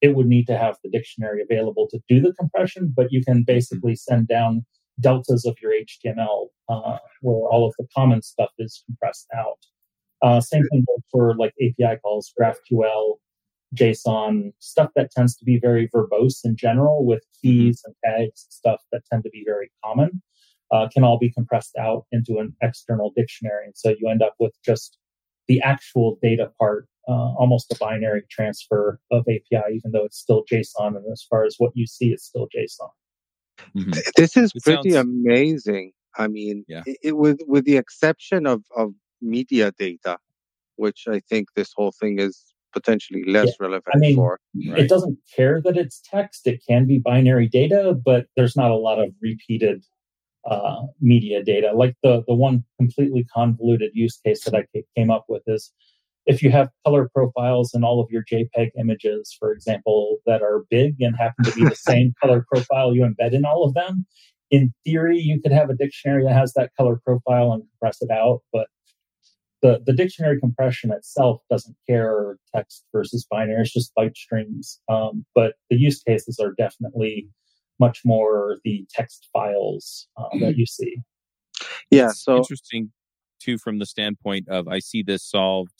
it 0.00 0.14
would 0.14 0.26
need 0.26 0.46
to 0.48 0.58
have 0.58 0.76
the 0.82 0.90
dictionary 0.90 1.42
available 1.42 1.88
to 1.90 2.00
do 2.08 2.20
the 2.20 2.32
compression, 2.34 2.92
but 2.94 3.10
you 3.10 3.24
can 3.24 3.44
basically 3.44 3.94
send 3.94 4.28
down 4.28 4.64
deltas 5.00 5.46
of 5.46 5.56
your 5.62 5.72
HTML 5.72 6.48
uh, 6.68 6.98
where 7.20 7.48
all 7.48 7.66
of 7.66 7.74
the 7.78 7.86
common 7.94 8.22
stuff 8.22 8.50
is 8.58 8.82
compressed 8.86 9.28
out. 9.36 9.58
Uh, 10.22 10.40
same 10.40 10.62
thing 10.70 10.84
for 11.10 11.34
like 11.36 11.52
API 11.60 11.98
calls, 12.02 12.32
GraphQL, 12.38 13.16
JSON, 13.74 14.52
stuff 14.58 14.90
that 14.96 15.10
tends 15.10 15.36
to 15.36 15.44
be 15.44 15.58
very 15.58 15.88
verbose 15.88 16.44
in 16.44 16.56
general 16.56 17.04
with 17.04 17.24
keys 17.40 17.82
and 17.84 17.94
tags, 18.04 18.46
stuff 18.50 18.80
that 18.92 19.02
tend 19.10 19.24
to 19.24 19.30
be 19.30 19.42
very 19.44 19.70
common, 19.84 20.22
uh, 20.70 20.88
can 20.92 21.04
all 21.04 21.18
be 21.18 21.30
compressed 21.30 21.76
out 21.78 22.04
into 22.12 22.38
an 22.38 22.54
external 22.62 23.12
dictionary. 23.16 23.64
And 23.64 23.76
so 23.76 23.94
you 23.98 24.08
end 24.08 24.22
up 24.22 24.34
with 24.38 24.52
just 24.64 24.98
the 25.48 25.60
actual 25.60 26.18
data 26.22 26.50
part, 26.58 26.86
uh, 27.08 27.12
almost 27.12 27.72
a 27.72 27.76
binary 27.78 28.22
transfer 28.30 29.00
of 29.10 29.22
API, 29.28 29.74
even 29.74 29.90
though 29.92 30.04
it's 30.04 30.18
still 30.18 30.44
JSON. 30.50 30.96
And 30.96 31.04
as 31.12 31.22
far 31.28 31.44
as 31.44 31.56
what 31.58 31.72
you 31.74 31.86
see, 31.86 32.08
it's 32.12 32.24
still 32.24 32.48
JSON. 32.54 32.88
Mm-hmm. 33.76 33.90
This 34.16 34.36
is 34.36 34.52
It 34.54 34.62
pretty 34.62 34.90
sounds- 34.92 35.08
amazing. 35.08 35.92
I 36.18 36.28
mean, 36.28 36.64
Yeah. 36.68 36.82
it, 36.86 36.98
it- 37.02 37.16
with 37.16 37.40
with 37.46 37.64
the 37.64 37.76
exception 37.76 38.46
of 38.46 38.62
of 38.76 38.92
media 39.20 39.72
data, 39.78 40.18
which 40.76 41.04
I 41.08 41.20
think 41.20 41.48
this 41.54 41.72
whole 41.76 41.92
thing 41.92 42.18
is 42.18 42.44
potentially 42.72 43.22
less 43.26 43.52
relevant 43.60 43.94
I 43.94 43.98
mean, 43.98 44.14
for. 44.16 44.40
Right. 44.68 44.78
It 44.80 44.88
doesn't 44.88 45.18
care 45.36 45.60
that 45.62 45.76
it's 45.76 46.00
text. 46.00 46.46
It 46.46 46.62
can 46.66 46.86
be 46.86 46.98
binary 46.98 47.46
data, 47.48 47.94
but 48.04 48.26
there's 48.36 48.56
not 48.56 48.70
a 48.70 48.76
lot 48.76 48.98
of 48.98 49.12
repeated 49.20 49.84
uh, 50.48 50.82
media 51.00 51.42
data. 51.42 51.72
Like 51.74 51.96
the 52.02 52.22
the 52.26 52.34
one 52.34 52.64
completely 52.78 53.24
convoluted 53.32 53.92
use 53.94 54.18
case 54.24 54.44
that 54.44 54.54
I 54.54 54.66
came 54.96 55.10
up 55.10 55.26
with 55.28 55.42
is 55.46 55.72
if 56.26 56.42
you 56.42 56.50
have 56.50 56.70
color 56.84 57.10
profiles 57.14 57.74
in 57.74 57.82
all 57.82 58.00
of 58.00 58.10
your 58.10 58.22
JPEG 58.24 58.70
images, 58.78 59.36
for 59.38 59.52
example, 59.52 60.18
that 60.26 60.42
are 60.42 60.64
big 60.70 61.00
and 61.00 61.16
happen 61.16 61.44
to 61.44 61.52
be 61.52 61.64
the 61.64 61.74
same 61.76 62.14
color 62.20 62.44
profile 62.48 62.94
you 62.94 63.02
embed 63.02 63.32
in 63.32 63.44
all 63.44 63.64
of 63.64 63.74
them. 63.74 64.06
In 64.50 64.72
theory, 64.84 65.18
you 65.18 65.40
could 65.40 65.52
have 65.52 65.70
a 65.70 65.74
dictionary 65.74 66.24
that 66.24 66.34
has 66.34 66.52
that 66.54 66.70
color 66.78 67.00
profile 67.04 67.52
and 67.52 67.62
compress 67.62 68.02
it 68.02 68.10
out, 68.10 68.42
but 68.52 68.68
the, 69.62 69.80
the 69.86 69.92
dictionary 69.92 70.38
compression 70.38 70.92
itself 70.92 71.40
doesn't 71.48 71.76
care 71.88 72.36
text 72.54 72.84
versus 72.92 73.26
binary. 73.30 73.62
It's 73.62 73.72
just 73.72 73.92
byte 73.96 74.16
strings. 74.16 74.80
Um, 74.88 75.24
but 75.34 75.54
the 75.70 75.76
use 75.76 76.02
cases 76.02 76.38
are 76.40 76.52
definitely 76.58 77.28
much 77.82 78.02
more 78.04 78.58
the 78.64 78.86
text 78.94 79.28
files 79.32 80.08
uh, 80.16 80.28
that 80.40 80.56
you 80.56 80.66
see. 80.66 80.94
Yeah, 81.90 82.10
It's 82.10 82.22
so 82.22 82.36
interesting 82.36 82.92
too 83.40 83.58
from 83.58 83.80
the 83.80 83.86
standpoint 83.86 84.48
of 84.48 84.68
I 84.68 84.78
see 84.78 85.02
this 85.02 85.24
solved 85.24 85.78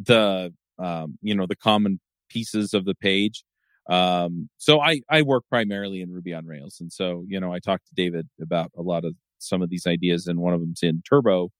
the 0.00 0.52
um, 0.78 1.18
you 1.22 1.34
know 1.34 1.46
the 1.46 1.56
common 1.56 2.00
pieces 2.28 2.72
of 2.74 2.84
the 2.84 2.94
page. 2.94 3.44
Um, 3.88 4.48
so 4.58 4.80
I 4.80 5.00
I 5.10 5.22
work 5.22 5.44
primarily 5.48 6.00
in 6.00 6.10
Ruby 6.10 6.32
on 6.34 6.46
Rails, 6.46 6.78
and 6.80 6.92
so 6.92 7.24
you 7.28 7.40
know 7.40 7.52
I 7.52 7.58
talked 7.58 7.86
to 7.88 7.94
David 7.94 8.28
about 8.40 8.70
a 8.76 8.82
lot 8.82 9.04
of 9.04 9.14
some 9.38 9.60
of 9.60 9.70
these 9.70 9.86
ideas, 9.86 10.26
and 10.26 10.38
one 10.38 10.54
of 10.54 10.60
them's 10.60 10.82
in 10.82 11.02
Turbo, 11.08 11.50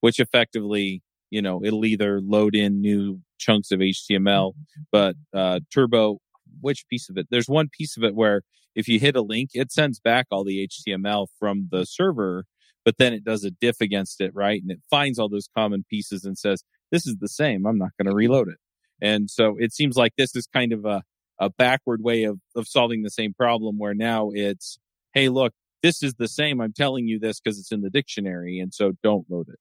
which 0.00 0.20
effectively 0.20 1.02
you 1.30 1.42
know 1.42 1.64
it'll 1.64 1.86
either 1.86 2.20
load 2.20 2.54
in 2.54 2.80
new 2.80 3.20
chunks 3.38 3.72
of 3.72 3.80
HTML, 3.80 4.52
but 4.92 5.16
uh, 5.34 5.60
Turbo, 5.74 6.18
which 6.60 6.86
piece 6.88 7.08
of 7.08 7.16
it? 7.16 7.26
There's 7.30 7.48
one 7.48 7.68
piece 7.68 7.96
of 7.96 8.04
it 8.04 8.14
where 8.14 8.42
if 8.74 8.88
you 8.88 8.98
hit 8.98 9.16
a 9.16 9.22
link, 9.22 9.50
it 9.54 9.70
sends 9.72 10.00
back 10.00 10.26
all 10.30 10.44
the 10.44 10.68
HTML 10.68 11.26
from 11.38 11.68
the 11.70 11.84
server 11.84 12.44
but 12.84 12.98
then 12.98 13.12
it 13.12 13.24
does 13.24 13.44
a 13.44 13.50
diff 13.50 13.80
against 13.80 14.20
it, 14.20 14.32
right? 14.34 14.60
And 14.60 14.70
it 14.70 14.80
finds 14.90 15.18
all 15.18 15.28
those 15.28 15.48
common 15.56 15.84
pieces 15.88 16.24
and 16.24 16.36
says, 16.36 16.64
this 16.90 17.06
is 17.06 17.16
the 17.20 17.28
same. 17.28 17.66
I'm 17.66 17.78
not 17.78 17.90
going 17.98 18.08
to 18.08 18.14
reload 18.14 18.48
it. 18.48 18.58
And 19.00 19.30
so 19.30 19.56
it 19.58 19.72
seems 19.72 19.96
like 19.96 20.12
this 20.16 20.34
is 20.36 20.46
kind 20.46 20.72
of 20.72 20.84
a, 20.84 21.02
a 21.38 21.50
backward 21.50 22.02
way 22.02 22.24
of, 22.24 22.38
of 22.54 22.66
solving 22.68 23.02
the 23.02 23.10
same 23.10 23.34
problem 23.34 23.78
where 23.78 23.94
now 23.94 24.30
it's, 24.32 24.78
hey, 25.14 25.28
look, 25.28 25.52
this 25.82 26.02
is 26.02 26.14
the 26.14 26.28
same. 26.28 26.60
I'm 26.60 26.72
telling 26.72 27.08
you 27.08 27.18
this 27.18 27.40
because 27.40 27.58
it's 27.58 27.72
in 27.72 27.80
the 27.80 27.90
dictionary. 27.90 28.58
And 28.58 28.72
so 28.72 28.92
don't 29.02 29.26
load 29.28 29.48
it. 29.48 29.58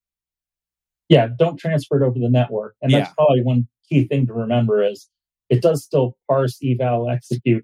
Yeah, 1.09 1.27
don't 1.37 1.57
transfer 1.57 2.01
it 2.01 2.05
over 2.05 2.19
the 2.19 2.29
network. 2.29 2.75
And 2.81 2.93
that's 2.93 3.09
Yeah. 3.09 3.13
probably 3.15 3.41
one 3.41 3.67
key 3.87 4.05
thing 4.07 4.27
to 4.27 4.33
remember 4.33 4.83
is 4.83 5.09
it 5.51 5.61
does 5.61 5.83
still 5.83 6.17
parse, 6.27 6.57
eval, 6.63 7.09
execute 7.09 7.63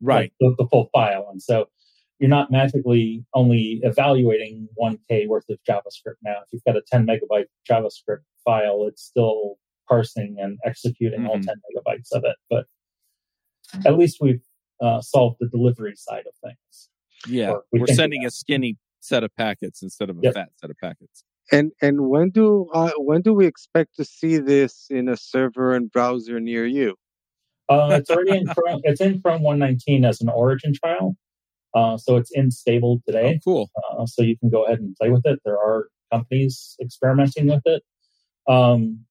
right 0.00 0.32
the, 0.40 0.54
the 0.58 0.66
full 0.70 0.88
file. 0.92 1.26
And 1.30 1.40
so 1.42 1.66
you're 2.18 2.28
not 2.30 2.50
magically 2.52 3.24
only 3.34 3.80
evaluating 3.82 4.68
1K 4.80 5.26
worth 5.26 5.48
of 5.48 5.58
JavaScript 5.68 6.18
now. 6.22 6.36
If 6.44 6.48
you've 6.52 6.64
got 6.64 6.76
a 6.76 6.82
10 6.92 7.06
megabyte 7.06 7.46
JavaScript 7.68 8.22
file, 8.44 8.84
it's 8.86 9.02
still 9.02 9.56
parsing 9.88 10.36
and 10.38 10.58
executing 10.64 11.26
all 11.26 11.36
Mhm. 11.38 11.46
10 11.46 11.56
megabytes 11.66 12.12
of 12.12 12.22
it. 12.24 12.36
But 12.50 12.66
at 13.84 13.96
least 13.98 14.18
we've 14.20 14.42
uh, 14.80 15.00
solved 15.00 15.36
the 15.40 15.48
delivery 15.48 15.94
side 15.96 16.24
of 16.26 16.34
things. 16.44 16.90
Yeah. 17.28 17.54
We 17.72 17.80
We're 17.80 17.86
sending 17.86 18.24
a 18.24 18.30
skinny 18.30 18.76
set 19.00 19.22
of 19.24 19.34
packets 19.36 19.82
instead 19.82 20.10
of 20.10 20.18
a 20.18 20.20
Yep. 20.22 20.34
fat 20.34 20.48
set 20.56 20.70
of 20.70 20.76
packets. 20.78 21.24
and 21.50 21.72
and 21.80 22.08
when 22.08 22.30
do 22.30 22.68
uh, 22.72 22.92
when 22.98 23.20
do 23.22 23.32
we 23.34 23.46
expect 23.46 23.96
to 23.96 24.04
see 24.04 24.38
this 24.38 24.86
in 24.90 25.08
a 25.08 25.16
server 25.16 25.74
and 25.74 25.90
browser 25.90 26.38
near 26.40 26.66
you? 26.66 26.94
Uh, 27.72 27.96
it's 27.96 28.10
already 28.10 28.36
in 28.38 28.46
Chrome. 28.46 28.80
It's 28.84 29.00
in 29.00 29.20
Chrome 29.22 29.42
119 29.42 30.04
as 30.04 30.20
an 30.20 30.28
origin 30.28 30.72
trial. 30.74 31.16
Uh, 31.74 31.96
so 31.96 32.16
it's 32.16 32.30
in 32.32 32.50
stable 32.50 32.98
Oh, 33.00 33.02
today. 33.12 33.40
cool. 33.44 33.70
uh, 33.98 34.04
so 34.06 34.22
you 34.22 34.36
can 34.38 34.50
go 34.50 34.64
ahead 34.64 34.78
and 34.80 34.94
play 34.96 35.10
with 35.10 35.22
it. 35.24 35.38
There 35.44 35.58
are 35.58 35.88
companies 36.12 36.76
experimenting 36.82 37.46
with 37.46 37.62
it. 37.64 37.82
Um, 38.46 39.06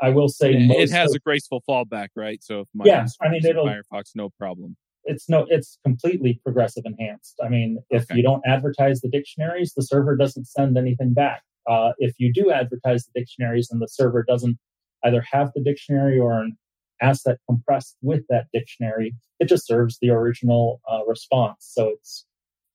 I 0.00 0.10
will 0.10 0.28
say 0.28 0.52
It, 0.54 0.66
most 0.68 0.78
it 0.78 0.94
has 0.94 1.10
of- 1.10 1.16
a 1.16 1.18
graceful 1.18 1.60
fallback, 1.68 2.08
right? 2.14 2.42
So 2.42 2.60
if 2.60 2.68
my 2.72 2.84
Yeah, 2.86 3.06
I 3.20 3.28
mean, 3.30 3.44
it'll- 3.44 3.66
Firefox, 3.66 4.12
no 4.14 4.30
problem. 4.30 4.76
it's 5.04 5.28
no 5.28 5.46
it's 5.48 5.78
completely 5.84 6.40
progressive 6.44 6.84
enhanced. 6.86 7.34
I 7.42 7.48
mean, 7.48 7.78
if 7.90 8.02
Okay. 8.04 8.16
you 8.18 8.22
don't 8.22 8.42
advertise 8.46 9.00
the 9.00 9.08
dictionaries, 9.08 9.72
the 9.74 9.82
server 9.82 10.14
doesn't 10.16 10.44
send 10.46 10.76
anything 10.78 11.14
back. 11.14 11.42
Uh, 11.66 11.92
if 11.98 12.14
you 12.18 12.32
do 12.32 12.50
advertise 12.52 13.06
the 13.06 13.18
dictionaries 13.20 13.68
and 13.72 13.80
the 13.82 13.88
server 13.88 14.22
doesn't 14.22 14.56
either 15.04 15.22
have 15.32 15.50
the 15.54 15.62
dictionary 15.62 16.18
or 16.18 16.40
an 16.42 16.56
asset 17.00 17.38
compressed 17.48 17.96
with 18.02 18.22
that 18.28 18.46
dictionary, 18.52 19.14
it 19.40 19.48
just 19.48 19.66
serves 19.66 19.98
the 20.00 20.10
original 20.10 20.80
uh, 20.90 21.04
response. 21.06 21.56
So 21.60 21.90
it's 21.90 22.26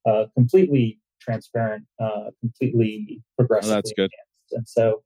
uh, 0.05 0.25
completely 0.35 0.99
transparent, 1.21 1.85
uh, 1.99 2.31
completely 2.39 3.21
progressively 3.37 3.71
Oh, 3.71 3.75
that's 3.75 3.93
good. 3.93 4.11
enhanced. 4.11 4.53
And 4.53 4.67
so, 4.67 5.03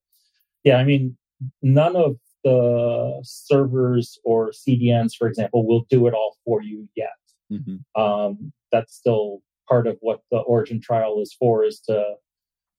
yeah, 0.63 0.77
I 0.77 0.83
mean, 0.83 1.17
none 1.61 1.95
of 1.95 2.17
the 2.43 3.19
servers 3.23 4.19
or 4.23 4.51
CDNs, 4.51 5.13
for 5.17 5.27
example, 5.27 5.65
will 5.67 5.85
do 5.89 6.07
it 6.07 6.13
all 6.13 6.37
for 6.45 6.61
you 6.61 6.87
yet 6.95 7.09
hmm 7.49 7.77
um, 7.99 8.51
that's 8.71 8.93
still 8.93 9.41
part 9.67 9.87
of 9.87 9.97
what 10.01 10.21
the 10.31 10.37
origin 10.37 10.79
trial 10.81 11.21
is 11.21 11.35
for 11.37 11.63
is 11.63 11.79
to 11.79 12.15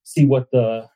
see 0.05 0.25
what 0.25 0.51
the 0.53 0.87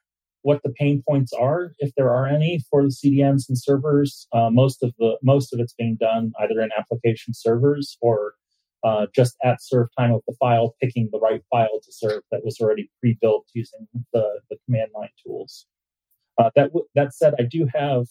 what 0.42 0.62
the 0.62 0.70
pain 0.70 1.02
points 1.08 1.32
are 1.32 1.72
if 1.78 1.94
there 1.96 2.10
are 2.10 2.26
any 2.26 2.60
for 2.70 2.82
the 2.82 2.88
cdns 2.88 3.48
and 3.48 3.58
servers 3.58 4.26
uh, 4.32 4.50
most 4.50 4.82
of 4.82 4.92
the 4.98 5.16
most 5.22 5.52
of 5.52 5.60
it's 5.60 5.74
being 5.74 5.96
done 5.96 6.32
either 6.40 6.60
in 6.60 6.70
application 6.78 7.34
servers 7.34 7.96
or 8.00 8.34
uh, 8.84 9.06
just 9.14 9.36
at 9.44 9.62
serve 9.62 9.86
time 9.96 10.12
of 10.12 10.22
the 10.26 10.34
file 10.40 10.74
picking 10.80 11.08
the 11.12 11.20
right 11.20 11.42
file 11.50 11.80
to 11.82 11.92
serve 11.92 12.22
that 12.30 12.44
was 12.44 12.58
already 12.60 12.90
pre-built 12.98 13.46
using 13.54 13.86
the, 14.12 14.40
the 14.50 14.56
command 14.66 14.90
line 14.94 15.08
tools 15.24 15.66
uh, 16.38 16.50
that 16.56 16.68
w- 16.68 16.86
that 16.94 17.14
said 17.14 17.34
i 17.38 17.42
do 17.42 17.66
have 17.72 18.06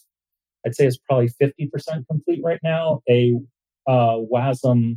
i'd 0.66 0.74
say 0.74 0.86
it's 0.86 0.98
probably 0.98 1.30
50% 1.40 2.06
complete 2.06 2.40
right 2.42 2.60
now 2.62 3.02
a 3.08 3.34
uh, 3.86 4.16
wasm 4.32 4.96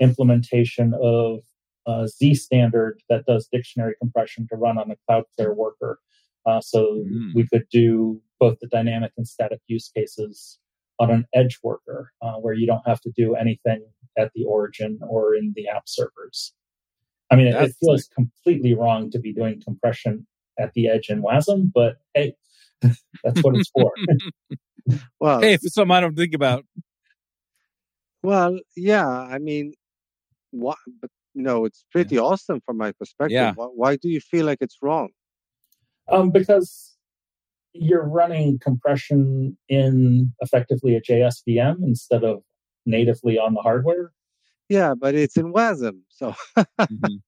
implementation 0.00 0.94
of 1.00 1.40
uh, 1.86 2.06
Zstandard 2.22 2.94
that 3.08 3.26
does 3.26 3.48
dictionary 3.52 3.94
compression 4.00 4.46
to 4.48 4.56
run 4.56 4.78
on 4.78 4.88
the 4.88 4.96
Cloudflare 5.08 5.54
worker. 5.54 5.98
Uh, 6.46 6.60
so 6.60 7.02
Mm. 7.06 7.34
we 7.34 7.46
could 7.48 7.64
do 7.70 8.20
both 8.38 8.58
the 8.60 8.66
dynamic 8.68 9.12
and 9.16 9.26
static 9.26 9.60
use 9.66 9.90
cases 9.94 10.58
on 10.98 11.10
an 11.10 11.24
edge 11.34 11.58
worker 11.62 12.12
uh, 12.22 12.34
where 12.34 12.54
you 12.54 12.66
don't 12.66 12.86
have 12.86 13.00
to 13.00 13.10
do 13.16 13.34
anything 13.34 13.84
at 14.16 14.30
the 14.34 14.44
origin 14.44 14.98
or 15.08 15.34
in 15.34 15.52
the 15.56 15.66
app 15.68 15.88
servers. 15.88 16.52
I 17.30 17.36
mean, 17.36 17.46
it, 17.46 17.54
it 17.54 17.58
That's 17.58 17.78
feels 17.78 18.08
completely 18.14 18.74
wrong 18.74 19.10
to 19.10 19.18
be 19.18 19.32
doing 19.32 19.60
compression 19.64 20.26
at 20.58 20.72
the 20.74 20.88
edge 20.88 21.08
in 21.08 21.22
WASM, 21.22 21.72
but 21.74 21.96
hey, 22.14 22.36
that's 23.24 23.42
what 23.42 23.56
it's 23.56 23.70
for. 23.70 23.92
Well, 25.18 25.40
Hey, 25.40 25.54
if 25.54 25.64
it's 25.64 25.74
something 25.74 25.96
I 25.96 26.00
don't 26.00 26.14
think 26.14 26.34
about, 26.34 26.66
well, 28.22 28.58
yeah. 28.76 29.08
I 29.08 29.38
mean, 29.38 29.74
what? 30.50 30.78
But 31.00 31.10
no, 31.34 31.64
it's 31.64 31.84
pretty 31.90 32.18
awesome 32.18 32.60
from 32.64 32.76
my 32.78 32.92
perspective. 32.92 33.32
Yeah. 33.32 33.52
Why, 33.54 33.66
why 33.66 33.96
do 33.96 34.08
you 34.08 34.20
feel 34.20 34.46
like 34.46 34.58
it's 34.60 34.78
wrong? 34.82 35.08
Um, 36.10 36.30
because 36.30 36.94
you're 37.72 38.06
running 38.06 38.58
compression 38.58 39.56
in 39.68 40.32
effectively 40.40 40.94
a 40.96 41.00
JS 41.00 41.42
VM 41.48 41.76
instead 41.82 42.22
of 42.24 42.42
natively 42.86 43.38
on 43.38 43.54
the 43.54 43.60
hardware. 43.62 44.12
Yeah, 44.68 44.94
but 44.98 45.14
it's 45.14 45.36
in 45.36 45.52
WASM, 45.52 46.00
so 46.08 46.34
Mhm. 46.80 47.20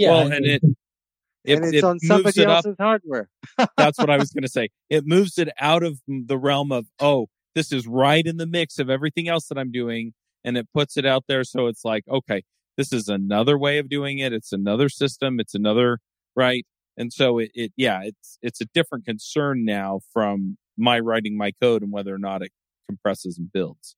well, 0.00 0.32
and 0.32 0.44
it 0.46 0.62
it, 1.44 1.56
and 1.58 1.64
it's 1.66 1.76
it 1.78 1.84
on 1.84 1.94
moves 1.94 2.06
somebody 2.06 2.42
it 2.42 2.48
up. 2.48 2.56
else's 2.64 2.76
hardware. 2.78 3.28
That's 3.76 3.98
what 3.98 4.10
I 4.10 4.16
was 4.18 4.30
going 4.30 4.42
to 4.44 4.48
say. 4.48 4.68
It 4.90 5.06
moves 5.06 5.38
it 5.38 5.48
out 5.60 5.82
of 5.82 6.00
the 6.06 6.38
realm 6.38 6.70
of 6.72 6.86
oh, 7.00 7.26
this 7.54 7.72
is 7.72 7.86
right 7.86 8.24
in 8.26 8.36
the 8.36 8.46
mix 8.46 8.78
of 8.78 8.88
everything 8.90 9.28
else 9.28 9.48
that 9.48 9.58
I'm 9.58 9.72
doing, 9.72 10.12
and 10.44 10.56
it 10.56 10.68
puts 10.74 10.96
it 10.96 11.04
out 11.06 11.24
there. 11.28 11.44
So 11.44 11.66
it's 11.66 11.84
like 11.84 12.04
okay, 12.08 12.42
this 12.76 12.92
is 12.92 13.08
another 13.08 13.58
way 13.58 13.78
of 13.78 13.88
doing 13.88 14.18
it. 14.18 14.32
It's 14.32 14.52
another 14.52 14.88
system. 14.88 15.40
It's 15.40 15.54
another 15.54 15.98
right. 16.36 16.64
And 16.96 17.12
so 17.12 17.38
it, 17.38 17.50
it 17.54 17.72
yeah, 17.76 18.02
it's 18.04 18.38
it's 18.42 18.60
a 18.60 18.66
different 18.66 19.04
concern 19.04 19.64
now 19.64 20.00
from 20.12 20.58
my 20.76 20.98
writing 20.98 21.36
my 21.36 21.52
code 21.60 21.82
and 21.82 21.92
whether 21.92 22.14
or 22.14 22.18
not 22.18 22.42
it 22.42 22.52
compresses 22.86 23.38
and 23.38 23.50
builds. 23.52 23.96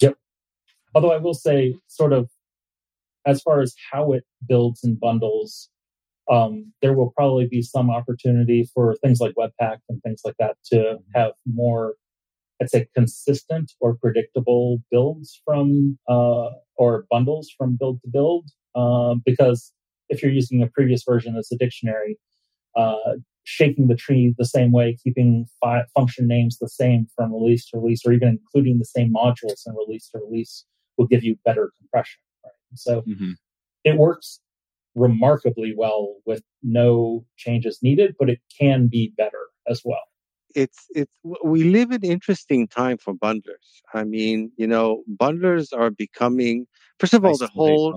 Yep. 0.00 0.16
Although 0.94 1.12
I 1.12 1.18
will 1.18 1.34
say, 1.34 1.76
sort 1.86 2.12
of, 2.12 2.30
as 3.26 3.42
far 3.42 3.60
as 3.60 3.74
how 3.92 4.12
it 4.12 4.24
builds 4.48 4.82
and 4.84 4.98
bundles, 4.98 5.68
um, 6.30 6.72
there 6.82 6.94
will 6.94 7.12
probably 7.16 7.46
be 7.46 7.62
some 7.62 7.90
opportunity 7.90 8.68
for 8.74 8.96
things 8.96 9.20
like 9.20 9.34
Webpack 9.34 9.78
and 9.88 10.02
things 10.02 10.22
like 10.24 10.34
that 10.38 10.56
to 10.72 10.98
have 11.14 11.32
more, 11.44 11.94
I'd 12.60 12.70
say, 12.70 12.88
consistent 12.94 13.72
or 13.80 13.94
predictable 13.94 14.82
builds 14.90 15.40
from 15.44 15.98
uh, 16.08 16.50
or 16.76 17.06
bundles 17.10 17.50
from 17.56 17.76
build 17.76 18.00
to 18.02 18.08
build. 18.08 18.50
Um, 18.74 19.22
because 19.24 19.72
if 20.08 20.22
you're 20.22 20.32
using 20.32 20.62
a 20.62 20.68
previous 20.68 21.02
version 21.04 21.36
as 21.36 21.48
a 21.52 21.56
dictionary, 21.56 22.18
uh, 22.76 23.14
shaking 23.44 23.86
the 23.86 23.94
tree 23.94 24.34
the 24.38 24.44
same 24.44 24.72
way, 24.72 24.96
keeping 25.02 25.46
fi- 25.60 25.84
function 25.94 26.26
names 26.26 26.58
the 26.58 26.68
same 26.68 27.06
from 27.14 27.32
release 27.32 27.68
to 27.70 27.78
release, 27.78 28.02
or 28.04 28.12
even 28.12 28.28
including 28.28 28.78
the 28.78 28.84
same 28.84 29.12
modules 29.12 29.66
in 29.66 29.74
release 29.74 30.08
to 30.08 30.18
release 30.18 30.64
will 30.96 31.06
give 31.06 31.22
you 31.22 31.36
better 31.44 31.70
compression. 31.78 32.20
Right? 32.44 32.52
So 32.74 33.02
mm-hmm. 33.02 33.32
it 33.84 33.96
works 33.96 34.40
remarkably 34.96 35.74
well 35.76 36.16
with 36.24 36.42
no 36.62 37.24
changes 37.36 37.78
needed, 37.82 38.16
but 38.18 38.28
it 38.28 38.40
can 38.58 38.88
be 38.88 39.12
better 39.16 39.46
as 39.68 39.82
well. 39.84 40.02
It's 40.54 40.86
it's 40.94 41.12
we 41.44 41.64
live 41.64 41.92
in 41.92 42.02
interesting 42.02 42.66
time 42.66 42.96
for 42.96 43.12
bundlers. 43.14 43.82
I 43.92 44.04
mean, 44.04 44.50
you 44.56 44.66
know, 44.66 45.02
bundlers 45.20 45.68
are 45.76 45.90
becoming 45.90 46.66
first 46.98 47.12
of 47.12 47.24
all 47.24 47.36
the 47.36 47.48
whole 47.48 47.94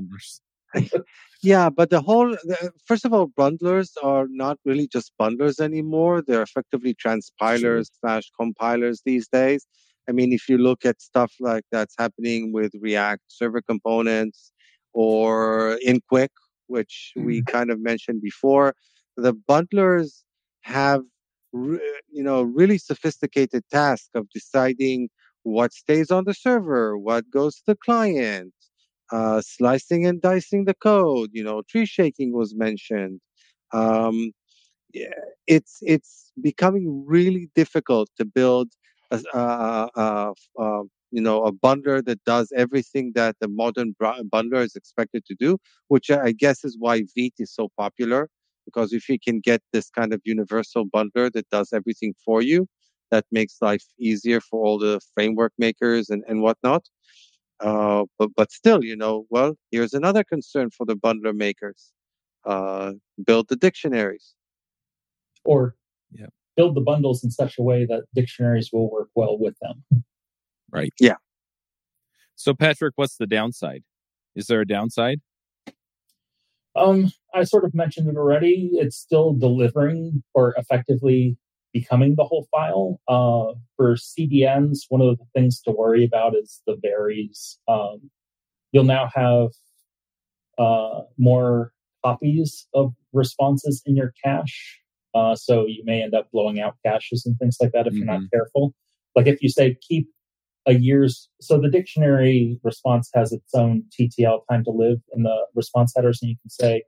yeah, 1.41 1.69
but 1.69 1.89
the 1.89 2.01
whole 2.01 2.29
the, 2.29 2.71
first 2.85 3.05
of 3.05 3.13
all, 3.13 3.27
bundlers 3.27 3.91
are 4.03 4.27
not 4.29 4.57
really 4.65 4.87
just 4.87 5.11
bundlers 5.19 5.59
anymore. 5.59 6.21
They're 6.21 6.41
effectively 6.41 6.93
transpilers 6.93 7.89
slash 7.99 8.31
compilers 8.39 9.01
these 9.05 9.27
days. 9.27 9.65
I 10.07 10.11
mean, 10.11 10.33
if 10.33 10.49
you 10.49 10.57
look 10.57 10.85
at 10.85 11.01
stuff 11.01 11.33
like 11.39 11.63
that's 11.71 11.95
happening 11.97 12.51
with 12.51 12.71
React 12.79 13.23
server 13.27 13.61
components 13.61 14.51
or 14.93 15.77
in 15.83 16.01
Qwik, 16.11 16.29
which 16.67 17.13
we 17.15 17.41
mm-hmm. 17.41 17.51
kind 17.51 17.71
of 17.71 17.79
mentioned 17.79 18.21
before, 18.21 18.73
the 19.17 19.33
bundlers 19.33 20.23
have, 20.61 21.01
re- 21.53 21.79
you 22.11 22.23
know, 22.23 22.41
really 22.41 22.77
sophisticated 22.77 23.63
task 23.71 24.09
of 24.15 24.27
deciding 24.33 25.09
what 25.43 25.73
stays 25.73 26.11
on 26.11 26.25
the 26.25 26.33
server, 26.33 26.97
what 26.97 27.29
goes 27.29 27.55
to 27.57 27.63
the 27.67 27.75
client, 27.75 28.53
uh, 29.11 29.41
slicing 29.41 30.05
and 30.05 30.21
dicing 30.21 30.65
the 30.65 30.73
code. 30.75 31.29
You 31.33 31.43
know, 31.43 31.61
tree 31.69 31.85
shaking 31.85 32.33
was 32.33 32.55
mentioned. 32.55 33.21
Um, 33.73 34.31
yeah, 34.93 35.13
it's 35.47 35.77
it's 35.81 36.31
becoming 36.41 37.03
really 37.07 37.49
difficult 37.55 38.09
to 38.17 38.25
build 38.25 38.69
a, 39.11 39.21
a, 39.33 39.89
a, 39.95 40.33
a 40.59 40.81
you 41.11 41.21
know 41.21 41.43
a 41.43 41.51
bundler 41.51 42.03
that 42.05 42.23
does 42.25 42.51
everything 42.55 43.11
that 43.15 43.35
the 43.41 43.47
modern 43.47 43.95
bundler 44.01 44.63
is 44.63 44.75
expected 44.75 45.25
to 45.25 45.35
do 45.39 45.57
which 45.87 46.09
i 46.11 46.31
guess 46.31 46.63
is 46.63 46.75
why 46.79 47.01
vite 47.17 47.33
is 47.39 47.53
so 47.53 47.69
popular 47.77 48.29
because 48.65 48.93
if 48.93 49.09
you 49.09 49.17
can 49.19 49.39
get 49.39 49.61
this 49.73 49.89
kind 49.89 50.13
of 50.13 50.21
universal 50.25 50.85
bundler 50.85 51.31
that 51.31 51.49
does 51.49 51.73
everything 51.73 52.13
for 52.23 52.41
you 52.41 52.67
that 53.11 53.25
makes 53.31 53.57
life 53.61 53.83
easier 53.99 54.39
for 54.39 54.63
all 54.65 54.77
the 54.77 54.99
framework 55.15 55.51
makers 55.57 56.09
and, 56.09 56.23
and 56.27 56.41
whatnot 56.41 56.85
uh, 57.61 58.05
but 58.17 58.29
but 58.35 58.51
still 58.51 58.83
you 58.83 58.95
know 58.95 59.25
well 59.29 59.55
here's 59.71 59.93
another 59.93 60.23
concern 60.23 60.69
for 60.69 60.85
the 60.85 60.95
bundler 60.95 61.35
makers 61.35 61.91
uh, 62.45 62.93
build 63.25 63.47
the 63.49 63.55
dictionaries 63.55 64.35
or 65.43 65.75
yeah. 66.11 66.27
build 66.55 66.75
the 66.75 66.81
bundles 66.81 67.23
in 67.23 67.31
such 67.31 67.57
a 67.57 67.61
way 67.61 67.85
that 67.85 68.03
dictionaries 68.15 68.69
will 68.71 68.89
work 68.89 69.09
well 69.15 69.37
with 69.37 69.55
them 69.61 70.03
Right. 70.71 70.93
Yeah. 70.99 71.15
So, 72.35 72.53
Patrick, 72.53 72.93
what's 72.95 73.17
the 73.17 73.27
downside? 73.27 73.83
Is 74.35 74.47
there 74.47 74.61
a 74.61 74.67
downside? 74.67 75.21
Um, 76.75 77.11
I 77.33 77.43
sort 77.43 77.65
of 77.65 77.73
mentioned 77.73 78.07
it 78.07 78.15
already. 78.15 78.71
It's 78.73 78.95
still 78.95 79.33
delivering 79.33 80.23
or 80.33 80.53
effectively 80.57 81.37
becoming 81.73 82.15
the 82.15 82.23
whole 82.23 82.47
file. 82.51 82.99
Uh, 83.07 83.53
for 83.75 83.95
CDNs, 83.95 84.79
one 84.89 85.01
of 85.01 85.17
the 85.17 85.25
things 85.35 85.61
to 85.61 85.71
worry 85.71 86.03
about 86.03 86.35
is 86.35 86.61
the 86.65 86.75
varies. 86.81 87.57
Um, 87.67 88.09
you'll 88.71 88.83
now 88.83 89.09
have 89.13 89.49
uh, 90.57 91.01
more 91.17 91.73
copies 92.03 92.67
of 92.73 92.93
responses 93.13 93.81
in 93.85 93.95
your 93.95 94.13
cache. 94.23 94.79
Uh, 95.15 95.35
so 95.35 95.65
you 95.65 95.83
may 95.85 96.03
end 96.03 96.13
up 96.13 96.29
blowing 96.31 96.59
out 96.59 96.75
caches 96.85 97.25
and 97.25 97.37
things 97.39 97.57
like 97.59 97.71
that 97.71 97.87
if 97.87 97.93
mm-hmm. 97.93 97.97
you're 97.97 98.05
not 98.05 98.19
mm-hmm. 98.19 98.35
careful. 98.37 98.73
Like 99.15 99.27
if 99.27 99.41
you 99.41 99.49
say 99.49 99.75
keep 99.81 100.07
a 100.65 100.73
year's 100.73 101.29
so 101.41 101.59
the 101.59 101.69
dictionary 101.69 102.59
response 102.63 103.09
has 103.15 103.31
its 103.31 103.53
own 103.55 103.83
TTL 103.97 104.41
time 104.49 104.63
to 104.65 104.71
live 104.71 104.99
in 105.15 105.23
the 105.23 105.45
response 105.55 105.93
headers, 105.95 106.19
and 106.21 106.29
you 106.29 106.37
can 106.41 106.49
say 106.49 106.83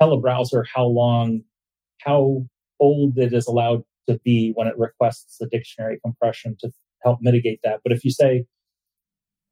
tell 0.00 0.12
a 0.12 0.20
browser 0.20 0.64
how 0.74 0.86
long, 0.86 1.42
how 2.00 2.44
old 2.80 3.16
it 3.18 3.32
is 3.32 3.46
allowed 3.46 3.84
to 4.08 4.18
be 4.24 4.52
when 4.54 4.66
it 4.66 4.78
requests 4.78 5.38
the 5.38 5.46
dictionary 5.46 5.98
compression 6.04 6.56
to 6.60 6.70
help 7.02 7.18
mitigate 7.20 7.60
that. 7.64 7.80
But 7.84 7.92
if 7.92 8.04
you 8.04 8.10
say 8.10 8.46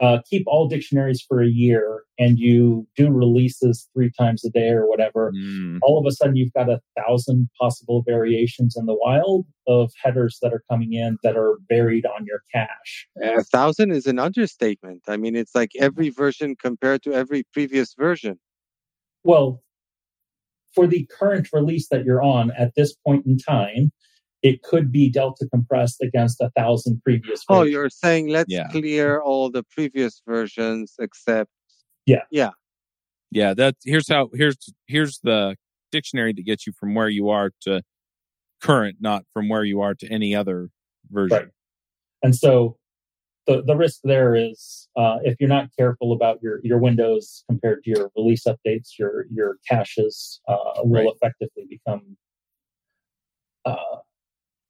uh, 0.03 0.19
keep 0.29 0.43
all 0.49 0.67
dictionaries 0.67 1.25
for 1.27 1.41
a 1.41 1.47
year 1.47 2.03
and 2.19 2.37
you 2.37 2.89
do 2.97 3.09
releases 3.09 3.89
three 3.95 4.11
times 4.19 4.45
a 4.45 4.51
day 4.51 4.71
or 4.71 4.89
whatever, 4.89 5.33
mm. 5.33 5.79
all 5.83 5.97
of 5.99 6.05
a 6.07 6.11
sudden 6.11 6.35
you've 6.35 6.53
got 6.55 6.69
a 6.69 6.81
thousand 6.99 7.49
possible 7.61 8.03
variations 8.05 8.77
in 8.77 8.87
the 8.87 8.97
wild 9.01 9.47
of 9.69 9.93
headers 10.03 10.39
that 10.43 10.53
are 10.53 10.65
coming 10.69 10.93
in 10.93 11.19
that 11.23 11.37
are 11.37 11.59
buried 11.69 12.05
on 12.05 12.27
your 12.27 12.43
cache. 12.53 13.07
A 13.23 13.45
thousand 13.45 13.93
is 13.93 14.07
an 14.07 14.19
understatement. 14.19 15.03
I 15.07 15.17
mean, 15.17 15.37
it's 15.37 15.55
like 15.55 15.71
every 15.79 16.11
version 16.11 16.57
compared 16.61 17.05
to 17.05 17.13
every 17.13 17.45
previous 17.53 17.95
version. 17.95 18.41
Well, 19.23 19.63
for 20.75 20.89
the 20.89 21.09
current 21.17 21.49
release 21.53 21.89
that 21.91 22.05
you're 22.05 22.23
on 22.23 22.51
at 22.59 22.75
this 22.75 22.93
point 23.07 23.25
in 23.25 23.39
time, 23.39 23.93
it 24.43 24.63
could 24.63 24.91
be 24.91 25.09
delta 25.11 25.47
compressed 25.53 26.03
against 26.03 26.41
a 26.41 26.51
thousand 26.57 27.01
previous. 27.03 27.45
Oh, 27.49 27.61
versions. 27.61 27.69
Oh, 27.69 27.71
you're 27.71 27.91
saying 27.91 28.29
let's 28.29 28.53
yeah. 28.53 28.69
clear 28.69 29.21
all 29.21 29.51
the 29.51 29.63
previous 29.63 30.21
versions 30.27 30.95
except. 30.99 31.51
Yeah. 32.07 32.23
Yeah. 32.31 32.51
Yeah. 33.31 33.55
That 33.55 33.77
here's 33.85 34.09
how 34.09 34.31
here's 34.35 34.57
here's 34.87 35.21
the 35.23 35.57
dictionary 35.93 36.33
that 36.33 36.43
gets 36.43 36.67
you 36.67 36.73
from 36.73 36.95
where 36.95 37.09
you 37.09 37.29
are 37.29 37.53
to 37.63 37.83
current, 38.61 38.97
not 39.01 39.25
from 39.33 39.49
where 39.49 39.65
you 39.65 39.81
are 39.81 39.95
to 39.95 40.09
any 40.09 40.35
other 40.35 40.71
version. 41.11 41.37
Right. 41.37 41.49
And 42.25 42.35
so 42.35 42.77
the 43.47 43.63
the 43.63 43.77
risk 43.77 44.01
there 44.05 44.35
is 44.35 44.89
uh, 44.97 45.19
if 45.23 45.37
you're 45.41 45.49
not 45.49 45.69
careful 45.79 46.13
about 46.13 46.43
your 46.43 46.61
your 46.65 46.79
windows 46.79 47.45
compared 47.49 47.85
to 47.85 47.91
your 47.91 48.11
release 48.17 48.45
updates, 48.45 48.99
your 48.99 49.27
your 49.33 49.59
caches 49.69 50.41
uh, 50.49 50.83
will 50.83 51.05
right. 51.05 51.13
effectively 51.15 51.67
become 51.69 52.17
uh, 53.65 53.99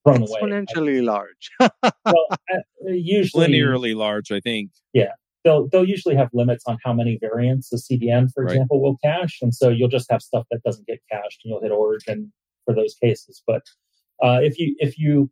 thrown 0.05 0.26
exponentially 0.26 0.98
away. 0.98 1.00
large. 1.00 1.50
well, 1.61 2.26
uh, 2.30 2.59
usually 2.86 3.48
linearly 3.48 3.94
large, 3.94 4.30
I 4.30 4.40
think. 4.40 4.70
Yeah, 4.92 5.12
they'll 5.44 5.68
they'll 5.68 5.88
usually 5.88 6.14
have 6.16 6.28
limits 6.32 6.64
on 6.66 6.78
how 6.84 6.92
many 6.92 7.18
variants 7.20 7.68
the 7.70 7.76
CDN, 7.76 8.32
for 8.32 8.44
right. 8.44 8.53
example, 8.53 8.80
will 8.80 8.98
cache, 9.03 9.38
and 9.42 9.55
so 9.55 9.68
you'll 9.68 9.88
just 9.88 10.11
have 10.11 10.22
stuff 10.22 10.46
that 10.50 10.62
doesn't 10.64 10.86
get 10.86 11.00
cached, 11.11 11.40
and 11.44 11.50
you'll 11.50 11.62
hit 11.62 11.72
origin 11.72 12.32
for 12.64 12.74
those 12.74 12.94
cases. 12.94 13.42
But 13.46 13.62
uh, 14.22 14.40
if 14.42 14.59
you 14.59 14.76
if 14.78 14.98
you 14.98 15.30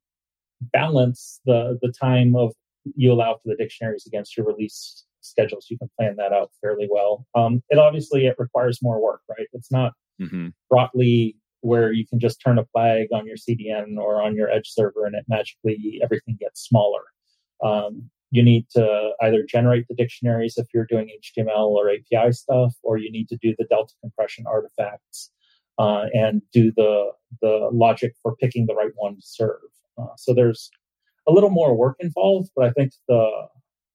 balance 0.73 1.41
the 1.47 1.79
the 1.83 1.93
time 1.93 2.37
of 2.37 2.53
you 2.97 3.13
allow 3.13 3.35
for 3.35 3.43
the 3.47 3.57
dictionaries 3.57 4.07
against 4.07 4.37
your 4.37 4.47
release 4.47 5.05
schedules, 5.21 5.67
you 5.69 5.79
can 5.79 5.91
plan 5.99 6.17
that 6.17 6.33
out 6.33 6.51
fairly 6.61 6.89
well. 6.91 7.27
Um, 7.35 7.63
it 7.69 7.79
obviously 7.79 8.27
it 8.27 8.37
requires 8.39 8.81
more 8.83 9.03
work, 9.03 9.21
right? 9.29 9.47
It's 9.53 9.71
not 9.71 9.93
mm-hmm. 10.21 10.49
broadly 10.69 11.37
where 11.61 11.93
you 11.93 12.07
can 12.07 12.19
just 12.19 12.41
turn 12.41 12.59
a 12.59 12.65
flag 12.67 13.09
on 13.13 13.27
your 13.27 13.37
CDN 13.37 13.97
or 13.99 14.23
on 14.23 14.35
your 14.35 14.51
edge 14.51 14.69
server 14.69 15.05
and 15.05 15.15
it 15.15 15.25
magically 15.29 16.01
everything 16.03 16.37
gets 16.41 16.63
smaller. 16.63 17.03
Um, 17.63 18.11
you 18.31 18.43
need 18.43 18.69
to 18.71 19.11
either 19.23 19.43
generate 19.43 19.89
the 19.89 19.95
dictionaries 19.95 20.55
if 20.57 20.69
you're 20.73 20.87
doing 20.87 21.11
HTML 21.23 21.67
or 21.67 21.91
API 21.91 22.33
stuff, 22.33 22.75
or 22.83 22.97
you 22.97 23.11
need 23.11 23.29
to 23.29 23.37
do 23.37 23.55
the 23.59 23.65
delta 23.65 23.95
compression 24.01 24.45
artifacts 24.47 25.31
uh, 25.79 26.07
and 26.13 26.43
do 26.53 26.73
the 26.77 27.11
the 27.41 27.69
logic 27.73 28.15
for 28.23 28.37
picking 28.37 28.67
the 28.67 28.75
right 28.75 28.93
one 28.97 29.17
to 29.17 29.23
serve. 29.23 29.61
Uh, 29.99 30.15
so 30.17 30.33
there's 30.33 30.71
a 31.27 31.33
little 31.33 31.51
more 31.51 31.77
work 31.77 31.97
involved, 32.01 32.51
but 32.55 32.65
I 32.65 32.71
think 32.71 32.93
the 33.09 33.31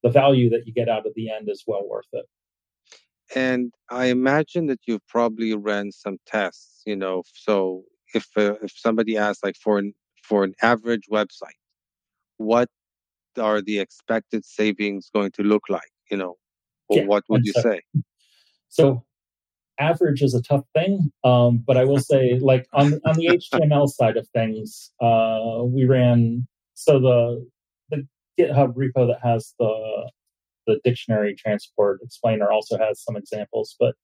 the 0.03 0.09
value 0.09 0.49
that 0.49 0.67
you 0.67 0.73
get 0.73 0.89
out 0.89 1.07
of 1.07 1.13
the 1.15 1.31
end 1.31 1.49
is 1.49 1.63
well 1.65 1.87
worth 1.87 2.05
it. 2.11 2.25
And 3.35 3.73
I 3.89 4.05
imagine 4.05 4.67
that 4.67 4.79
you've 4.87 5.05
probably 5.07 5.53
ran 5.53 5.91
some 5.91 6.17
tests, 6.25 6.81
you 6.85 6.95
know. 6.95 7.23
So 7.33 7.83
if 8.13 8.27
uh, 8.37 8.55
if 8.63 8.71
somebody 8.75 9.17
asks, 9.17 9.43
like 9.43 9.57
for 9.57 9.77
an 9.77 9.93
for 10.23 10.45
an 10.45 10.53
average 10.61 11.07
website, 11.11 11.59
what 12.37 12.69
are 13.37 13.61
the 13.61 13.79
expected 13.79 14.45
savings 14.45 15.09
going 15.13 15.31
to 15.31 15.43
look 15.43 15.63
like? 15.69 15.91
You 16.09 16.17
know, 16.17 16.35
or 16.87 16.99
yeah, 16.99 17.05
what 17.05 17.25
would 17.27 17.45
you 17.45 17.51
say? 17.53 17.81
So 18.69 19.03
average 19.79 20.21
is 20.21 20.33
a 20.33 20.41
tough 20.41 20.63
thing, 20.73 21.11
um, 21.23 21.63
but 21.65 21.77
I 21.77 21.83
will 21.83 21.99
say, 21.99 22.39
like 22.39 22.67
on 22.73 22.99
on 23.05 23.15
the 23.17 23.27
HTML 23.27 23.89
side 23.89 24.17
of 24.17 24.27
things, 24.29 24.91
uh, 25.01 25.61
we 25.63 25.85
ran 25.85 26.47
so 26.73 26.99
the 26.99 27.47
the 27.89 28.07
GitHub 28.39 28.75
repo 28.75 29.07
that 29.07 29.19
has 29.21 29.53
the 29.59 30.11
the 30.65 30.79
dictionary 30.83 31.35
transport 31.35 31.99
explainer 32.03 32.51
also 32.51 32.77
has 32.77 33.01
some 33.01 33.15
examples, 33.15 33.75
but 33.79 33.95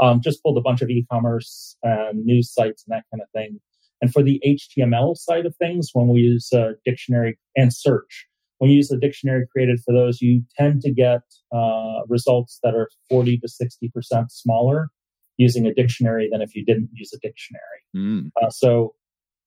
um, 0.00 0.20
just 0.20 0.42
pulled 0.42 0.58
a 0.58 0.62
bunch 0.62 0.82
of 0.82 0.90
e-commerce 0.90 1.76
and 1.82 2.24
news 2.24 2.52
sites 2.52 2.84
and 2.86 2.96
that 2.96 3.04
kind 3.12 3.22
of 3.22 3.28
thing. 3.34 3.60
And 4.00 4.12
for 4.12 4.22
the 4.22 4.40
HTML 4.46 5.16
side 5.16 5.44
of 5.44 5.56
things, 5.56 5.90
when 5.92 6.08
we 6.08 6.20
use 6.20 6.52
a 6.52 6.74
dictionary 6.84 7.38
and 7.56 7.72
search, 7.72 8.26
when 8.58 8.70
you 8.70 8.76
use 8.76 8.90
a 8.90 8.96
dictionary 8.96 9.46
created 9.50 9.80
for 9.84 9.92
those, 9.92 10.20
you 10.20 10.42
tend 10.56 10.82
to 10.82 10.92
get 10.92 11.22
uh, 11.52 12.00
results 12.08 12.58
that 12.62 12.74
are 12.74 12.88
40 13.08 13.38
to 13.38 13.48
60% 13.48 14.30
smaller 14.30 14.90
using 15.36 15.66
a 15.66 15.74
dictionary 15.74 16.28
than 16.30 16.42
if 16.42 16.54
you 16.54 16.64
didn't 16.64 16.90
use 16.92 17.12
a 17.12 17.18
dictionary. 17.18 17.62
Mm. 17.96 18.30
Uh, 18.40 18.50
so 18.50 18.94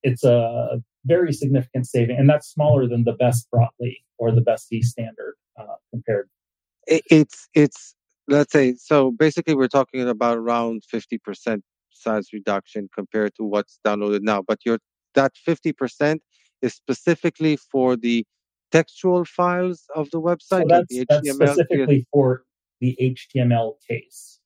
it's 0.02 0.24
a 0.24 0.82
very 1.04 1.32
significant 1.32 1.86
saving, 1.86 2.16
and 2.16 2.28
that's 2.28 2.48
smaller 2.48 2.88
than 2.88 3.04
the 3.04 3.12
best 3.12 3.48
Brotli 3.54 3.96
or 4.18 4.32
the 4.32 4.40
best 4.40 4.72
E 4.72 4.82
standard 4.82 5.34
uh, 5.60 5.76
compared. 5.90 6.28
It's 6.86 7.48
it's 7.54 7.94
let's 8.28 8.52
say 8.52 8.74
so. 8.74 9.12
Basically, 9.12 9.54
we're 9.54 9.68
talking 9.68 10.08
about 10.08 10.38
around 10.38 10.82
fifty 10.88 11.18
percent 11.18 11.62
size 11.92 12.28
reduction 12.32 12.88
compared 12.94 13.34
to 13.36 13.44
what's 13.44 13.78
downloaded 13.86 14.22
now. 14.22 14.42
But 14.42 14.60
your 14.64 14.78
that 15.14 15.32
fifty 15.36 15.72
percent 15.72 16.22
is 16.60 16.74
specifically 16.74 17.56
for 17.56 17.96
the 17.96 18.24
textual 18.72 19.24
files 19.24 19.84
of 19.94 20.10
the 20.10 20.20
website. 20.20 20.62
So 20.62 20.64
that's, 20.68 20.92
like 20.92 21.06
that's 21.08 21.30
specifically 21.30 22.06
for 22.12 22.44
the 22.80 22.96
HTML 23.00 23.74
case, 23.88 24.40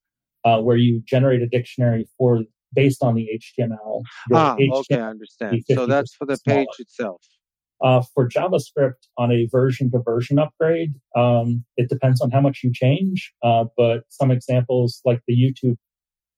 uh, 0.44 0.60
where 0.60 0.76
you 0.76 1.02
generate 1.06 1.42
a 1.42 1.46
dictionary 1.46 2.06
for 2.18 2.42
based 2.74 3.02
on 3.02 3.14
the 3.14 3.28
HTML. 3.32 4.02
Ah, 4.32 4.56
HTML 4.56 4.72
okay, 4.72 5.00
I 5.00 5.08
understand. 5.08 5.64
So 5.72 5.86
that's 5.86 6.14
for 6.14 6.26
the 6.26 6.38
page 6.46 6.66
smaller. 6.66 6.66
itself. 6.78 7.22
Uh, 7.82 8.02
for 8.14 8.26
JavaScript 8.26 9.06
on 9.18 9.30
a 9.30 9.46
version 9.50 9.90
to 9.90 9.98
version 9.98 10.38
upgrade, 10.38 10.94
um, 11.14 11.62
it 11.76 11.90
depends 11.90 12.22
on 12.22 12.30
how 12.30 12.40
much 12.40 12.60
you 12.64 12.72
change. 12.72 13.32
Uh, 13.42 13.64
but 13.76 14.04
some 14.08 14.30
examples, 14.30 15.00
like 15.04 15.20
the 15.26 15.34
YouTube 15.34 15.76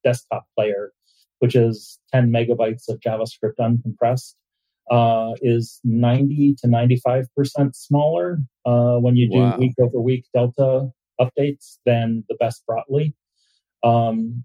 desktop 0.02 0.46
player, 0.56 0.92
which 1.38 1.54
is 1.54 2.00
10 2.12 2.32
megabytes 2.32 2.88
of 2.88 2.98
JavaScript 3.00 3.54
uncompressed, 3.60 4.34
uh, 4.90 5.34
is 5.42 5.80
90 5.84 6.56
to 6.58 6.66
95% 6.66 7.26
smaller 7.74 8.38
uh, 8.64 8.96
when 8.96 9.16
you 9.16 9.30
do 9.30 9.38
wow. 9.38 9.56
week 9.58 9.74
over 9.80 10.00
week 10.00 10.24
Delta 10.34 10.88
updates 11.20 11.78
than 11.84 12.24
the 12.28 12.36
best 12.36 12.62
Brotli. 12.68 13.12
Um, 13.84 14.44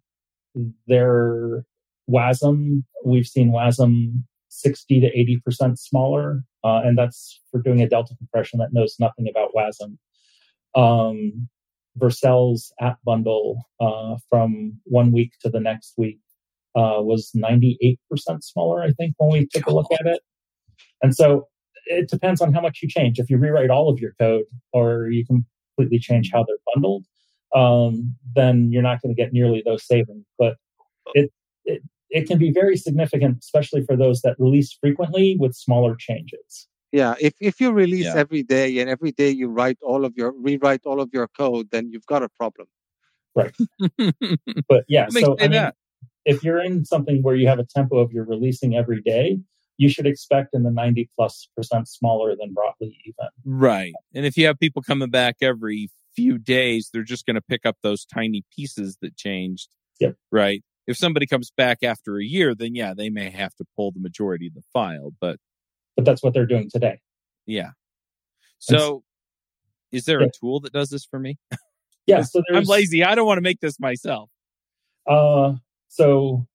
their 0.87 1.65
WASM, 2.09 2.83
we've 3.05 3.25
seen 3.25 3.51
WASM 3.51 4.23
60 4.49 5.01
to 5.01 5.49
80% 5.49 5.77
smaller, 5.79 6.43
uh, 6.63 6.81
and 6.83 6.97
that's 6.97 7.41
for 7.51 7.61
doing 7.61 7.81
a 7.81 7.89
Delta 7.89 8.15
compression 8.17 8.59
that 8.59 8.73
knows 8.73 8.95
nothing 8.99 9.27
about 9.29 9.51
WASM. 9.55 9.97
Um, 10.75 11.49
Vercel's 11.95 12.73
app 12.81 12.97
bundle 13.03 13.65
uh, 13.79 14.15
from 14.29 14.79
one 14.85 15.11
week 15.11 15.33
to 15.41 15.49
the 15.49 15.59
next 15.59 15.93
week 15.97 16.19
uh, 16.75 16.97
was 16.97 17.31
98% 17.35 17.97
smaller, 18.41 18.81
I 18.81 18.91
think, 18.91 19.13
when 19.17 19.31
we 19.31 19.47
took 19.47 19.67
a 19.67 19.73
look 19.73 19.91
at 19.91 20.05
it. 20.05 20.21
And 21.01 21.15
so 21.15 21.47
it 21.85 22.09
depends 22.09 22.41
on 22.41 22.53
how 22.53 22.61
much 22.61 22.79
you 22.81 22.87
change. 22.89 23.19
If 23.19 23.29
you 23.29 23.37
rewrite 23.37 23.69
all 23.69 23.89
of 23.89 23.99
your 23.99 24.13
code 24.19 24.45
or 24.71 25.09
you 25.09 25.25
completely 25.25 25.99
change 25.99 26.31
how 26.33 26.43
they're 26.43 26.55
bundled, 26.73 27.05
um, 27.53 28.15
then 28.35 28.71
you're 28.71 28.81
not 28.81 29.01
going 29.01 29.13
to 29.13 29.21
get 29.21 29.33
nearly 29.33 29.61
those 29.65 29.85
savings. 29.85 30.25
But 30.39 30.55
it, 31.13 31.31
it 31.65 31.83
it 32.13 32.27
can 32.27 32.37
be 32.37 32.51
very 32.51 32.77
significant, 32.77 33.39
especially 33.39 33.83
for 33.83 33.97
those 33.97 34.21
that 34.21 34.35
release 34.37 34.71
frequently 34.79 35.35
with 35.39 35.55
smaller 35.55 35.95
changes. 35.95 36.67
Yeah, 36.91 37.15
if 37.19 37.33
if 37.41 37.59
you 37.59 37.71
release 37.71 38.05
yeah. 38.05 38.15
every 38.15 38.43
day 38.43 38.77
and 38.77 38.87
every 38.89 39.11
day 39.11 39.31
you 39.31 39.47
write 39.47 39.79
all 39.81 40.05
of 40.05 40.13
your 40.15 40.31
rewrite 40.31 40.81
all 40.85 41.01
of 41.01 41.09
your 41.11 41.27
code, 41.27 41.69
then 41.71 41.89
you've 41.89 42.05
got 42.05 42.21
a 42.21 42.29
problem. 42.29 42.67
Right. 43.35 43.55
but 44.69 44.85
yeah, 44.87 45.07
so 45.09 45.35
I 45.39 45.47
mean, 45.47 45.71
if 46.23 46.43
you're 46.43 46.63
in 46.63 46.85
something 46.85 47.23
where 47.23 47.35
you 47.35 47.47
have 47.47 47.57
a 47.57 47.65
tempo 47.65 47.97
of 47.97 48.11
you're 48.11 48.25
releasing 48.25 48.75
every 48.75 49.01
day, 49.01 49.39
you 49.77 49.89
should 49.89 50.05
expect 50.05 50.53
in 50.53 50.61
the 50.61 50.69
90 50.69 51.09
plus 51.15 51.49
percent 51.57 51.87
smaller 51.87 52.35
than 52.39 52.53
Brotli 52.53 52.95
even. 53.05 53.29
Right. 53.43 53.93
And 54.13 54.27
if 54.27 54.37
you 54.37 54.45
have 54.45 54.59
people 54.59 54.83
coming 54.83 55.09
back 55.09 55.37
every 55.41 55.89
few 56.15 56.37
days, 56.37 56.91
they're 56.93 57.01
just 57.01 57.25
going 57.25 57.35
to 57.35 57.41
pick 57.41 57.65
up 57.65 57.77
those 57.81 58.05
tiny 58.05 58.43
pieces 58.55 58.99
that 59.01 59.17
changed. 59.17 59.69
Yep. 59.99 60.15
Right. 60.31 60.63
If 60.87 60.97
somebody 60.97 61.25
comes 61.25 61.51
back 61.55 61.83
after 61.83 62.17
a 62.17 62.23
year, 62.23 62.53
then 62.53 62.75
yeah, 62.75 62.93
they 62.93 63.09
may 63.09 63.29
have 63.29 63.55
to 63.55 63.65
pull 63.75 63.91
the 63.91 63.99
majority 63.99 64.47
of 64.47 64.53
the 64.53 64.63
file, 64.73 65.11
but 65.19 65.37
but 65.95 66.05
that's 66.05 66.23
what 66.23 66.33
they're 66.33 66.45
doing 66.45 66.69
today. 66.71 66.99
Yeah. 67.45 67.71
So 68.59 69.03
is 69.91 70.05
there 70.05 70.21
yeah. 70.21 70.27
a 70.27 70.31
tool 70.39 70.59
that 70.61 70.73
does 70.73 70.89
this 70.89 71.05
for 71.05 71.19
me? 71.19 71.37
Yeah, 72.05 72.23
so 72.23 72.43
I'm 72.53 72.65
lazy. 72.65 73.01
I 73.01 73.15
don't 73.15 73.25
want 73.25 73.37
to 73.37 73.41
make 73.41 73.61
this 73.61 73.79
myself. 73.79 74.29
Uh 75.09 75.53
so 75.87 76.45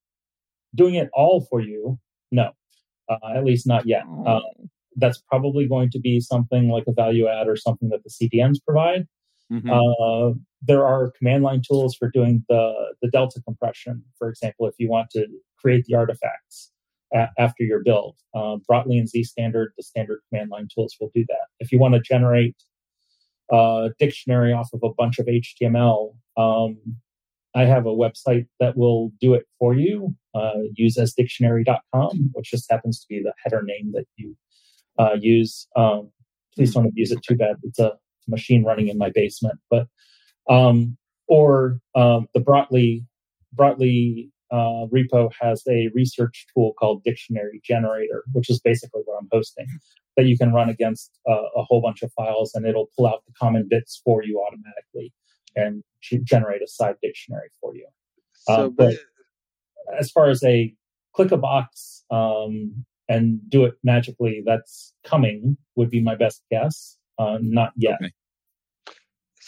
doing 0.74 0.94
it 0.96 1.08
all 1.14 1.40
for 1.40 1.62
you, 1.62 1.98
no 2.30 2.52
uh, 3.08 3.16
at 3.34 3.44
least 3.44 3.66
not 3.66 3.86
yet. 3.86 4.04
Uh, 4.26 4.40
that's 4.96 5.22
probably 5.28 5.66
going 5.66 5.90
to 5.90 5.98
be 5.98 6.20
something 6.20 6.68
like 6.68 6.84
a 6.86 6.92
value 6.92 7.28
add 7.28 7.48
or 7.48 7.56
something 7.56 7.88
that 7.90 8.00
the 8.04 8.10
CDNs 8.10 8.58
provide. 8.64 9.06
Mm-hmm. 9.52 9.70
Uh, 9.70 10.34
there 10.62 10.86
are 10.86 11.12
command 11.16 11.42
line 11.42 11.62
tools 11.66 11.94
for 11.94 12.10
doing 12.10 12.44
the, 12.48 12.72
the 13.02 13.08
delta 13.08 13.40
compression, 13.42 14.02
for 14.18 14.28
example, 14.28 14.66
if 14.66 14.74
you 14.78 14.88
want 14.88 15.10
to 15.10 15.26
create 15.60 15.84
the 15.86 15.94
artifacts 15.94 16.72
a- 17.14 17.28
after 17.38 17.62
your 17.62 17.82
build. 17.82 18.16
Uh, 18.34 18.56
Brotli 18.70 18.98
and 18.98 19.08
Zstandard, 19.08 19.68
the 19.76 19.82
standard 19.82 20.20
command 20.28 20.50
line 20.50 20.68
tools 20.74 20.96
will 21.00 21.10
do 21.14 21.24
that. 21.28 21.46
If 21.60 21.70
you 21.72 21.78
want 21.78 21.94
to 21.94 22.00
generate 22.00 22.56
a 23.50 23.90
dictionary 23.98 24.52
off 24.52 24.70
of 24.72 24.80
a 24.82 24.92
bunch 24.96 25.18
of 25.18 25.26
HTML, 25.26 26.14
um, 26.36 26.78
I 27.54 27.64
have 27.64 27.86
a 27.86 27.90
website 27.90 28.46
that 28.60 28.76
will 28.76 29.12
do 29.20 29.34
it 29.34 29.44
for 29.58 29.74
you. 29.74 30.14
Uh, 30.34 30.54
useasdictionary.com, 30.78 32.30
which 32.32 32.50
just 32.50 32.70
happens 32.70 33.00
to 33.00 33.06
be 33.08 33.22
the 33.22 33.32
header 33.42 33.62
name 33.62 33.92
that 33.92 34.04
you 34.16 34.36
uh, 34.98 35.16
use. 35.18 35.66
Um, 35.74 36.10
please 36.54 36.74
don't 36.74 36.86
abuse 36.86 37.10
it 37.10 37.20
too 37.26 37.36
bad. 37.36 37.56
It's 37.62 37.78
a 37.78 37.94
machine 38.28 38.64
running 38.64 38.88
in 38.88 38.98
my 38.98 39.10
basement, 39.10 39.58
but 39.70 39.86
um, 40.48 40.96
or 41.26 41.80
um, 41.94 42.26
the 42.34 42.40
Brotli 42.40 43.04
Brotli 43.54 44.30
uh, 44.50 44.86
repo 44.92 45.30
has 45.40 45.62
a 45.68 45.90
research 45.94 46.46
tool 46.54 46.74
called 46.78 47.04
Dictionary 47.04 47.60
Generator, 47.64 48.24
which 48.32 48.48
is 48.48 48.60
basically 48.60 49.02
what 49.04 49.18
I'm 49.20 49.28
hosting, 49.30 49.66
that 50.16 50.26
you 50.26 50.38
can 50.38 50.52
run 50.52 50.68
against 50.68 51.18
uh, 51.28 51.42
a 51.56 51.62
whole 51.62 51.82
bunch 51.82 52.02
of 52.02 52.12
files, 52.12 52.54
and 52.54 52.66
it'll 52.66 52.88
pull 52.96 53.06
out 53.06 53.24
the 53.26 53.32
common 53.38 53.66
bits 53.68 54.00
for 54.04 54.24
you 54.24 54.42
automatically 54.46 55.12
and 55.54 55.82
generate 56.24 56.62
a 56.62 56.68
side 56.68 56.96
dictionary 57.02 57.48
for 57.60 57.74
you. 57.74 57.86
So, 58.32 58.66
um, 58.66 58.74
but 58.76 58.94
as 59.98 60.10
far 60.10 60.30
as 60.30 60.42
a 60.44 60.74
click 61.14 61.32
a 61.32 61.36
box 61.36 62.04
um, 62.10 62.84
and 63.08 63.40
do 63.50 63.64
it 63.64 63.74
magically, 63.82 64.42
that's 64.46 64.94
coming 65.04 65.56
would 65.76 65.90
be 65.90 66.00
my 66.00 66.14
best 66.14 66.42
guess. 66.50 66.96
Uh, 67.18 67.38
not 67.40 67.72
yet. 67.76 67.98
Okay. 68.00 68.12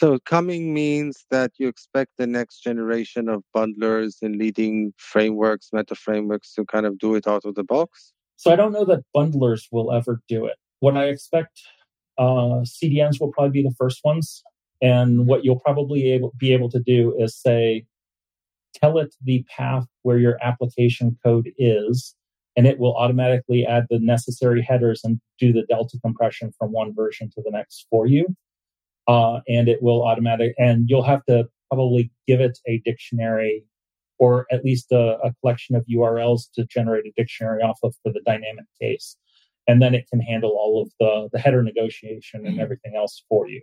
So 0.01 0.19
coming 0.21 0.73
means 0.73 1.27
that 1.31 1.51
you 1.59 1.69
expect 1.69 2.13
the 2.17 2.27
next 2.27 2.61
generation 2.61 3.29
of 3.29 3.45
bundlers 3.55 4.23
and 4.23 4.37
leading 4.37 4.95
frameworks, 4.97 5.69
meta 5.75 5.95
frameworks 5.95 6.55
to 6.55 6.65
kind 6.65 6.87
of 6.87 6.99
do 6.99 7.17
it 7.17 7.27
out 7.27 7.45
of 7.45 7.55
the 7.55 7.65
box? 7.65 8.15
So 8.37 8.51
I 8.51 8.57
don't 8.57 8.73
know 8.73 8.87
that 8.87 9.05
bundlers 9.15 9.65
will 9.71 9.93
ever 9.93 10.23
do 10.27 10.47
it. 10.47 10.57
What 10.79 10.97
I 10.97 11.09
expect, 11.09 11.61
uh, 12.17 12.65
CDNs 12.65 13.21
will 13.21 13.31
probably 13.31 13.51
be 13.51 13.63
the 13.63 13.75
first 13.77 14.01
ones 14.03 14.43
and 14.81 15.27
what 15.27 15.45
you'll 15.45 15.61
probably 15.61 16.11
able, 16.13 16.33
be 16.39 16.55
able 16.55 16.71
to 16.71 16.81
do 16.81 17.15
is 17.19 17.37
say, 17.37 17.85
tell 18.75 18.97
it 18.97 19.15
the 19.23 19.45
path 19.55 19.85
where 20.01 20.17
your 20.17 20.39
application 20.43 21.19
code 21.23 21.51
is, 21.59 22.15
and 22.57 22.67
it 22.67 22.79
will 22.79 22.97
automatically 22.97 23.67
add 23.67 23.85
the 23.91 23.99
necessary 23.99 24.63
headers 24.63 25.03
and 25.05 25.21
do 25.39 25.53
the 25.53 25.67
delta 25.69 25.99
compression 26.03 26.53
from 26.59 26.73
one 26.73 26.95
version 26.95 27.29
to 27.35 27.43
the 27.45 27.51
next 27.51 27.87
for 27.91 28.07
you. 28.07 28.35
Uh, 29.09 29.41
and 29.49 29.69
it 29.69 29.83
will 29.83 30.07
automatic, 30.07 30.55
and 30.59 30.89
you'll 30.89 31.03
have 31.03 31.25
to 31.25 31.49
probably 31.69 32.11
give 32.27 32.41
it 32.41 32.59
a 32.67 32.81
dictionary 32.85 33.65
or 34.21 34.47
at 34.53 34.65
least 34.65 34.93
a, 34.93 35.19
a 35.25 35.33
collection 35.41 35.75
of 35.75 35.85
URLs 35.87 36.43
to 36.55 36.65
generate 36.67 37.07
a 37.07 37.13
dictionary 37.17 37.63
off 37.63 37.79
of 37.83 37.95
for 38.03 38.13
the 38.13 38.21
dynamic 38.27 38.67
case. 38.81 39.17
And 39.67 39.81
then 39.81 39.95
it 39.95 40.07
can 40.11 40.21
handle 40.21 40.51
all 40.51 40.83
of 40.83 40.93
the, 41.01 41.29
the 41.33 41.39
header 41.39 41.63
negotiation 41.63 42.41
and 42.45 42.55
mm-hmm. 42.55 42.61
everything 42.61 42.93
else 42.97 43.25
for 43.29 43.49
you. 43.49 43.63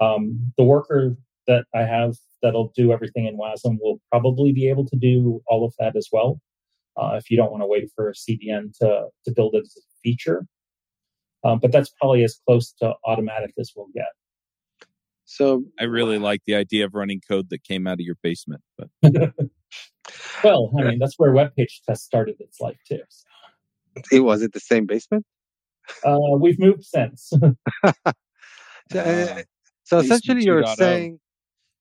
Um, 0.00 0.52
the 0.56 0.64
worker 0.64 1.16
that 1.46 1.66
I 1.74 1.82
have 1.82 2.14
that'll 2.42 2.72
do 2.74 2.92
everything 2.92 3.26
in 3.26 3.36
WASM 3.36 3.78
will 3.80 4.00
probably 4.10 4.52
be 4.52 4.68
able 4.68 4.86
to 4.86 4.96
do 4.96 5.42
all 5.46 5.66
of 5.66 5.74
that 5.78 5.96
as 5.96 6.08
well. 6.10 6.40
Uh, 6.96 7.16
if 7.18 7.30
you 7.30 7.36
don't 7.36 7.50
want 7.50 7.62
to 7.62 7.66
wait 7.66 7.90
for 7.94 8.08
a 8.08 8.14
CDN 8.14 8.76
to, 8.78 9.06
to 9.26 9.32
build 9.32 9.54
it 9.54 9.64
as 9.64 9.76
a 9.76 9.82
feature. 10.02 10.46
Um, 11.44 11.58
but 11.58 11.72
that's 11.72 11.90
probably 11.90 12.24
as 12.24 12.40
close 12.46 12.72
to 12.80 12.94
automatic 13.04 13.52
as 13.58 13.72
we'll 13.76 13.88
get. 13.94 14.06
So 15.24 15.64
I 15.80 15.84
really 15.84 16.18
like 16.18 16.42
the 16.46 16.54
idea 16.54 16.84
of 16.84 16.94
running 16.94 17.20
code 17.26 17.50
that 17.50 17.64
came 17.64 17.86
out 17.86 17.94
of 17.94 18.00
your 18.00 18.16
basement. 18.22 18.62
But 18.76 18.88
well, 20.44 20.72
I 20.78 20.84
mean 20.84 20.98
that's 20.98 21.18
where 21.18 21.32
WebPageTest 21.32 21.98
started 21.98 22.36
its 22.40 22.60
life 22.60 22.78
too. 22.86 23.00
So. 23.08 23.24
It 24.10 24.20
was 24.20 24.42
it 24.42 24.52
the 24.52 24.60
same 24.60 24.86
basement? 24.86 25.24
Uh, 26.04 26.18
we've 26.38 26.58
moved 26.58 26.84
since. 26.84 27.32
uh, 27.84 29.42
So 29.84 29.98
essentially, 29.98 30.44
you're 30.44 30.66
saying, 30.66 31.20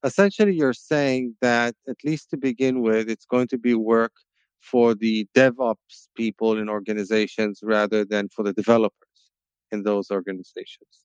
essentially, 0.03 0.53
you're 0.53 0.73
saying 0.73 1.35
that 1.41 1.75
at 1.87 1.97
least 2.03 2.29
to 2.31 2.37
begin 2.37 2.81
with, 2.81 3.09
it's 3.09 3.25
going 3.25 3.47
to 3.47 3.57
be 3.57 3.75
work 3.75 4.11
for 4.59 4.93
the 4.93 5.27
DevOps 5.35 6.07
people 6.15 6.57
in 6.57 6.69
organizations 6.69 7.59
rather 7.63 8.05
than 8.05 8.29
for 8.29 8.43
the 8.43 8.53
developers 8.53 9.31
in 9.71 9.83
those 9.83 10.11
organizations. 10.11 11.03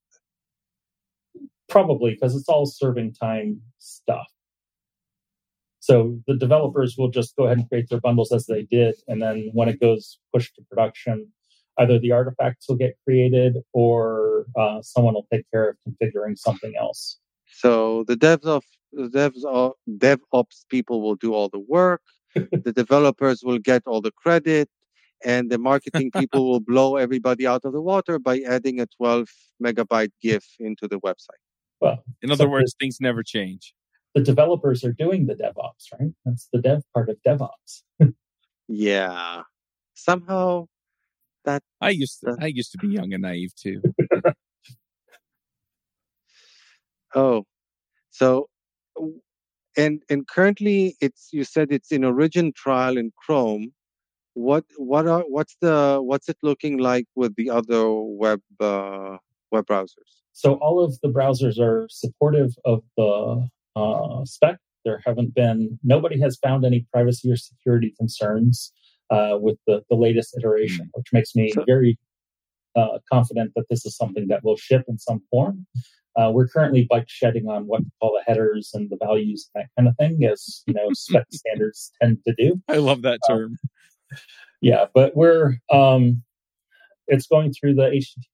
Probably 1.68 2.12
because 2.12 2.34
it's 2.34 2.48
all 2.48 2.66
serving 2.66 3.14
time 3.14 3.60
stuff. 3.78 4.26
So 5.80 6.18
the 6.26 6.36
developers 6.36 6.96
will 6.98 7.10
just 7.10 7.36
go 7.36 7.44
ahead 7.44 7.58
and 7.58 7.68
create 7.68 7.88
their 7.88 8.00
bundles 8.00 8.32
as 8.32 8.46
they 8.46 8.62
did, 8.62 8.96
and 9.06 9.22
then 9.22 9.50
when 9.52 9.68
it 9.68 9.80
goes 9.80 10.18
pushed 10.34 10.54
to 10.56 10.62
production, 10.68 11.28
either 11.78 11.98
the 11.98 12.12
artifacts 12.12 12.68
will 12.68 12.76
get 12.76 12.96
created 13.04 13.56
or 13.72 14.46
uh, 14.56 14.82
someone 14.82 15.14
will 15.14 15.26
take 15.32 15.44
care 15.52 15.70
of 15.70 15.76
configuring 15.88 16.36
something 16.36 16.74
else. 16.78 17.18
So 17.46 18.04
the 18.04 18.16
devs 18.16 18.44
of 18.44 18.64
the 18.92 19.08
devs 19.08 19.44
of 19.44 19.72
DevOps 19.88 20.64
people 20.68 21.00
will 21.00 21.16
do 21.16 21.32
all 21.34 21.48
the 21.48 21.58
work. 21.60 22.02
the 22.34 22.72
developers 22.72 23.42
will 23.42 23.58
get 23.58 23.82
all 23.86 24.00
the 24.00 24.12
credit, 24.12 24.68
and 25.24 25.50
the 25.50 25.58
marketing 25.58 26.10
people 26.10 26.48
will 26.50 26.60
blow 26.60 26.96
everybody 26.96 27.46
out 27.46 27.64
of 27.64 27.72
the 27.72 27.80
water 27.80 28.18
by 28.18 28.40
adding 28.40 28.80
a 28.80 28.86
12 28.96 29.28
megabyte 29.62 30.12
GIF 30.22 30.44
into 30.58 30.86
the 30.86 31.00
website. 31.00 31.42
Well, 31.80 32.02
in 32.22 32.30
other 32.30 32.48
words, 32.48 32.74
things 32.80 32.98
never 33.00 33.22
change. 33.22 33.74
The 34.14 34.22
developers 34.22 34.84
are 34.84 34.92
doing 34.92 35.26
the 35.26 35.34
DevOps, 35.34 35.92
right? 35.98 36.10
That's 36.24 36.48
the 36.52 36.60
dev 36.60 36.82
part 36.94 37.08
of 37.08 37.16
DevOps. 37.26 37.82
yeah. 38.68 39.42
Somehow 39.94 40.66
that 41.44 41.62
I 41.80 41.90
used 41.90 42.20
to, 42.20 42.36
I 42.40 42.46
used 42.46 42.72
to 42.72 42.78
be 42.78 42.88
young 42.88 43.12
and 43.12 43.22
naive 43.22 43.54
too. 43.54 43.80
oh, 47.14 47.44
so 48.10 48.48
and 49.76 50.02
and 50.10 50.26
currently 50.26 50.96
it's 51.00 51.28
you 51.32 51.44
said 51.44 51.68
it's 51.70 51.92
in 51.92 52.04
origin 52.04 52.52
trial 52.52 52.98
in 52.98 53.12
Chrome. 53.16 53.72
What 54.34 54.64
what 54.76 55.06
are 55.06 55.24
what's 55.28 55.56
the 55.60 56.00
what's 56.02 56.28
it 56.28 56.38
looking 56.42 56.78
like 56.78 57.06
with 57.14 57.34
the 57.36 57.50
other 57.50 57.90
web 57.90 58.40
uh, 58.60 59.18
web 59.50 59.66
browsers? 59.66 60.12
So 60.38 60.54
all 60.62 60.78
of 60.80 60.96
the 61.00 61.08
browsers 61.08 61.58
are 61.58 61.88
supportive 61.90 62.54
of 62.64 62.84
the 62.96 63.48
uh, 63.74 64.24
spec. 64.24 64.58
There 64.84 65.02
haven't 65.04 65.34
been 65.34 65.80
nobody 65.82 66.20
has 66.20 66.38
found 66.38 66.64
any 66.64 66.86
privacy 66.92 67.32
or 67.32 67.36
security 67.36 67.92
concerns 67.98 68.72
uh, 69.10 69.36
with 69.40 69.56
the, 69.66 69.82
the 69.90 69.96
latest 69.96 70.36
iteration, 70.38 70.86
mm. 70.86 70.90
which 70.92 71.08
makes 71.12 71.34
me 71.34 71.52
very 71.66 71.98
uh, 72.76 72.98
confident 73.12 73.50
that 73.56 73.64
this 73.68 73.84
is 73.84 73.96
something 73.96 74.28
that 74.28 74.44
will 74.44 74.56
ship 74.56 74.84
in 74.86 74.96
some 74.96 75.20
form. 75.28 75.66
Uh, 76.14 76.30
we're 76.32 76.46
currently 76.46 76.86
bike 76.88 77.08
shedding 77.08 77.48
on 77.48 77.66
what 77.66 77.80
we 77.80 77.90
call 78.00 78.12
the 78.12 78.22
headers 78.24 78.70
and 78.74 78.88
the 78.90 78.98
values, 79.02 79.50
and 79.56 79.64
that 79.64 79.68
kind 79.76 79.88
of 79.88 79.96
thing, 79.96 80.24
as 80.24 80.62
you 80.68 80.72
know, 80.72 80.88
spec 80.92 81.26
standards 81.32 81.90
tend 82.00 82.16
to 82.24 82.32
do. 82.38 82.62
I 82.68 82.76
love 82.76 83.02
that 83.02 83.18
um, 83.28 83.36
term. 83.36 83.56
yeah, 84.60 84.84
but 84.94 85.16
we're 85.16 85.56
um, 85.72 86.22
it's 87.08 87.26
going 87.26 87.52
through 87.52 87.74
the 87.74 87.90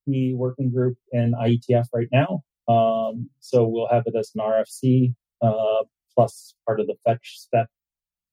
HTTP 0.09 0.37
working 0.37 0.70
group 0.70 0.97
in 1.12 1.33
IETF 1.33 1.87
right 1.93 2.09
now. 2.12 2.43
Um, 2.68 3.31
so 3.41 3.66
we'll 3.66 3.89
have 3.89 4.05
it 4.07 4.14
as 4.16 4.33
an 4.35 4.43
RFC 4.43 5.14
uh, 5.43 5.85
plus 6.14 6.55
part 6.66 6.81
of 6.81 6.87
the 6.87 6.97
fetch 7.05 7.41
spec 7.41 7.66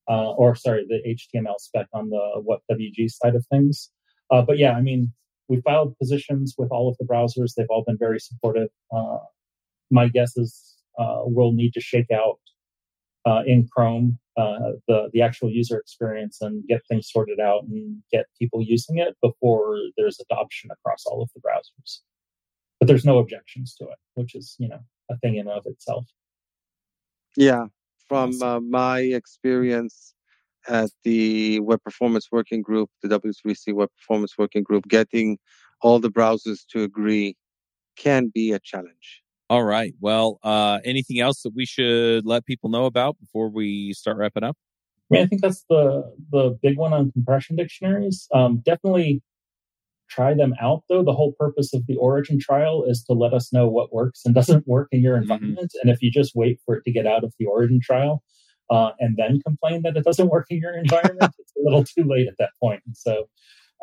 uh, 0.09 0.31
or 0.31 0.55
sorry, 0.55 0.85
the 0.87 1.01
HTML 1.07 1.59
spec 1.59 1.87
on 1.93 2.09
the 2.09 2.43
WHATWG 2.45 3.09
side 3.09 3.35
of 3.35 3.45
things. 3.47 3.89
Uh, 4.29 4.41
but 4.41 4.57
yeah, 4.57 4.73
I 4.73 4.81
mean, 4.81 5.13
we 5.47 5.61
filed 5.61 5.97
positions 5.97 6.55
with 6.57 6.71
all 6.71 6.89
of 6.89 6.97
the 6.97 7.05
browsers. 7.05 7.53
They've 7.55 7.69
all 7.69 7.83
been 7.85 7.97
very 7.97 8.19
supportive. 8.19 8.69
Uh, 8.93 9.19
my 9.89 10.07
guess 10.07 10.37
is 10.37 10.75
uh, 10.99 11.21
we'll 11.23 11.53
need 11.53 11.73
to 11.73 11.81
shake 11.81 12.11
out 12.11 12.39
uh, 13.25 13.43
in 13.45 13.67
Chrome 13.67 14.19
uh, 14.37 14.71
the 14.87 15.09
the 15.13 15.21
actual 15.21 15.49
user 15.49 15.77
experience 15.77 16.39
and 16.41 16.65
get 16.67 16.81
things 16.87 17.09
sorted 17.11 17.39
out 17.39 17.63
and 17.63 18.01
get 18.11 18.25
people 18.39 18.61
using 18.61 18.97
it 18.97 19.15
before 19.21 19.77
there's 19.97 20.19
adoption 20.19 20.69
across 20.71 21.05
all 21.05 21.21
of 21.21 21.29
the 21.35 21.41
browsers. 21.41 21.99
But 22.79 22.87
there's 22.87 23.05
no 23.05 23.17
objections 23.19 23.75
to 23.75 23.85
it, 23.85 23.97
which 24.13 24.33
is 24.35 24.55
you 24.57 24.69
know 24.69 24.79
a 25.09 25.17
thing 25.17 25.35
in 25.35 25.47
of 25.47 25.65
itself. 25.65 26.05
Yeah, 27.35 27.67
from 28.07 28.41
uh, 28.41 28.61
my 28.61 28.99
experience 28.99 30.13
at 30.67 30.91
the 31.03 31.59
Web 31.59 31.83
Performance 31.83 32.29
Working 32.31 32.61
Group, 32.61 32.89
the 33.01 33.09
W3C 33.09 33.73
Web 33.73 33.89
Performance 33.97 34.37
Working 34.37 34.63
Group, 34.63 34.87
getting 34.87 35.39
all 35.81 35.99
the 35.99 36.11
browsers 36.11 36.65
to 36.69 36.83
agree 36.83 37.35
can 37.97 38.31
be 38.33 38.53
a 38.53 38.59
challenge. 38.59 39.20
All 39.51 39.63
right. 39.63 39.93
Well, 39.99 40.39
uh, 40.43 40.79
anything 40.85 41.19
else 41.19 41.41
that 41.41 41.51
we 41.53 41.65
should 41.65 42.25
let 42.25 42.45
people 42.45 42.69
know 42.69 42.85
about 42.85 43.19
before 43.19 43.49
we 43.49 43.91
start 43.91 44.15
wrapping 44.15 44.45
up? 44.45 44.55
I 45.11 45.15
mean, 45.15 45.23
I 45.23 45.25
think 45.25 45.41
that's 45.41 45.65
the 45.69 46.09
the 46.31 46.57
big 46.63 46.77
one 46.77 46.93
on 46.93 47.11
compression 47.11 47.57
dictionaries. 47.57 48.29
Um, 48.33 48.61
definitely 48.65 49.21
try 50.09 50.33
them 50.33 50.53
out 50.61 50.83
though 50.87 51.03
the 51.03 51.11
whole 51.11 51.33
purpose 51.37 51.73
of 51.73 51.85
the 51.87 51.97
origin 51.97 52.39
trial 52.39 52.85
is 52.87 53.03
to 53.03 53.11
let 53.11 53.33
us 53.33 53.51
know 53.51 53.67
what 53.67 53.93
works 53.93 54.21
and 54.23 54.33
doesn't 54.33 54.65
work 54.67 54.87
in 54.91 55.01
your 55.01 55.15
mm-hmm. 55.15 55.23
environment 55.23 55.71
mm-hmm. 55.75 55.87
and 55.87 55.93
if 55.93 56.01
you 56.01 56.11
just 56.11 56.33
wait 56.33 56.59
for 56.65 56.75
it 56.75 56.83
to 56.83 56.91
get 56.91 57.07
out 57.07 57.23
of 57.23 57.33
the 57.39 57.45
origin 57.45 57.79
trial 57.81 58.21
uh, 58.69 58.91
and 58.99 59.15
then 59.15 59.39
complain 59.45 59.81
that 59.83 59.95
it 59.95 60.03
doesn't 60.03 60.27
work 60.27 60.47
in 60.49 60.57
your 60.57 60.73
environment 60.83 61.33
it's 61.39 61.53
a 61.57 61.63
little 61.63 61.85
too 61.85 62.03
late 62.03 62.27
at 62.27 62.33
that 62.39 62.49
point 62.61 62.81
and 62.85 62.97
so 62.97 63.29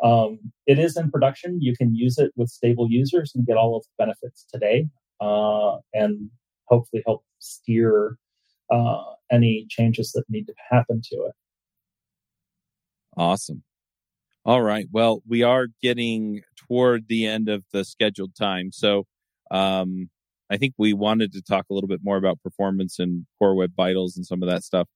um, 0.03 0.37
it 0.67 0.77
is 0.77 0.95
in 0.95 1.09
production 1.09 1.59
you 1.59 1.75
can 1.75 1.95
use 1.95 2.19
it 2.19 2.31
with 2.35 2.49
stable 2.49 2.87
users 2.87 3.31
and 3.33 3.47
get 3.47 3.57
all 3.57 3.75
of 3.75 3.83
the 3.83 4.05
benefits 4.05 4.45
today 4.53 4.87
uh, 5.21 5.77
and 5.93 6.29
hopefully 6.65 7.03
help 7.05 7.23
steer 7.39 8.17
uh, 8.71 9.03
any 9.31 9.65
changes 9.69 10.11
that 10.11 10.23
need 10.29 10.45
to 10.45 10.53
happen 10.69 11.01
to 11.03 11.15
it 11.15 11.33
awesome 13.17 13.63
all 14.45 14.61
right. 14.61 14.87
Well, 14.91 15.21
we 15.27 15.43
are 15.43 15.67
getting 15.81 16.41
toward 16.55 17.07
the 17.07 17.27
end 17.27 17.49
of 17.49 17.63
the 17.71 17.83
scheduled 17.83 18.35
time. 18.35 18.71
So, 18.71 19.05
um, 19.51 20.09
I 20.49 20.57
think 20.57 20.73
we 20.77 20.93
wanted 20.93 21.33
to 21.33 21.41
talk 21.43 21.65
a 21.69 21.73
little 21.73 21.87
bit 21.87 21.99
more 22.03 22.17
about 22.17 22.41
performance 22.41 22.97
and 22.97 23.25
core 23.37 23.53
web 23.53 23.73
vitals 23.75 24.17
and 24.17 24.25
some 24.25 24.41
of 24.41 24.49
that 24.49 24.63
stuff. 24.63 24.87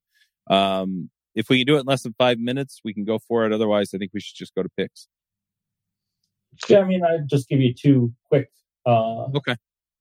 Um, 0.49 1.11
if 1.35 1.49
we 1.49 1.59
can 1.59 1.67
do 1.67 1.77
it 1.77 1.81
in 1.81 1.85
less 1.85 2.01
than 2.03 2.15
five 2.17 2.39
minutes, 2.39 2.79
we 2.83 2.93
can 2.93 3.03
go 3.03 3.19
for 3.19 3.45
it. 3.45 3.53
Otherwise, 3.53 3.91
I 3.93 3.99
think 3.99 4.11
we 4.13 4.21
should 4.21 4.35
just 4.35 4.55
go 4.55 4.63
to 4.63 4.69
picks. 4.75 5.07
Yeah, 6.67 6.79
I 6.79 6.85
mean, 6.85 7.03
I'd 7.03 7.27
just 7.27 7.47
give 7.47 7.59
you 7.59 7.73
two 7.73 8.13
quick, 8.29 8.49
uh, 8.85 9.25
okay, 9.35 9.55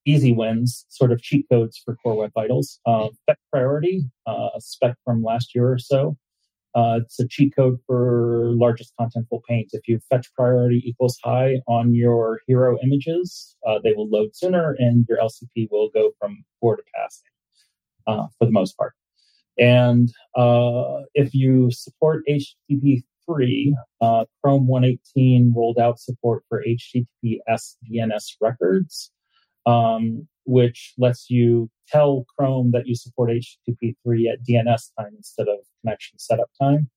easy 0.06 0.32
wins, 0.32 0.84
sort 0.88 1.12
of 1.12 1.22
cheat 1.22 1.46
codes 1.50 1.80
for 1.84 1.96
core 1.96 2.16
web 2.16 2.32
vitals. 2.34 2.80
Uh, 2.86 3.08
fetch 3.26 3.38
priority, 3.50 4.04
uh, 4.26 4.50
spec 4.58 4.96
from 5.04 5.22
last 5.22 5.54
year 5.54 5.70
or 5.70 5.78
so. 5.78 6.16
Uh, 6.74 7.00
it's 7.02 7.20
a 7.20 7.28
cheat 7.28 7.54
code 7.54 7.78
for 7.86 8.52
largest 8.54 8.94
contentful 8.98 9.42
paint. 9.46 9.68
If 9.72 9.86
you 9.86 10.00
fetch 10.08 10.32
priority 10.34 10.82
equals 10.86 11.18
high 11.22 11.60
on 11.68 11.94
your 11.94 12.40
hero 12.46 12.78
images, 12.82 13.56
uh, 13.66 13.78
they 13.84 13.92
will 13.92 14.08
load 14.08 14.34
sooner 14.34 14.74
and 14.78 15.04
your 15.08 15.18
LCP 15.18 15.68
will 15.70 15.90
go 15.90 16.12
from 16.18 16.42
poor 16.60 16.76
to 16.76 16.82
passing 16.94 17.24
uh, 18.06 18.26
for 18.38 18.46
the 18.46 18.52
most 18.52 18.76
part. 18.78 18.94
And 19.58 20.10
uh, 20.34 21.02
if 21.14 21.34
you 21.34 21.70
support 21.70 22.24
HTTP 22.26 23.02
3, 23.26 23.76
uh, 24.00 24.24
Chrome 24.42 24.66
118 24.66 25.52
rolled 25.54 25.78
out 25.78 26.00
support 26.00 26.42
for 26.48 26.64
HTTPS 26.66 27.76
DNS 27.90 28.36
records. 28.40 29.10
Um, 29.66 30.28
which 30.44 30.94
lets 30.98 31.30
you 31.30 31.70
tell 31.88 32.24
Chrome 32.36 32.72
that 32.72 32.86
you 32.86 32.94
support 32.94 33.30
HTTP3 33.30 34.32
at 34.32 34.42
DNS 34.48 34.90
time 34.98 35.12
instead 35.16 35.48
of 35.48 35.58
connection 35.80 36.18
setup 36.18 36.50
time. 36.60 36.90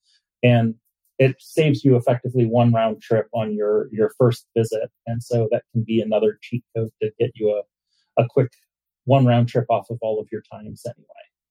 And 0.43 0.75
it 1.17 1.35
saves 1.39 1.83
you 1.83 1.95
effectively 1.95 2.45
one 2.45 2.73
round 2.73 3.01
trip 3.01 3.27
on 3.33 3.53
your, 3.53 3.87
your 3.91 4.11
first 4.17 4.47
visit. 4.57 4.89
And 5.07 5.23
so 5.23 5.47
that 5.51 5.63
can 5.71 5.83
be 5.83 6.01
another 6.01 6.39
cheat 6.41 6.63
code 6.75 6.89
to 7.01 7.11
get 7.19 7.31
you 7.35 7.51
a, 8.17 8.21
a 8.21 8.25
quick 8.27 8.51
one 9.05 9.25
round 9.25 9.47
trip 9.47 9.65
off 9.69 9.89
of 9.89 9.97
all 10.01 10.19
of 10.19 10.27
your 10.31 10.41
times 10.51 10.83
anyway. 10.85 11.05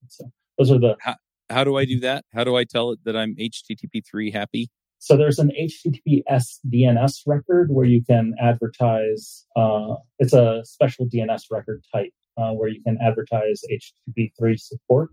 So 0.08 0.30
those 0.58 0.70
are 0.70 0.78
the. 0.78 0.96
How, 1.00 1.16
how 1.48 1.64
do 1.64 1.76
I 1.76 1.84
do 1.84 2.00
that? 2.00 2.24
How 2.32 2.44
do 2.44 2.56
I 2.56 2.64
tell 2.64 2.90
it 2.90 3.00
that 3.04 3.16
I'm 3.16 3.36
HTTP3 3.36 4.32
happy? 4.32 4.68
So 5.04 5.18
there's 5.18 5.38
an 5.38 5.50
HTTPS 5.50 6.60
DNS 6.66 7.12
record 7.26 7.70
where 7.70 7.84
you 7.84 8.02
can 8.02 8.32
advertise. 8.40 9.44
Uh, 9.54 9.96
it's 10.18 10.32
a 10.32 10.62
special 10.64 11.06
DNS 11.06 11.42
record 11.50 11.84
type 11.94 12.14
uh, 12.38 12.52
where 12.52 12.70
you 12.70 12.82
can 12.82 12.96
advertise 13.02 13.60
HTTP3 13.70 14.58
support. 14.58 15.10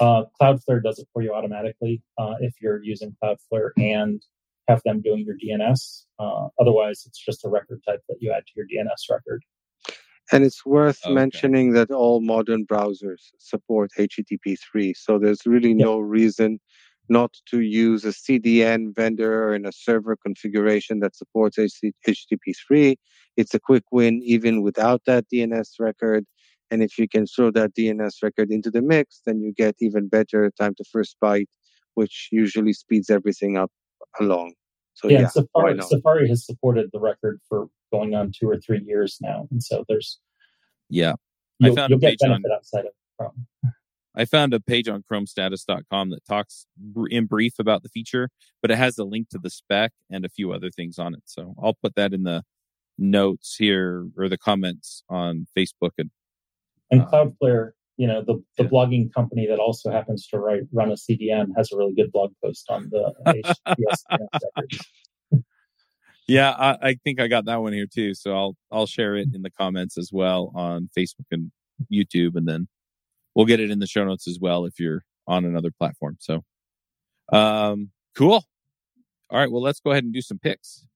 Uh, 0.00 0.22
Cloudflare 0.40 0.82
does 0.82 0.98
it 0.98 1.06
for 1.12 1.20
you 1.20 1.34
automatically 1.34 2.02
uh, 2.16 2.36
if 2.40 2.54
you're 2.62 2.82
using 2.82 3.14
Cloudflare 3.22 3.72
and 3.76 4.22
have 4.68 4.80
them 4.86 5.02
doing 5.02 5.26
your 5.26 5.36
DNS. 5.36 6.04
Uh, 6.18 6.48
otherwise, 6.58 7.04
it's 7.06 7.22
just 7.22 7.44
a 7.44 7.50
record 7.50 7.82
type 7.86 8.00
that 8.08 8.16
you 8.20 8.32
add 8.32 8.44
to 8.46 8.52
your 8.56 8.64
DNS 8.64 9.10
record. 9.10 9.42
And 10.32 10.44
it's 10.44 10.64
worth 10.64 11.04
okay. 11.04 11.12
mentioning 11.12 11.74
that 11.74 11.90
all 11.90 12.22
modern 12.22 12.64
browsers 12.64 13.20
support 13.38 13.90
HTTP3, 13.98 14.96
so 14.96 15.18
there's 15.18 15.44
really 15.44 15.68
yep. 15.68 15.78
no 15.78 15.98
reason 15.98 16.58
not 17.08 17.34
to 17.50 17.60
use 17.60 18.04
a 18.04 18.08
CDN 18.08 18.94
vendor 18.94 19.52
and 19.52 19.66
a 19.66 19.72
server 19.72 20.16
configuration 20.16 21.00
that 21.00 21.14
supports 21.16 21.56
HTTP3. 21.58 22.96
It's 23.36 23.54
a 23.54 23.60
quick 23.60 23.84
win 23.92 24.20
even 24.24 24.62
without 24.62 25.02
that 25.06 25.26
DNS 25.32 25.68
record. 25.78 26.24
And 26.70 26.82
if 26.82 26.98
you 26.98 27.08
can 27.08 27.26
throw 27.26 27.50
that 27.52 27.74
DNS 27.74 28.22
record 28.22 28.50
into 28.50 28.70
the 28.70 28.82
mix, 28.82 29.20
then 29.24 29.40
you 29.40 29.52
get 29.52 29.76
even 29.80 30.08
better 30.08 30.50
time 30.58 30.74
to 30.76 30.84
first 30.90 31.16
byte, 31.22 31.46
which 31.94 32.28
usually 32.32 32.72
speeds 32.72 33.08
everything 33.08 33.56
up 33.56 33.70
along. 34.18 34.54
So 34.94 35.08
yeah, 35.08 35.20
yeah, 35.20 35.28
Safari. 35.28 35.80
Safari 35.82 36.28
has 36.28 36.44
supported 36.44 36.90
the 36.92 36.98
record 36.98 37.40
for 37.48 37.68
going 37.92 38.14
on 38.14 38.32
two 38.36 38.48
or 38.48 38.58
three 38.58 38.82
years 38.84 39.18
now, 39.20 39.46
and 39.50 39.62
so 39.62 39.84
there's 39.88 40.18
Yeah. 40.88 41.12
I 41.62 41.66
you'll, 41.66 41.76
found 41.76 41.90
you'll 41.90 41.98
a 41.98 42.00
get 42.00 42.10
page 42.12 42.18
on- 42.24 42.30
benefit 42.30 42.50
outside 42.52 42.86
of 42.86 42.92
Chrome. 43.18 43.46
I 44.16 44.24
found 44.24 44.54
a 44.54 44.60
page 44.60 44.88
on 44.88 45.04
chromestatus.com 45.10 46.10
that 46.10 46.24
talks 46.26 46.66
in 47.10 47.26
brief 47.26 47.58
about 47.58 47.82
the 47.82 47.88
feature, 47.90 48.30
but 48.62 48.70
it 48.70 48.78
has 48.78 48.96
a 48.98 49.04
link 49.04 49.28
to 49.30 49.38
the 49.38 49.50
spec 49.50 49.92
and 50.10 50.24
a 50.24 50.28
few 50.28 50.52
other 50.52 50.70
things 50.70 50.98
on 50.98 51.14
it. 51.14 51.22
So 51.26 51.54
I'll 51.62 51.76
put 51.80 51.94
that 51.96 52.14
in 52.14 52.22
the 52.22 52.42
notes 52.98 53.56
here 53.58 54.06
or 54.16 54.28
the 54.28 54.38
comments 54.38 55.02
on 55.08 55.46
Facebook 55.56 55.92
and 55.98 56.10
And 56.90 57.02
Uh, 57.02 57.06
Cloudflare, 57.06 57.72
you 57.98 58.06
know, 58.06 58.22
the, 58.22 58.42
the 58.56 58.64
yeah. 58.64 58.70
blogging 58.70 59.12
company 59.12 59.46
that 59.48 59.58
also 59.58 59.90
happens 59.90 60.26
to 60.28 60.38
write 60.38 60.62
run 60.72 60.90
a 60.90 60.94
CDN 60.94 61.48
has 61.56 61.70
a 61.72 61.76
really 61.76 61.94
good 61.94 62.10
blog 62.10 62.32
post 62.42 62.70
on 62.70 62.88
the 62.90 63.12
HTTPS 63.68 65.42
Yeah, 66.28 66.50
I, 66.50 66.88
I 66.88 66.94
think 67.04 67.20
I 67.20 67.28
got 67.28 67.44
that 67.44 67.60
one 67.62 67.72
here 67.72 67.86
too. 67.86 68.14
So 68.14 68.34
I'll 68.34 68.56
I'll 68.72 68.86
share 68.86 69.14
it 69.16 69.28
in 69.32 69.42
the 69.42 69.50
comments 69.50 69.96
as 69.96 70.10
well 70.12 70.50
on 70.54 70.90
Facebook 70.96 71.26
and 71.30 71.52
YouTube, 71.92 72.34
and 72.34 72.48
then 72.48 72.66
we'll 73.36 73.46
get 73.46 73.60
it 73.60 73.70
in 73.70 73.78
the 73.78 73.86
show 73.86 74.04
notes 74.04 74.26
as 74.26 74.38
well 74.40 74.64
if 74.64 74.80
you're 74.80 75.04
on 75.28 75.44
another 75.44 75.70
platform. 75.70 76.16
So, 76.18 76.42
um, 77.32 77.90
cool. 78.16 78.42
All 79.30 79.38
right, 79.38 79.50
well, 79.50 79.62
let's 79.62 79.78
go 79.78 79.90
ahead 79.90 80.04
and 80.04 80.12
do 80.12 80.22
some 80.22 80.38
picks. 80.38 80.86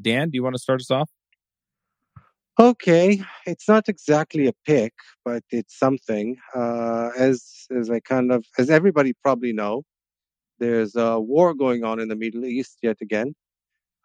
Dan, 0.00 0.30
do 0.30 0.36
you 0.36 0.42
want 0.44 0.54
to 0.54 0.62
start 0.62 0.80
us 0.80 0.90
off? 0.90 1.10
Okay, 2.60 3.20
it's 3.46 3.68
not 3.68 3.88
exactly 3.88 4.46
a 4.46 4.52
pick, 4.64 4.92
but 5.24 5.42
it's 5.50 5.78
something. 5.78 6.36
Uh, 6.54 7.10
as 7.16 7.66
as 7.76 7.90
I 7.90 8.00
kind 8.00 8.32
of 8.32 8.44
as 8.58 8.70
everybody 8.70 9.12
probably 9.22 9.52
know, 9.52 9.82
there's 10.58 10.94
a 10.94 11.18
war 11.18 11.54
going 11.54 11.84
on 11.84 12.00
in 12.00 12.08
the 12.08 12.16
Middle 12.16 12.44
East 12.44 12.78
yet 12.82 12.98
again. 13.00 13.34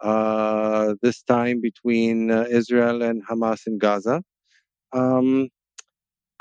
Uh, 0.02 0.96
this 1.02 1.22
time 1.24 1.62
between 1.62 2.30
uh, 2.32 2.46
Israel 2.50 3.02
and 3.04 3.26
Hamas 3.28 3.68
in 3.68 3.78
Gaza. 3.78 4.24
Um, 4.92 5.50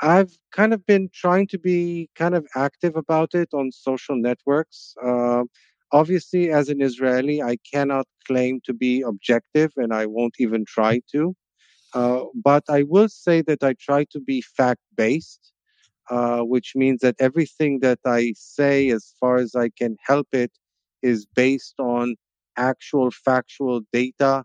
I've 0.03 0.37
kind 0.51 0.73
of 0.73 0.85
been 0.85 1.09
trying 1.13 1.47
to 1.47 1.57
be 1.57 2.09
kind 2.15 2.35
of 2.35 2.45
active 2.55 2.95
about 2.97 3.33
it 3.33 3.49
on 3.53 3.71
social 3.71 4.17
networks. 4.17 4.93
Uh, 5.01 5.43
obviously, 5.93 6.49
as 6.51 6.67
an 6.69 6.81
Israeli, 6.81 7.41
I 7.41 7.57
cannot 7.73 8.07
claim 8.27 8.59
to 8.65 8.73
be 8.73 9.01
objective, 9.01 9.71
and 9.77 9.93
I 9.93 10.05
won't 10.05 10.35
even 10.39 10.65
try 10.65 11.01
to. 11.13 11.35
Uh, 11.93 12.25
but 12.35 12.63
I 12.69 12.83
will 12.83 13.09
say 13.09 13.41
that 13.43 13.63
I 13.63 13.73
try 13.79 14.05
to 14.11 14.19
be 14.19 14.41
fact 14.41 14.81
based, 14.95 15.53
uh, 16.09 16.41
which 16.41 16.73
means 16.75 17.01
that 17.01 17.15
everything 17.19 17.79
that 17.81 17.99
I 18.05 18.33
say, 18.37 18.89
as 18.89 19.13
far 19.19 19.37
as 19.37 19.55
I 19.55 19.69
can 19.69 19.97
help 20.05 20.27
it, 20.33 20.51
is 21.03 21.25
based 21.25 21.75
on 21.79 22.15
actual 22.57 23.11
factual 23.11 23.81
data, 23.93 24.43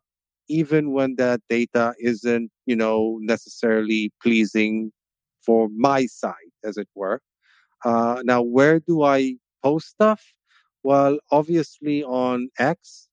even 0.48 0.92
when 0.92 1.16
that 1.16 1.40
data 1.50 1.94
isn't, 2.00 2.50
you 2.66 2.76
know, 2.76 3.18
necessarily 3.22 4.12
pleasing 4.22 4.92
for 5.48 5.68
my 5.88 6.04
side, 6.04 6.52
as 6.68 6.76
it 6.76 6.88
were. 6.94 7.18
Uh, 7.88 8.20
now, 8.24 8.42
where 8.42 8.78
do 8.80 9.02
I 9.02 9.36
post 9.64 9.86
stuff? 9.96 10.22
Well, 10.82 11.14
obviously 11.30 12.04
on 12.04 12.50
X. 12.58 13.08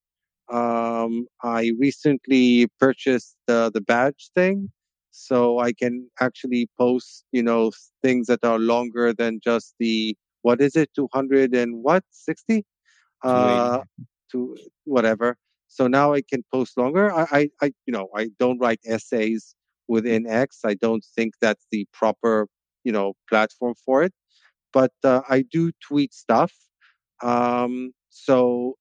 Um, 0.52 1.28
I 1.42 1.72
recently 1.80 2.68
purchased 2.78 3.36
the, 3.48 3.72
the 3.74 3.82
badge 3.82 4.30
thing, 4.36 4.70
so 5.12 5.60
I 5.68 5.72
can 5.72 5.94
actually 6.20 6.68
post, 6.78 7.24
you 7.32 7.44
know, 7.50 7.72
things 8.04 8.28
that 8.28 8.44
are 8.44 8.60
longer 8.60 9.14
than 9.14 9.40
just 9.50 9.76
the 9.80 10.16
what 10.42 10.60
is 10.62 10.76
it, 10.76 10.90
two 10.94 11.08
hundred 11.14 11.56
and 11.56 11.72
what 11.88 12.04
sixty, 12.12 12.66
uh, 13.24 13.80
to 14.32 14.58
whatever. 14.84 15.38
So 15.68 15.88
now 15.88 16.14
I 16.14 16.22
can 16.22 16.44
post 16.52 16.78
longer. 16.78 17.12
I, 17.12 17.26
I, 17.32 17.42
I, 17.64 17.68
you 17.88 17.94
know, 17.96 18.08
I 18.16 18.30
don't 18.42 18.60
write 18.60 18.82
essays 18.86 19.56
within 19.88 20.28
X. 20.28 20.60
I 20.66 20.74
don't 20.76 21.06
think 21.16 21.34
that's 21.42 21.66
the 21.72 21.88
proper, 21.94 22.48
you 22.84 22.92
know, 22.92 23.14
platform 23.30 23.76
for 23.86 24.04
it. 24.04 24.14
But 24.74 24.92
uh, 25.04 25.22
I 25.30 25.44
do 25.44 25.72
tweet 25.88 26.14
stuff. 26.14 26.54
Um, 27.24 27.92
so 28.10 28.76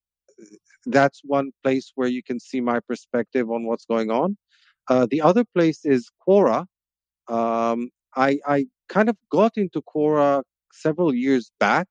that's 0.87 1.21
one 1.25 1.53
place 1.63 1.93
where 1.95 2.09
you 2.09 2.23
can 2.23 2.41
see 2.41 2.61
my 2.61 2.81
perspective 2.81 3.51
on 3.51 3.65
what's 3.65 3.85
going 3.85 4.11
on. 4.11 4.37
Uh, 4.89 5.07
the 5.11 5.21
other 5.21 5.45
place 5.55 5.85
is 5.85 6.11
Quora. 6.27 6.67
Um, 7.29 7.91
I, 8.17 8.39
I 8.47 8.67
kind 8.89 9.09
of 9.09 9.17
got 9.31 9.53
into 9.57 9.83
Quora 9.83 10.43
several 10.73 11.15
years 11.15 11.51
back. 11.59 11.89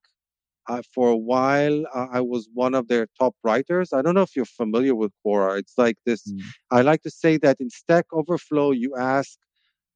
Uh, 0.70 0.82
for 0.93 1.09
a 1.09 1.18
while, 1.18 1.84
uh, 1.93 2.07
I 2.11 2.22
was 2.22 2.47
one 2.53 2.74
of 2.74 2.88
their 2.88 3.07
top 3.20 3.36
writers. 3.43 3.91
I 3.91 4.01
don't 4.01 4.16
know 4.16 4.22
if 4.22 4.36
you're 4.36 4.45
familiar 4.45 4.95
with 4.95 5.11
Quora. 5.26 5.59
It's 5.59 5.74
like 5.78 5.97
this. 6.05 6.32
Mm. 6.32 6.41
I 6.72 6.82
like 6.82 7.01
to 7.01 7.11
say 7.11 7.38
that 7.38 7.57
in 7.59 7.70
Stack 7.70 8.05
Overflow, 8.14 8.72
you 8.72 8.95
ask 8.95 9.38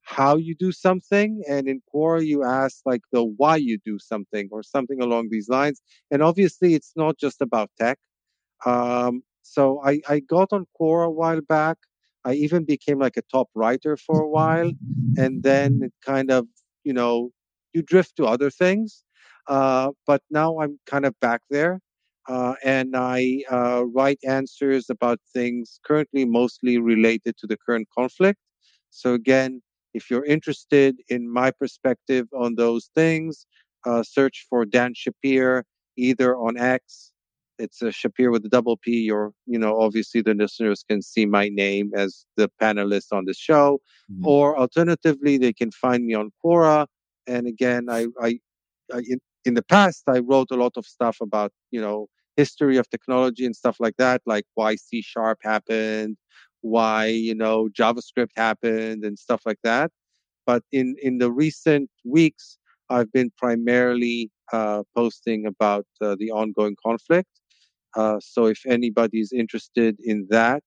how 0.02 0.36
you 0.36 0.54
do 0.54 0.72
something, 0.72 1.42
and 1.48 1.68
in 1.68 1.82
Quora, 1.92 2.24
you 2.24 2.42
ask 2.44 2.80
like 2.84 3.02
the 3.12 3.24
why 3.24 3.56
you 3.56 3.78
do 3.84 3.98
something 3.98 4.48
or 4.50 4.62
something 4.62 5.00
along 5.02 5.28
these 5.30 5.48
lines. 5.48 5.80
And 6.10 6.22
obviously, 6.22 6.74
it's 6.74 6.92
not 6.96 7.18
just 7.18 7.40
about 7.40 7.70
tech. 7.78 7.98
Um, 8.66 9.22
so 9.42 9.80
I, 9.84 10.00
I 10.08 10.20
got 10.20 10.52
on 10.52 10.66
Quora 10.78 11.06
a 11.06 11.10
while 11.10 11.40
back. 11.40 11.78
I 12.24 12.34
even 12.34 12.64
became 12.64 12.98
like 12.98 13.16
a 13.16 13.22
top 13.22 13.48
writer 13.54 13.96
for 13.96 14.20
a 14.20 14.28
while, 14.28 14.72
and 15.16 15.42
then 15.42 15.80
it 15.82 15.92
kind 16.04 16.30
of, 16.30 16.46
you 16.84 16.92
know, 16.92 17.30
you 17.72 17.82
drift 17.82 18.16
to 18.16 18.26
other 18.26 18.50
things. 18.50 19.04
Uh, 19.48 19.90
but 20.06 20.22
now 20.30 20.58
I'm 20.60 20.78
kind 20.86 21.04
of 21.06 21.18
back 21.20 21.40
there, 21.50 21.80
uh, 22.28 22.54
and 22.62 22.94
I 22.94 23.42
uh, 23.50 23.84
write 23.86 24.18
answers 24.26 24.90
about 24.90 25.18
things 25.32 25.80
currently 25.84 26.24
mostly 26.26 26.78
related 26.78 27.36
to 27.38 27.46
the 27.46 27.56
current 27.56 27.88
conflict. 27.96 28.38
So 28.90 29.14
again, 29.14 29.62
if 29.94 30.10
you're 30.10 30.24
interested 30.24 30.96
in 31.08 31.32
my 31.32 31.50
perspective 31.50 32.26
on 32.36 32.56
those 32.56 32.90
things, 32.94 33.46
uh, 33.86 34.02
search 34.02 34.46
for 34.48 34.64
Dan 34.64 34.92
Shappir 34.94 35.62
either 35.96 36.36
on 36.36 36.56
X. 36.58 37.12
It's 37.58 37.82
a 37.82 37.86
Shappir 37.86 38.30
with 38.30 38.44
a 38.44 38.48
double 38.48 38.76
P, 38.76 39.10
or 39.10 39.32
you 39.46 39.58
know, 39.58 39.80
obviously 39.80 40.20
the 40.22 40.34
listeners 40.34 40.84
can 40.88 41.02
see 41.02 41.26
my 41.26 41.48
name 41.48 41.90
as 41.96 42.24
the 42.36 42.50
panelist 42.60 43.12
on 43.12 43.24
the 43.24 43.34
show, 43.34 43.80
Mhm. 44.10 44.26
or 44.26 44.58
alternatively, 44.58 45.38
they 45.38 45.52
can 45.52 45.70
find 45.72 46.04
me 46.06 46.14
on 46.14 46.30
Quora. 46.44 46.86
And 47.26 47.46
again, 47.46 47.88
I, 47.90 48.06
I, 48.22 48.38
I 48.92 49.02
in, 49.44 49.54
the 49.54 49.62
past, 49.62 50.04
I 50.08 50.18
wrote 50.20 50.48
a 50.50 50.56
lot 50.56 50.76
of 50.76 50.86
stuff 50.86 51.18
about 51.20 51.52
you 51.70 51.80
know 51.80 52.08
history 52.36 52.76
of 52.76 52.88
technology 52.90 53.44
and 53.46 53.56
stuff 53.56 53.76
like 53.80 53.96
that, 53.98 54.22
like 54.26 54.44
why 54.54 54.76
C 54.76 55.02
sharp 55.02 55.38
happened, 55.42 56.16
why 56.62 57.06
you 57.06 57.34
know 57.34 57.68
JavaScript 57.78 58.30
happened, 58.36 59.04
and 59.04 59.18
stuff 59.18 59.42
like 59.46 59.58
that. 59.64 59.90
But 60.46 60.62
in 60.72 60.96
in 61.02 61.18
the 61.18 61.30
recent 61.32 61.90
weeks, 62.04 62.58
I've 62.90 63.12
been 63.12 63.30
primarily 63.38 64.30
uh, 64.52 64.82
posting 64.96 65.46
about 65.46 65.86
uh, 66.02 66.16
the 66.18 66.30
ongoing 66.32 66.76
conflict. 66.84 67.28
Uh, 67.96 68.18
so 68.20 68.46
if 68.46 68.60
anybody's 68.66 69.32
interested 69.32 69.96
in 70.04 70.26
that, 70.30 70.62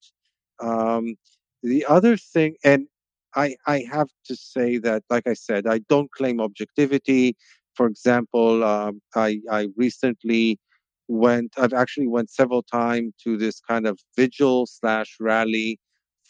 um, 0.61 1.15
the 1.63 1.85
other 1.87 2.17
thing, 2.17 2.55
and 2.63 2.87
I 3.35 3.55
I 3.67 3.85
have 3.91 4.09
to 4.25 4.35
say 4.35 4.77
that, 4.79 5.03
like 5.09 5.27
I 5.27 5.33
said, 5.33 5.67
I 5.67 5.79
don't 5.89 6.11
claim 6.11 6.39
objectivity. 6.41 7.35
For 7.75 7.87
example, 7.87 8.63
um, 8.63 9.01
I 9.15 9.39
I 9.51 9.67
recently 9.77 10.59
went. 11.07 11.53
I've 11.57 11.73
actually 11.73 12.07
went 12.07 12.29
several 12.29 12.63
times 12.63 13.13
to 13.23 13.37
this 13.37 13.59
kind 13.61 13.87
of 13.87 13.99
vigil 14.17 14.65
slash 14.67 15.17
rally 15.19 15.79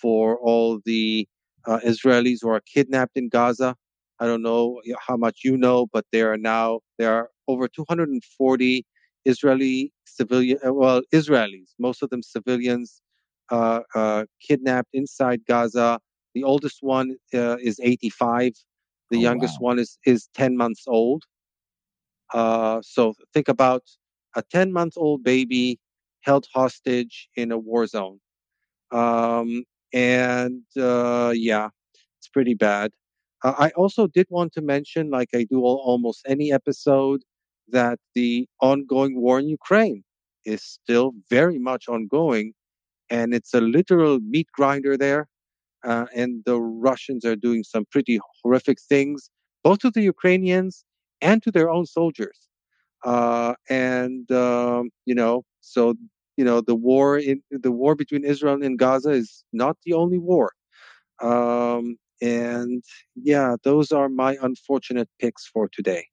for 0.01 0.37
all 0.39 0.79
the 0.85 1.27
uh, 1.67 1.79
Israelis 1.85 2.39
who 2.41 2.49
are 2.49 2.61
kidnapped 2.73 3.17
in 3.17 3.29
Gaza. 3.29 3.75
I 4.19 4.25
don't 4.27 4.41
know 4.43 4.81
how 5.07 5.17
much 5.17 5.39
you 5.43 5.57
know, 5.57 5.87
but 5.93 6.05
there 6.11 6.31
are 6.31 6.37
now 6.37 6.81
there 6.99 7.13
are 7.13 7.29
over 7.47 7.67
240 7.67 8.85
Israeli 9.25 9.91
civilian, 10.05 10.57
uh, 10.65 10.73
well, 10.73 11.01
Israelis, 11.13 11.69
most 11.79 12.01
of 12.03 12.09
them 12.09 12.23
civilians, 12.23 13.01
uh, 13.51 13.81
uh, 13.95 14.25
kidnapped 14.47 14.89
inside 14.93 15.41
Gaza. 15.47 15.99
The 16.33 16.43
oldest 16.43 16.77
one 16.81 17.17
uh, 17.33 17.57
is 17.61 17.79
85. 17.81 18.53
The 19.11 19.17
Oh, 19.17 19.19
youngest 19.19 19.57
wow. 19.59 19.67
one 19.69 19.79
is 19.79 19.97
is 20.05 20.29
10 20.35 20.55
months 20.57 20.83
old. 20.87 21.23
Uh, 22.33 22.81
so 22.83 23.13
think 23.33 23.47
about 23.47 23.83
a 24.35 24.41
10 24.43 24.71
month 24.71 24.93
old 24.97 25.23
baby 25.23 25.79
held 26.21 26.45
hostage 26.53 27.29
in 27.35 27.51
a 27.51 27.57
war 27.57 27.87
zone. 27.87 28.19
Um, 28.91 29.63
and 29.93 30.63
uh, 30.79 31.33
yeah, 31.35 31.69
it's 32.19 32.27
pretty 32.29 32.53
bad. 32.55 32.91
Uh, 33.43 33.53
I 33.57 33.69
also 33.71 34.07
did 34.07 34.27
want 34.29 34.53
to 34.53 34.61
mention, 34.61 35.09
like 35.09 35.29
I 35.33 35.45
do 35.49 35.57
al- 35.65 35.81
almost 35.83 36.23
any 36.27 36.51
episode, 36.51 37.21
that 37.69 37.99
the 38.15 38.47
ongoing 38.61 39.21
war 39.21 39.39
in 39.39 39.47
Ukraine 39.49 40.03
is 40.45 40.63
still 40.63 41.13
very 41.29 41.59
much 41.59 41.87
ongoing, 41.87 42.53
and 43.09 43.33
it's 43.33 43.53
a 43.53 43.61
literal 43.61 44.19
meat 44.19 44.47
grinder 44.55 44.97
there. 44.97 45.27
uh, 45.83 46.05
and 46.15 46.43
the 46.45 46.59
Russians 46.59 47.25
are 47.25 47.35
doing 47.35 47.63
some 47.63 47.85
pretty 47.91 48.19
horrific 48.43 48.77
things, 48.81 49.29
both 49.63 49.79
to 49.79 49.91
the 49.91 50.01
Ukrainians 50.01 50.85
and 51.21 51.41
to 51.43 51.51
their 51.51 51.69
own 51.69 51.85
soldiers. 51.85 52.47
Uh, 53.03 53.55
and 53.69 54.31
um, 54.31 54.89
you 55.05 55.15
know, 55.15 55.43
so 55.61 55.95
you 56.37 56.45
know, 56.45 56.61
the 56.61 56.75
war 56.75 57.17
in 57.17 57.41
the 57.51 57.71
war 57.71 57.95
between 57.95 58.23
Israel 58.23 58.63
and 58.63 58.77
Gaza 58.77 59.11
is 59.11 59.43
not 59.53 59.77
the 59.85 59.93
only 59.93 60.17
war. 60.17 60.51
Um, 61.21 61.97
and 62.21 62.83
yeah, 63.15 63.55
those 63.63 63.91
are 63.91 64.09
my 64.09 64.37
unfortunate 64.41 65.09
picks 65.19 65.47
for 65.47 65.67
today. 65.67 66.05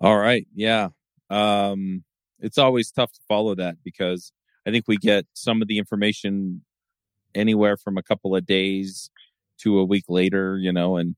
All 0.00 0.18
right. 0.18 0.46
Yeah. 0.54 0.88
Um, 1.30 2.04
it's 2.40 2.58
always 2.58 2.90
tough 2.90 3.12
to 3.12 3.20
follow 3.26 3.54
that 3.54 3.76
because 3.82 4.32
I 4.66 4.70
think 4.70 4.84
we 4.86 4.96
get 4.96 5.26
some 5.34 5.62
of 5.62 5.68
the 5.68 5.78
information 5.78 6.62
anywhere 7.34 7.76
from 7.76 7.96
a 7.96 8.02
couple 8.02 8.36
of 8.36 8.46
days 8.46 9.10
to 9.60 9.78
a 9.78 9.84
week 9.84 10.04
later, 10.08 10.58
you 10.58 10.72
know, 10.72 10.96
and 10.96 11.16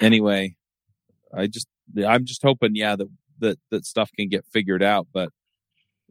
anyway, 0.00 0.56
I 1.32 1.46
just, 1.46 1.66
I'm 2.06 2.24
just 2.24 2.42
hoping, 2.42 2.74
yeah, 2.74 2.96
that, 2.96 3.08
that, 3.40 3.58
that 3.70 3.84
stuff 3.84 4.10
can 4.16 4.28
get 4.28 4.44
figured 4.52 4.82
out, 4.82 5.08
but 5.12 5.30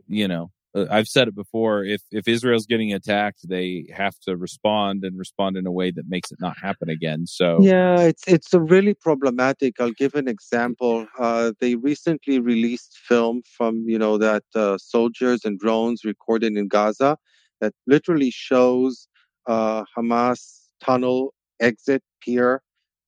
you 0.07 0.27
know, 0.27 0.51
uh, 0.75 0.85
I've 0.89 1.07
said 1.07 1.27
it 1.27 1.35
before. 1.35 1.83
If 1.83 2.01
if 2.11 2.27
Israel's 2.27 2.65
getting 2.65 2.93
attacked, 2.93 3.47
they 3.47 3.85
have 3.95 4.17
to 4.21 4.35
respond 4.35 5.03
and 5.03 5.17
respond 5.17 5.57
in 5.57 5.67
a 5.67 5.71
way 5.71 5.91
that 5.91 6.05
makes 6.07 6.31
it 6.31 6.39
not 6.39 6.57
happen 6.57 6.89
again. 6.89 7.27
So 7.27 7.59
yeah, 7.61 7.99
it's 7.99 8.23
it's 8.27 8.53
a 8.53 8.59
really 8.59 8.93
problematic. 8.93 9.79
I'll 9.79 9.91
give 9.91 10.15
an 10.15 10.27
example. 10.27 11.07
Uh, 11.19 11.53
they 11.59 11.75
recently 11.75 12.39
released 12.39 12.97
film 13.07 13.43
from 13.57 13.83
you 13.87 13.99
know 13.99 14.17
that 14.17 14.43
uh, 14.55 14.77
soldiers 14.77 15.45
and 15.45 15.59
drones 15.59 16.03
recorded 16.03 16.57
in 16.57 16.67
Gaza 16.67 17.17
that 17.61 17.73
literally 17.87 18.31
shows 18.31 19.07
uh, 19.47 19.83
Hamas 19.97 20.69
tunnel 20.81 21.33
exit 21.61 22.03
pier, 22.21 22.61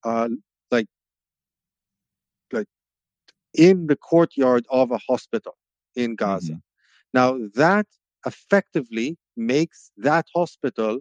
uh, 0.03 0.29
like 0.71 0.87
like 2.51 2.67
in 3.57 3.87
the 3.87 3.95
courtyard 3.95 4.65
of 4.69 4.91
a 4.91 4.99
hospital 5.09 5.55
in 5.95 6.15
Gaza. 6.15 6.53
Mm-hmm. 6.53 6.59
Now, 7.13 7.37
that 7.55 7.87
effectively 8.25 9.17
makes 9.37 9.91
that 9.97 10.25
hospital 10.33 10.99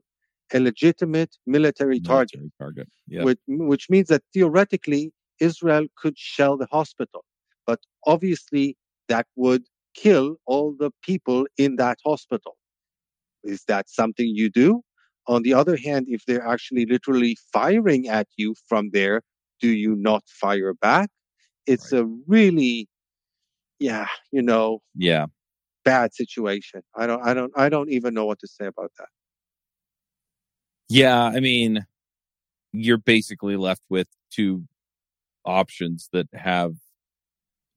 a 0.52 0.60
legitimate 0.60 1.36
military, 1.46 1.98
military 1.98 2.00
target, 2.00 2.40
target. 2.58 2.88
Yep. 3.08 3.24
Which, 3.24 3.38
which 3.46 3.90
means 3.90 4.08
that 4.08 4.22
theoretically 4.32 5.12
Israel 5.40 5.86
could 5.96 6.18
shell 6.18 6.56
the 6.56 6.68
hospital. 6.70 7.24
But 7.66 7.80
obviously, 8.06 8.76
that 9.08 9.26
would 9.36 9.64
kill 9.94 10.36
all 10.46 10.74
the 10.78 10.90
people 11.02 11.46
in 11.56 11.76
that 11.76 11.98
hospital. 12.04 12.56
Is 13.42 13.64
that 13.68 13.88
something 13.88 14.26
you 14.26 14.50
do? 14.50 14.82
On 15.26 15.42
the 15.42 15.54
other 15.54 15.76
hand, 15.76 16.06
if 16.08 16.24
they're 16.26 16.46
actually 16.46 16.86
literally 16.86 17.36
firing 17.52 18.08
at 18.08 18.28
you 18.36 18.54
from 18.68 18.90
there, 18.92 19.22
do 19.60 19.68
you 19.68 19.96
not 19.96 20.22
fire 20.28 20.74
back? 20.74 21.08
It's 21.66 21.92
right. 21.92 22.02
a 22.02 22.04
really, 22.26 22.88
yeah, 23.78 24.06
you 24.30 24.42
know, 24.42 24.80
yeah, 24.94 25.26
bad 25.84 26.14
situation. 26.14 26.82
I 26.94 27.06
don't, 27.06 27.22
I 27.22 27.34
don't, 27.34 27.52
I 27.56 27.68
don't 27.68 27.90
even 27.90 28.14
know 28.14 28.26
what 28.26 28.38
to 28.40 28.46
say 28.46 28.66
about 28.66 28.92
that. 28.98 29.08
Yeah, 30.88 31.22
I 31.22 31.40
mean, 31.40 31.86
you're 32.72 32.98
basically 32.98 33.56
left 33.56 33.82
with 33.88 34.08
two 34.30 34.64
options 35.44 36.08
that 36.12 36.28
have 36.34 36.74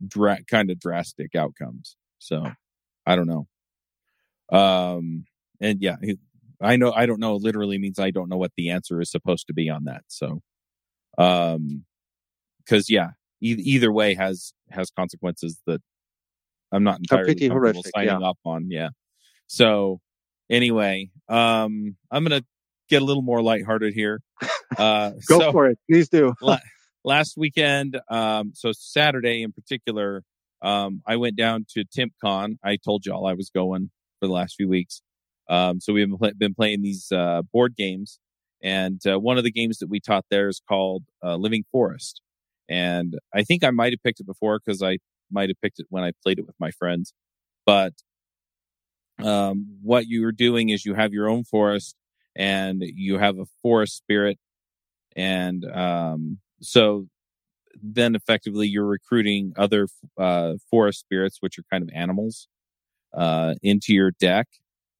dra- 0.05 0.43
kind 0.49 0.69
of 0.71 0.79
drastic 0.79 1.35
outcomes. 1.35 1.95
So, 2.19 2.51
I 3.05 3.15
don't 3.15 3.27
know. 3.27 3.47
Um, 4.49 5.25
and 5.59 5.81
yeah, 5.81 5.95
I 6.61 6.75
know, 6.75 6.91
I 6.91 7.05
don't 7.05 7.19
know 7.19 7.35
literally 7.35 7.77
means 7.77 7.99
I 7.99 8.11
don't 8.11 8.29
know 8.29 8.37
what 8.37 8.53
the 8.57 8.69
answer 8.69 9.01
is 9.01 9.11
supposed 9.11 9.47
to 9.47 9.53
be 9.53 9.69
on 9.69 9.85
that. 9.85 10.03
So, 10.07 10.41
um, 11.17 11.85
cause 12.67 12.89
yeah, 12.89 13.11
e- 13.41 13.61
either 13.63 13.91
way 13.91 14.13
has, 14.15 14.53
has 14.69 14.89
consequences 14.91 15.61
that 15.67 15.81
I'm 16.71 16.83
not 16.83 16.99
entirely 16.99 17.33
pretty 17.33 17.47
horrific, 17.47 17.85
signing 17.95 18.21
yeah. 18.21 18.27
up 18.27 18.37
on. 18.45 18.69
Yeah. 18.69 18.89
So 19.47 19.99
anyway, 20.49 21.09
um, 21.29 21.95
I'm 22.11 22.23
gonna 22.23 22.43
get 22.89 23.01
a 23.01 23.05
little 23.05 23.23
more 23.23 23.41
lighthearted 23.41 23.93
here. 23.93 24.21
Uh, 24.77 25.11
Go 25.27 25.39
so, 25.39 25.51
for 25.53 25.67
it, 25.67 25.79
please 25.89 26.09
do. 26.09 26.33
la- 26.41 26.59
last 27.05 27.37
weekend, 27.37 27.97
um, 28.11 28.51
so 28.53 28.73
Saturday 28.73 29.41
in 29.41 29.53
particular, 29.53 30.23
um, 30.61 31.01
I 31.07 31.15
went 31.15 31.37
down 31.37 31.65
to 31.69 31.85
TimpCon. 31.85 32.57
I 32.63 32.75
told 32.75 33.05
y'all 33.05 33.25
I 33.25 33.33
was 33.33 33.49
going 33.49 33.89
for 34.19 34.27
the 34.27 34.33
last 34.33 34.55
few 34.55 34.67
weeks. 34.67 35.01
Um, 35.49 35.79
so 35.79 35.93
we've 35.93 36.13
been 36.37 36.53
playing 36.53 36.81
these 36.81 37.11
uh, 37.13 37.43
board 37.53 37.77
games, 37.77 38.19
and 38.61 38.99
uh, 39.07 39.17
one 39.17 39.37
of 39.37 39.45
the 39.45 39.51
games 39.51 39.77
that 39.77 39.89
we 39.89 40.01
taught 40.01 40.25
there 40.29 40.49
is 40.49 40.61
called 40.67 41.03
uh, 41.23 41.37
Living 41.37 41.63
Forest. 41.71 42.21
And 42.69 43.17
I 43.33 43.43
think 43.43 43.63
I 43.63 43.71
might 43.71 43.93
have 43.93 44.03
picked 44.03 44.19
it 44.19 44.25
before 44.25 44.59
because 44.59 44.81
I 44.83 44.97
might 45.31 45.49
have 45.49 45.61
picked 45.61 45.79
it 45.79 45.87
when 45.89 46.03
I 46.03 46.11
played 46.23 46.39
it 46.39 46.45
with 46.45 46.55
my 46.59 46.71
friends. 46.71 47.13
But 47.65 47.93
um, 49.23 49.77
what 49.81 50.07
you 50.07 50.25
are 50.25 50.31
doing 50.31 50.69
is 50.69 50.85
you 50.85 50.93
have 50.93 51.13
your 51.13 51.29
own 51.29 51.43
forest 51.43 51.95
and 52.35 52.81
you 52.81 53.17
have 53.17 53.39
a 53.39 53.45
forest 53.61 53.97
spirit. 53.97 54.37
And 55.15 55.65
um, 55.65 56.39
so 56.61 57.07
then 57.81 58.15
effectively 58.15 58.67
you're 58.67 58.85
recruiting 58.85 59.53
other 59.57 59.87
uh, 60.17 60.53
forest 60.69 60.99
spirits, 60.99 61.37
which 61.39 61.57
are 61.57 61.63
kind 61.71 61.83
of 61.83 61.89
animals, 61.93 62.47
uh, 63.13 63.55
into 63.61 63.93
your 63.93 64.11
deck. 64.11 64.47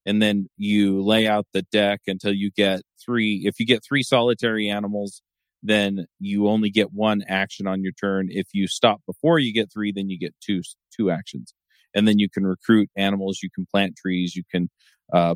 And 0.05 0.21
then 0.21 0.47
you 0.57 1.03
lay 1.03 1.27
out 1.27 1.47
the 1.53 1.63
deck 1.63 2.01
until 2.07 2.33
you 2.33 2.49
get 2.49 2.81
three. 3.03 3.43
If 3.45 3.59
you 3.59 3.65
get 3.65 3.83
three 3.83 4.03
solitary 4.03 4.69
animals, 4.69 5.21
then 5.63 6.05
you 6.19 6.47
only 6.47 6.69
get 6.69 6.93
one 6.93 7.23
action 7.27 7.67
on 7.67 7.81
your 7.81 7.93
turn. 7.93 8.27
If 8.29 8.47
you 8.53 8.67
stop 8.67 9.01
before 9.05 9.39
you 9.39 9.53
get 9.53 9.71
three, 9.71 9.91
then 9.91 10.09
you 10.09 10.17
get 10.19 10.35
two 10.41 10.61
two 10.95 11.11
actions, 11.11 11.53
and 11.93 12.07
then 12.07 12.19
you 12.19 12.29
can 12.29 12.45
recruit 12.45 12.89
animals. 12.95 13.39
You 13.41 13.49
can 13.53 13.65
plant 13.65 13.95
trees. 13.95 14.35
You 14.35 14.43
can 14.49 14.69
uh, 15.13 15.35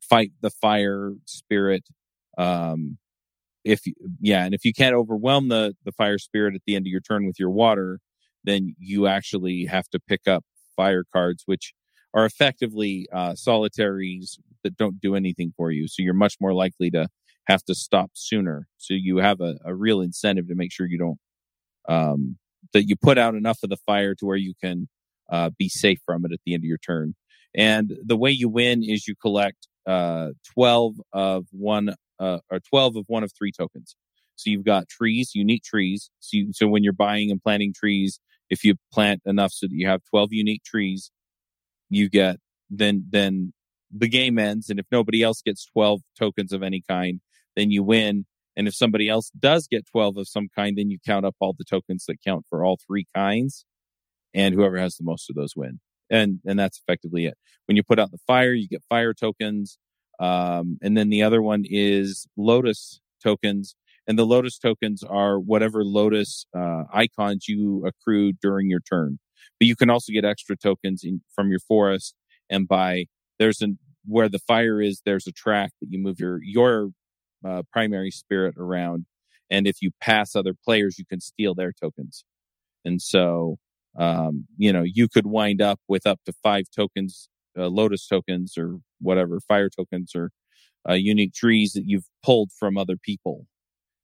fight 0.00 0.32
the 0.40 0.50
fire 0.50 1.12
spirit. 1.24 1.84
Um, 2.38 2.98
if 3.64 3.80
yeah, 4.20 4.44
and 4.44 4.54
if 4.54 4.64
you 4.64 4.72
can't 4.72 4.94
overwhelm 4.94 5.48
the 5.48 5.74
the 5.84 5.92
fire 5.92 6.18
spirit 6.18 6.54
at 6.54 6.62
the 6.66 6.76
end 6.76 6.86
of 6.86 6.90
your 6.90 7.00
turn 7.00 7.26
with 7.26 7.38
your 7.38 7.50
water, 7.50 7.98
then 8.44 8.74
you 8.78 9.06
actually 9.06 9.64
have 9.66 9.88
to 9.88 10.00
pick 10.00 10.28
up 10.28 10.44
fire 10.76 11.04
cards, 11.12 11.42
which 11.46 11.72
are 12.14 12.24
effectively 12.24 13.06
uh, 13.12 13.34
solitaries 13.34 14.38
that 14.62 14.76
don't 14.76 15.00
do 15.00 15.14
anything 15.14 15.52
for 15.56 15.70
you. 15.70 15.86
So 15.88 16.02
you're 16.02 16.14
much 16.14 16.36
more 16.40 16.54
likely 16.54 16.90
to 16.92 17.08
have 17.46 17.64
to 17.64 17.74
stop 17.74 18.10
sooner. 18.14 18.66
So 18.78 18.94
you 18.94 19.18
have 19.18 19.40
a, 19.40 19.56
a 19.64 19.74
real 19.74 20.00
incentive 20.00 20.48
to 20.48 20.54
make 20.54 20.72
sure 20.72 20.86
you 20.86 20.98
don't, 20.98 21.18
um, 21.88 22.38
that 22.72 22.84
you 22.84 22.96
put 22.96 23.18
out 23.18 23.34
enough 23.34 23.58
of 23.62 23.70
the 23.70 23.76
fire 23.76 24.14
to 24.16 24.26
where 24.26 24.36
you 24.36 24.54
can, 24.60 24.88
uh, 25.30 25.50
be 25.58 25.68
safe 25.68 26.00
from 26.04 26.24
it 26.24 26.32
at 26.32 26.40
the 26.44 26.54
end 26.54 26.62
of 26.62 26.68
your 26.68 26.78
turn. 26.78 27.14
And 27.54 27.96
the 28.04 28.16
way 28.16 28.30
you 28.30 28.48
win 28.48 28.82
is 28.82 29.08
you 29.08 29.14
collect, 29.14 29.68
uh, 29.86 30.30
12 30.54 30.96
of 31.12 31.46
one, 31.52 31.94
uh, 32.18 32.38
or 32.50 32.60
12 32.60 32.96
of 32.96 33.04
one 33.06 33.22
of 33.22 33.32
three 33.32 33.52
tokens. 33.52 33.96
So 34.34 34.50
you've 34.50 34.64
got 34.64 34.88
trees, 34.88 35.34
unique 35.34 35.62
trees. 35.62 36.10
So, 36.20 36.36
you, 36.36 36.52
so 36.52 36.68
when 36.68 36.84
you're 36.84 36.92
buying 36.92 37.30
and 37.30 37.42
planting 37.42 37.72
trees, 37.72 38.20
if 38.50 38.64
you 38.64 38.74
plant 38.92 39.22
enough 39.24 39.52
so 39.52 39.66
that 39.66 39.74
you 39.74 39.88
have 39.88 40.02
12 40.10 40.32
unique 40.32 40.62
trees, 40.64 41.10
you 41.88 42.08
get, 42.08 42.38
then, 42.68 43.06
then 43.10 43.52
the 43.90 44.08
game 44.08 44.38
ends. 44.38 44.68
And 44.68 44.78
if 44.78 44.86
nobody 44.90 45.22
else 45.22 45.40
gets 45.40 45.64
12 45.66 46.00
tokens 46.18 46.52
of 46.52 46.62
any 46.62 46.82
kind, 46.86 47.20
then 47.56 47.70
you 47.70 47.82
win. 47.82 48.26
And 48.56 48.66
if 48.66 48.74
somebody 48.74 49.08
else 49.08 49.30
does 49.38 49.66
get 49.66 49.86
12 49.86 50.16
of 50.16 50.28
some 50.28 50.48
kind, 50.54 50.78
then 50.78 50.90
you 50.90 50.98
count 51.04 51.26
up 51.26 51.36
all 51.40 51.54
the 51.56 51.64
tokens 51.64 52.04
that 52.06 52.22
count 52.24 52.44
for 52.48 52.64
all 52.64 52.78
three 52.86 53.06
kinds. 53.14 53.64
And 54.34 54.54
whoever 54.54 54.78
has 54.78 54.96
the 54.96 55.04
most 55.04 55.28
of 55.28 55.36
those 55.36 55.54
win. 55.56 55.80
And, 56.10 56.40
and 56.46 56.58
that's 56.58 56.78
effectively 56.78 57.26
it. 57.26 57.34
When 57.66 57.76
you 57.76 57.82
put 57.82 57.98
out 57.98 58.12
the 58.12 58.18
fire, 58.26 58.52
you 58.52 58.68
get 58.68 58.82
fire 58.88 59.12
tokens. 59.12 59.78
Um, 60.20 60.78
and 60.82 60.96
then 60.96 61.10
the 61.10 61.22
other 61.22 61.42
one 61.42 61.64
is 61.68 62.26
lotus 62.36 63.00
tokens. 63.22 63.76
And 64.06 64.18
the 64.18 64.26
lotus 64.26 64.58
tokens 64.58 65.02
are 65.02 65.38
whatever 65.38 65.84
lotus, 65.84 66.46
uh, 66.56 66.84
icons 66.92 67.48
you 67.48 67.84
accrue 67.86 68.32
during 68.32 68.70
your 68.70 68.80
turn. 68.80 69.18
But 69.58 69.66
you 69.66 69.76
can 69.76 69.90
also 69.90 70.12
get 70.12 70.24
extra 70.24 70.56
tokens 70.56 71.02
in, 71.02 71.22
from 71.34 71.50
your 71.50 71.60
forest 71.60 72.14
and 72.48 72.68
by 72.68 73.06
there's 73.38 73.60
an, 73.60 73.78
where 74.04 74.28
the 74.28 74.38
fire 74.38 74.80
is, 74.80 75.02
there's 75.04 75.26
a 75.26 75.32
track 75.32 75.72
that 75.80 75.88
you 75.90 75.98
move 75.98 76.20
your, 76.20 76.40
your 76.42 76.90
uh, 77.44 77.62
primary 77.72 78.10
spirit 78.10 78.54
around. 78.58 79.06
And 79.50 79.66
if 79.66 79.76
you 79.80 79.90
pass 80.00 80.34
other 80.34 80.54
players, 80.54 80.98
you 80.98 81.04
can 81.04 81.20
steal 81.20 81.54
their 81.54 81.72
tokens. 81.72 82.24
And 82.84 83.00
so, 83.00 83.58
um, 83.98 84.46
you 84.56 84.72
know, 84.72 84.82
you 84.84 85.08
could 85.08 85.26
wind 85.26 85.62
up 85.62 85.80
with 85.88 86.06
up 86.06 86.20
to 86.26 86.32
five 86.42 86.64
tokens, 86.74 87.28
uh, 87.58 87.68
Lotus 87.68 88.06
tokens 88.06 88.58
or 88.58 88.78
whatever, 89.00 89.40
fire 89.40 89.70
tokens 89.70 90.12
or 90.14 90.30
uh, 90.88 90.94
unique 90.94 91.32
trees 91.32 91.72
that 91.72 91.84
you've 91.86 92.08
pulled 92.24 92.50
from 92.52 92.76
other 92.76 92.96
people. 92.96 93.46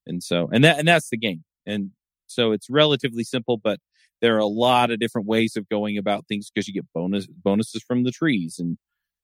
And 0.06 0.22
so, 0.22 0.48
and 0.52 0.64
that, 0.64 0.78
and 0.78 0.88
that's 0.88 1.10
the 1.10 1.16
game. 1.16 1.44
And 1.66 1.90
so 2.26 2.52
it's 2.52 2.68
relatively 2.70 3.24
simple, 3.24 3.56
but 3.56 3.78
there 4.20 4.36
are 4.36 4.40
a 4.40 4.46
lot 4.46 4.90
of 4.90 5.00
different 5.00 5.26
ways 5.26 5.56
of 5.56 5.68
going 5.68 5.98
about 5.98 6.26
things 6.26 6.50
because 6.50 6.66
you 6.66 6.74
get 6.74 6.86
bonus 6.94 7.26
bonuses 7.26 7.82
from 7.82 8.04
the 8.04 8.10
trees 8.10 8.59
and 8.59 8.78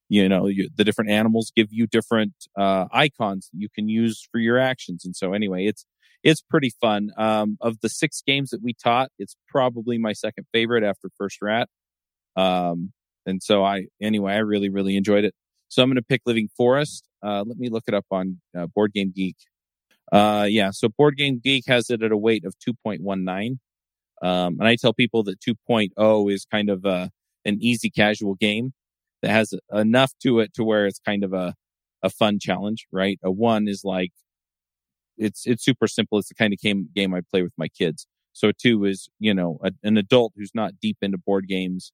you 0.09 0.29
know, 0.29 0.47
you, 0.47 0.69
the 0.75 0.85
different 0.85 1.11
animals 1.11 1.53
give 1.55 1.69
you 1.71 1.87
different 1.87 2.33
uh, 2.57 2.87
icons 2.93 3.51
that 3.53 3.59
you 3.61 3.69
can 3.69 3.89
use 3.89 4.27
for 4.31 4.39
your 4.39 4.59
actions. 4.59 5.05
And 5.05 5.15
so, 5.15 5.33
anyway, 5.33 5.67
it's 5.67 5.85
it's 6.23 6.41
pretty 6.41 6.73
fun. 6.81 7.11
Um, 7.17 7.59
of 7.61 7.81
the 7.81 7.89
six 7.89 8.23
games 8.27 8.51
that 8.51 8.63
we 8.63 8.75
taught, 8.75 9.11
it's 9.19 9.37
probably 9.49 9.99
my 9.99 10.13
second 10.13 10.47
favorite 10.53 10.83
after 10.83 11.11
First 11.17 11.41
Rat. 11.43 11.69
Um, 12.37 12.93
and 13.27 13.43
so, 13.43 13.65
I 13.65 13.87
anyway, 14.01 14.33
I 14.33 14.39
really 14.39 14.71
really 14.71 14.97
enjoyed 14.97 15.25
it. 15.25 15.35
So 15.69 15.83
I'm 15.83 15.89
going 15.91 15.97
to 15.97 16.03
pick 16.03 16.23
Living 16.25 16.49
Forest. 16.57 17.07
Uh, 17.23 17.45
let 17.47 17.59
me 17.59 17.69
look 17.69 17.85
it 17.87 17.95
up 17.95 18.07
on 18.11 18.41
uh, 18.57 18.67
Board 18.67 18.93
Game 18.95 19.13
Geek. 19.15 19.37
Uh, 20.11 20.47
yeah, 20.49 20.71
so 20.71 20.89
Board 20.89 21.17
Game 21.19 21.41
Geek 21.43 21.65
has 21.67 21.91
it 21.91 22.03
at 22.03 22.13
a 22.13 22.17
weight 22.17 22.45
of 22.47 22.55
2.19. 22.67 23.59
Um, 24.21 24.57
and 24.59 24.67
I 24.67 24.77
tell 24.77 24.95
people 24.95 25.23
that 25.25 25.41
2.0 25.41 26.33
is 26.33 26.47
kind 26.51 26.71
of 26.71 26.87
a, 26.87 27.11
an 27.45 27.59
easy 27.61 27.91
casual 27.91 28.35
game 28.35 28.73
that 29.23 29.31
has 29.31 29.55
enough 29.73 30.13
to 30.23 30.41
it 30.41 30.55
to 30.55 30.65
where 30.65 30.87
it's 30.87 31.01
kind 31.01 31.25
of 31.25 31.33
a, 31.33 31.55
a 32.03 32.11
fun 32.11 32.39
challenge, 32.41 32.87
right? 32.93 33.19
A 33.23 33.31
one 33.31 33.69
is 33.69 33.83
like, 33.85 34.13
it's, 35.17 35.47
it's 35.47 35.65
super 35.65 35.89
simple. 35.89 36.19
It's 36.19 36.29
the 36.29 36.35
kind 36.35 36.53
of 36.53 36.61
game, 36.61 36.89
game 36.95 37.15
I 37.15 37.21
play 37.31 37.43
with 37.43 37.53
my 37.57 37.69
kids. 37.69 38.07
So 38.33 38.53
two 38.53 38.85
is, 38.85 39.09
you 39.19 39.35
know, 39.35 39.59
a, 39.65 39.73
an 39.83 39.97
adult 39.97 40.33
who's 40.37 40.53
not 40.55 40.79
deep 40.81 40.99
into 41.03 41.19
board 41.19 41.49
games, 41.49 41.93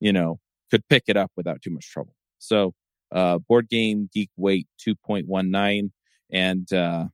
you 0.00 0.12
know, 0.12 0.40
could 0.70 0.86
pick 0.88 1.04
it 1.06 1.16
up 1.16 1.30
without 1.36 1.62
too 1.62 1.70
much 1.70 1.88
trouble. 1.90 2.14
So, 2.38 2.74
uh, 3.12 3.38
board 3.38 3.68
game 3.68 4.10
geek 4.12 4.30
weight 4.36 4.66
2.19 4.84 5.90
and, 6.32 6.72
uh, 6.72 7.04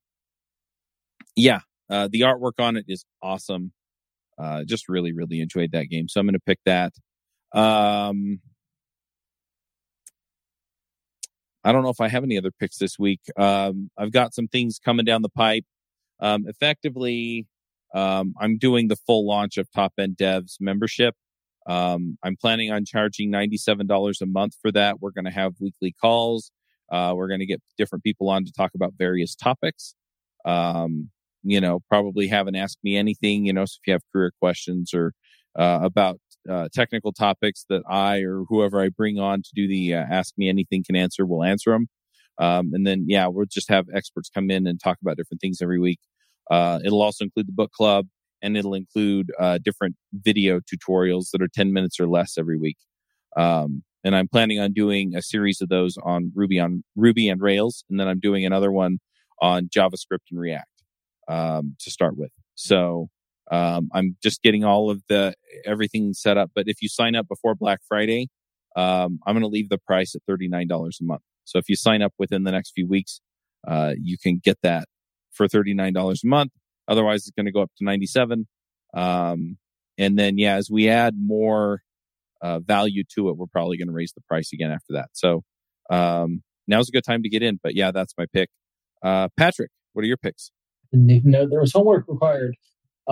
yeah, 1.36 1.60
uh, 1.90 2.08
the 2.10 2.22
artwork 2.22 2.58
on 2.58 2.76
it 2.76 2.86
is 2.88 3.04
awesome. 3.22 3.72
Uh, 4.38 4.64
just 4.64 4.88
really, 4.88 5.12
really 5.12 5.40
enjoyed 5.40 5.72
that 5.72 5.90
game. 5.90 6.08
So 6.08 6.20
I'm 6.20 6.26
going 6.26 6.34
to 6.34 6.40
pick 6.40 6.58
that. 6.64 6.92
Um, 7.54 8.40
I 11.64 11.72
don't 11.72 11.82
know 11.82 11.90
if 11.90 12.00
I 12.00 12.08
have 12.08 12.24
any 12.24 12.36
other 12.36 12.50
picks 12.50 12.78
this 12.78 12.98
week. 12.98 13.20
Um, 13.36 13.90
I've 13.96 14.12
got 14.12 14.34
some 14.34 14.48
things 14.48 14.80
coming 14.84 15.04
down 15.04 15.22
the 15.22 15.28
pipe. 15.28 15.64
Um, 16.20 16.44
effectively, 16.46 17.46
um, 17.94 18.34
I'm 18.40 18.58
doing 18.58 18.88
the 18.88 18.96
full 18.96 19.26
launch 19.26 19.58
of 19.58 19.70
Top 19.70 19.92
End 19.98 20.16
Devs 20.16 20.56
membership. 20.60 21.14
Um, 21.66 22.18
I'm 22.22 22.36
planning 22.36 22.72
on 22.72 22.84
charging 22.84 23.30
$97 23.30 24.20
a 24.20 24.26
month 24.26 24.56
for 24.60 24.72
that. 24.72 25.00
We're 25.00 25.12
going 25.12 25.26
to 25.26 25.30
have 25.30 25.54
weekly 25.60 25.94
calls. 26.00 26.50
Uh, 26.90 27.12
we're 27.14 27.28
going 27.28 27.40
to 27.40 27.46
get 27.46 27.62
different 27.78 28.04
people 28.04 28.28
on 28.28 28.44
to 28.44 28.52
talk 28.52 28.72
about 28.74 28.94
various 28.98 29.34
topics. 29.34 29.94
Um, 30.44 31.10
you 31.44 31.60
know, 31.60 31.80
probably 31.88 32.28
have 32.28 32.46
an 32.46 32.54
ask 32.56 32.78
me 32.82 32.96
anything, 32.96 33.46
you 33.46 33.52
know, 33.52 33.64
so 33.64 33.78
if 33.82 33.86
you 33.86 33.92
have 33.92 34.02
career 34.12 34.32
questions 34.40 34.92
or 34.94 35.12
uh, 35.58 35.80
about 35.82 36.18
uh, 36.50 36.68
technical 36.72 37.12
topics 37.12 37.64
that 37.68 37.82
I 37.88 38.20
or 38.20 38.44
whoever 38.48 38.80
I 38.80 38.88
bring 38.88 39.18
on 39.18 39.42
to 39.42 39.50
do 39.54 39.68
the 39.68 39.94
uh, 39.94 40.04
ask 40.10 40.34
me 40.36 40.48
anything 40.48 40.84
can 40.84 40.96
answer, 40.96 41.24
we'll 41.24 41.44
answer 41.44 41.70
them. 41.70 41.88
Um, 42.38 42.70
and 42.72 42.86
then, 42.86 43.04
yeah, 43.08 43.26
we'll 43.26 43.46
just 43.46 43.68
have 43.68 43.86
experts 43.94 44.30
come 44.32 44.50
in 44.50 44.66
and 44.66 44.80
talk 44.80 44.98
about 45.02 45.16
different 45.16 45.40
things 45.40 45.60
every 45.62 45.78
week. 45.78 46.00
Uh, 46.50 46.80
it'll 46.84 47.02
also 47.02 47.24
include 47.24 47.46
the 47.46 47.52
book 47.52 47.72
club 47.72 48.06
and 48.42 48.56
it'll 48.56 48.74
include 48.74 49.30
uh, 49.38 49.58
different 49.62 49.96
video 50.12 50.60
tutorials 50.60 51.30
that 51.32 51.42
are 51.42 51.48
10 51.48 51.72
minutes 51.72 52.00
or 52.00 52.08
less 52.08 52.36
every 52.36 52.58
week. 52.58 52.78
Um, 53.36 53.84
and 54.04 54.16
I'm 54.16 54.28
planning 54.28 54.58
on 54.58 54.72
doing 54.72 55.14
a 55.14 55.22
series 55.22 55.60
of 55.60 55.68
those 55.68 55.96
on 56.02 56.32
Ruby 56.34 56.58
on 56.58 56.82
Ruby 56.96 57.28
and 57.28 57.40
Rails, 57.40 57.84
and 57.88 58.00
then 58.00 58.08
I'm 58.08 58.18
doing 58.18 58.44
another 58.44 58.72
one 58.72 58.98
on 59.40 59.68
JavaScript 59.68 60.26
and 60.30 60.40
React 60.40 60.66
um, 61.28 61.76
to 61.80 61.90
start 61.90 62.16
with. 62.16 62.32
So 62.56 63.08
um, 63.50 63.90
I'm 63.92 64.16
just 64.22 64.42
getting 64.42 64.64
all 64.64 64.90
of 64.90 65.02
the 65.08 65.34
everything 65.64 66.14
set 66.14 66.36
up. 66.36 66.50
But 66.54 66.68
if 66.68 66.80
you 66.80 66.88
sign 66.88 67.14
up 67.14 67.28
before 67.28 67.54
Black 67.54 67.80
Friday, 67.88 68.28
um, 68.76 69.18
I'm 69.26 69.34
going 69.34 69.42
to 69.42 69.48
leave 69.48 69.68
the 69.68 69.78
price 69.78 70.14
at 70.14 70.22
$39 70.28 70.70
a 70.70 71.04
month. 71.04 71.22
So 71.44 71.58
if 71.58 71.68
you 71.68 71.76
sign 71.76 72.02
up 72.02 72.12
within 72.18 72.44
the 72.44 72.52
next 72.52 72.72
few 72.74 72.86
weeks, 72.86 73.20
uh, 73.66 73.94
you 74.00 74.16
can 74.18 74.40
get 74.42 74.58
that 74.62 74.86
for 75.32 75.46
$39 75.46 76.24
a 76.24 76.26
month. 76.26 76.52
Otherwise, 76.88 77.20
it's 77.20 77.30
going 77.30 77.46
to 77.46 77.52
go 77.52 77.62
up 77.62 77.70
to 77.78 77.84
97. 77.84 78.46
Um, 78.94 79.58
and 79.98 80.18
then, 80.18 80.38
yeah, 80.38 80.56
as 80.56 80.70
we 80.70 80.88
add 80.88 81.14
more 81.18 81.82
uh, 82.40 82.58
value 82.60 83.04
to 83.14 83.28
it, 83.28 83.36
we're 83.36 83.46
probably 83.46 83.76
going 83.76 83.88
to 83.88 83.94
raise 83.94 84.12
the 84.12 84.22
price 84.22 84.52
again 84.52 84.70
after 84.70 84.94
that. 84.94 85.10
So 85.12 85.42
um, 85.90 86.42
now's 86.66 86.88
a 86.88 86.92
good 86.92 87.04
time 87.04 87.22
to 87.22 87.28
get 87.28 87.42
in. 87.42 87.60
But 87.62 87.74
yeah, 87.74 87.90
that's 87.90 88.14
my 88.16 88.26
pick. 88.32 88.48
Uh, 89.02 89.28
Patrick, 89.36 89.70
what 89.92 90.02
are 90.02 90.08
your 90.08 90.16
picks? 90.16 90.50
know 91.30 91.46
there 91.46 91.60
was 91.60 91.72
homework 91.72 92.06
required. 92.08 92.56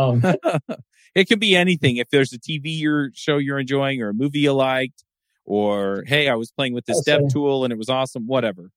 Um, 0.00 0.22
it 1.14 1.28
can 1.28 1.38
be 1.38 1.56
anything. 1.56 1.96
If 1.96 2.10
there's 2.10 2.32
a 2.32 2.38
TV 2.38 3.10
show 3.14 3.38
you're 3.38 3.58
enjoying 3.58 4.02
or 4.02 4.10
a 4.10 4.14
movie 4.14 4.40
you 4.40 4.52
liked, 4.52 5.04
or 5.44 6.04
hey, 6.06 6.28
I 6.28 6.34
was 6.34 6.50
playing 6.52 6.74
with 6.74 6.86
this 6.86 7.02
dev 7.04 7.22
tool 7.30 7.64
and 7.64 7.72
it 7.72 7.76
was 7.76 7.88
awesome, 7.88 8.26
whatever. 8.26 8.70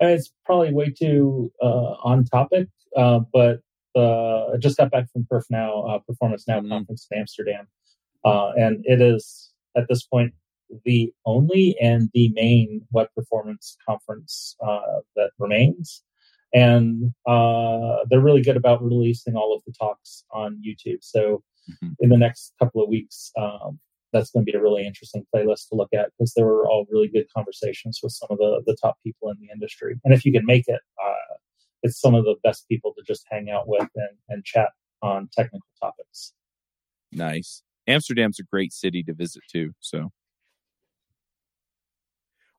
It's 0.00 0.32
probably 0.44 0.72
way 0.72 0.90
too 0.90 1.52
uh, 1.62 1.94
on 2.02 2.24
topic, 2.24 2.68
uh, 2.96 3.20
but 3.32 3.60
uh, 3.96 4.52
I 4.52 4.56
just 4.58 4.76
got 4.76 4.90
back 4.90 5.10
from 5.12 5.26
Perf 5.30 5.44
Now, 5.50 5.82
uh, 5.82 5.98
Performance 5.98 6.46
Now 6.46 6.60
mm-hmm. 6.60 6.70
conference 6.70 7.08
in 7.10 7.18
Amsterdam, 7.18 7.66
uh, 8.24 8.50
and 8.56 8.84
it 8.84 9.00
is 9.00 9.50
at 9.76 9.88
this 9.88 10.04
point 10.04 10.34
the 10.84 11.12
only 11.24 11.76
and 11.80 12.10
the 12.14 12.30
main 12.34 12.82
web 12.92 13.08
performance 13.16 13.76
conference 13.86 14.56
uh, 14.64 15.00
that 15.16 15.30
remains 15.38 16.02
and 16.52 17.12
uh, 17.26 17.98
they're 18.08 18.20
really 18.20 18.42
good 18.42 18.56
about 18.56 18.82
releasing 18.82 19.36
all 19.36 19.54
of 19.54 19.62
the 19.66 19.72
talks 19.72 20.24
on 20.30 20.62
YouTube. 20.66 20.98
So 21.02 21.42
mm-hmm. 21.70 21.92
in 22.00 22.08
the 22.08 22.16
next 22.16 22.54
couple 22.58 22.82
of 22.82 22.88
weeks, 22.88 23.30
um, 23.36 23.78
that's 24.12 24.30
going 24.30 24.44
to 24.46 24.50
be 24.50 24.56
a 24.56 24.62
really 24.62 24.86
interesting 24.86 25.26
playlist 25.34 25.68
to 25.68 25.74
look 25.74 25.90
at 25.92 26.10
because 26.18 26.32
there 26.34 26.46
were 26.46 26.66
all 26.66 26.86
really 26.90 27.08
good 27.08 27.26
conversations 27.34 28.00
with 28.02 28.12
some 28.12 28.28
of 28.30 28.38
the 28.38 28.62
the 28.66 28.76
top 28.80 28.96
people 29.04 29.30
in 29.30 29.36
the 29.40 29.48
industry. 29.52 29.96
And 30.04 30.14
if 30.14 30.24
you 30.24 30.32
can 30.32 30.46
make 30.46 30.66
it, 30.66 30.80
uh, 31.04 31.34
it's 31.82 32.00
some 32.00 32.14
of 32.14 32.24
the 32.24 32.36
best 32.42 32.66
people 32.68 32.94
to 32.96 33.02
just 33.06 33.26
hang 33.30 33.50
out 33.50 33.68
with 33.68 33.88
and, 33.94 34.16
and 34.28 34.44
chat 34.44 34.70
on 35.02 35.28
technical 35.32 35.68
topics. 35.80 36.32
Nice. 37.12 37.62
Amsterdam's 37.86 38.38
a 38.38 38.42
great 38.42 38.72
city 38.72 39.02
to 39.04 39.14
visit 39.14 39.42
too. 39.50 39.72
So. 39.80 40.10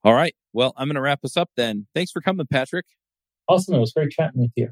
All 0.04 0.14
right. 0.14 0.34
Well, 0.54 0.74
I'm 0.78 0.88
going 0.88 0.96
to 0.96 1.02
wrap 1.02 1.26
us 1.26 1.36
up 1.36 1.50
then. 1.58 1.88
Thanks 1.94 2.12
for 2.12 2.22
coming, 2.22 2.48
Patrick. 2.48 2.86
Awesome. 3.50 3.76
It 3.76 3.80
was 3.80 3.92
great 3.92 4.12
chatting 4.12 4.42
with 4.42 4.52
you. 4.56 4.70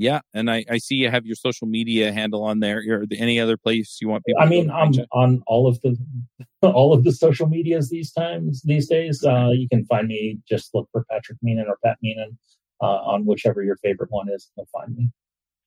Yeah, 0.00 0.20
and 0.32 0.48
I, 0.48 0.64
I 0.70 0.78
see 0.78 0.94
you 0.94 1.10
have 1.10 1.26
your 1.26 1.34
social 1.34 1.66
media 1.66 2.12
handle 2.12 2.44
on 2.44 2.60
there. 2.60 2.80
Or 2.88 3.04
any 3.16 3.40
other 3.40 3.56
place 3.56 3.98
you 4.00 4.08
want 4.08 4.24
people? 4.24 4.40
I 4.40 4.46
mean, 4.46 4.70
I'm 4.70 4.92
on 5.12 5.42
all 5.48 5.66
of 5.66 5.80
the 5.80 5.96
all 6.62 6.94
of 6.94 7.02
the 7.02 7.10
social 7.10 7.48
medias 7.48 7.90
these 7.90 8.12
times 8.12 8.62
these 8.62 8.88
days. 8.88 9.24
Uh, 9.24 9.50
you 9.52 9.68
can 9.68 9.84
find 9.86 10.06
me. 10.06 10.38
Just 10.48 10.72
look 10.72 10.88
for 10.92 11.04
Patrick 11.10 11.38
Meenan 11.44 11.66
or 11.66 11.78
Pat 11.84 11.98
Meenan 12.02 12.36
uh, 12.80 12.84
on 12.84 13.26
whichever 13.26 13.64
your 13.64 13.76
favorite 13.76 14.10
one 14.12 14.28
is. 14.32 14.52
You'll 14.56 14.68
find 14.72 14.96
me. 14.96 15.10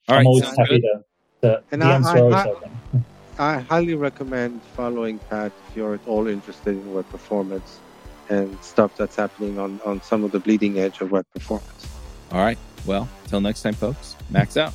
All 0.07 0.15
I'm 0.15 0.19
right, 0.19 0.25
always 0.25 0.45
happy 0.45 0.79
good. 0.79 1.03
to. 1.41 1.47
to 1.49 1.63
and 1.73 1.83
I, 1.83 1.97
I, 1.97 3.57
I, 3.57 3.59
highly 3.59 3.95
recommend 3.95 4.61
following 4.77 5.19
Pat 5.29 5.51
if 5.67 5.75
you're 5.75 5.95
at 5.95 6.07
all 6.07 6.27
interested 6.27 6.69
in 6.69 6.93
web 6.93 7.09
performance 7.09 7.81
and 8.29 8.57
stuff 8.63 8.95
that's 8.95 9.17
happening 9.17 9.59
on 9.59 9.81
on 9.85 10.01
some 10.01 10.23
of 10.23 10.31
the 10.31 10.39
bleeding 10.39 10.79
edge 10.79 11.01
of 11.01 11.11
web 11.11 11.25
performance. 11.33 11.90
All 12.31 12.39
right. 12.39 12.57
Well, 12.85 13.07
till 13.27 13.41
next 13.41 13.61
time, 13.61 13.73
folks, 13.73 14.15
max 14.29 14.57
out. 14.57 14.73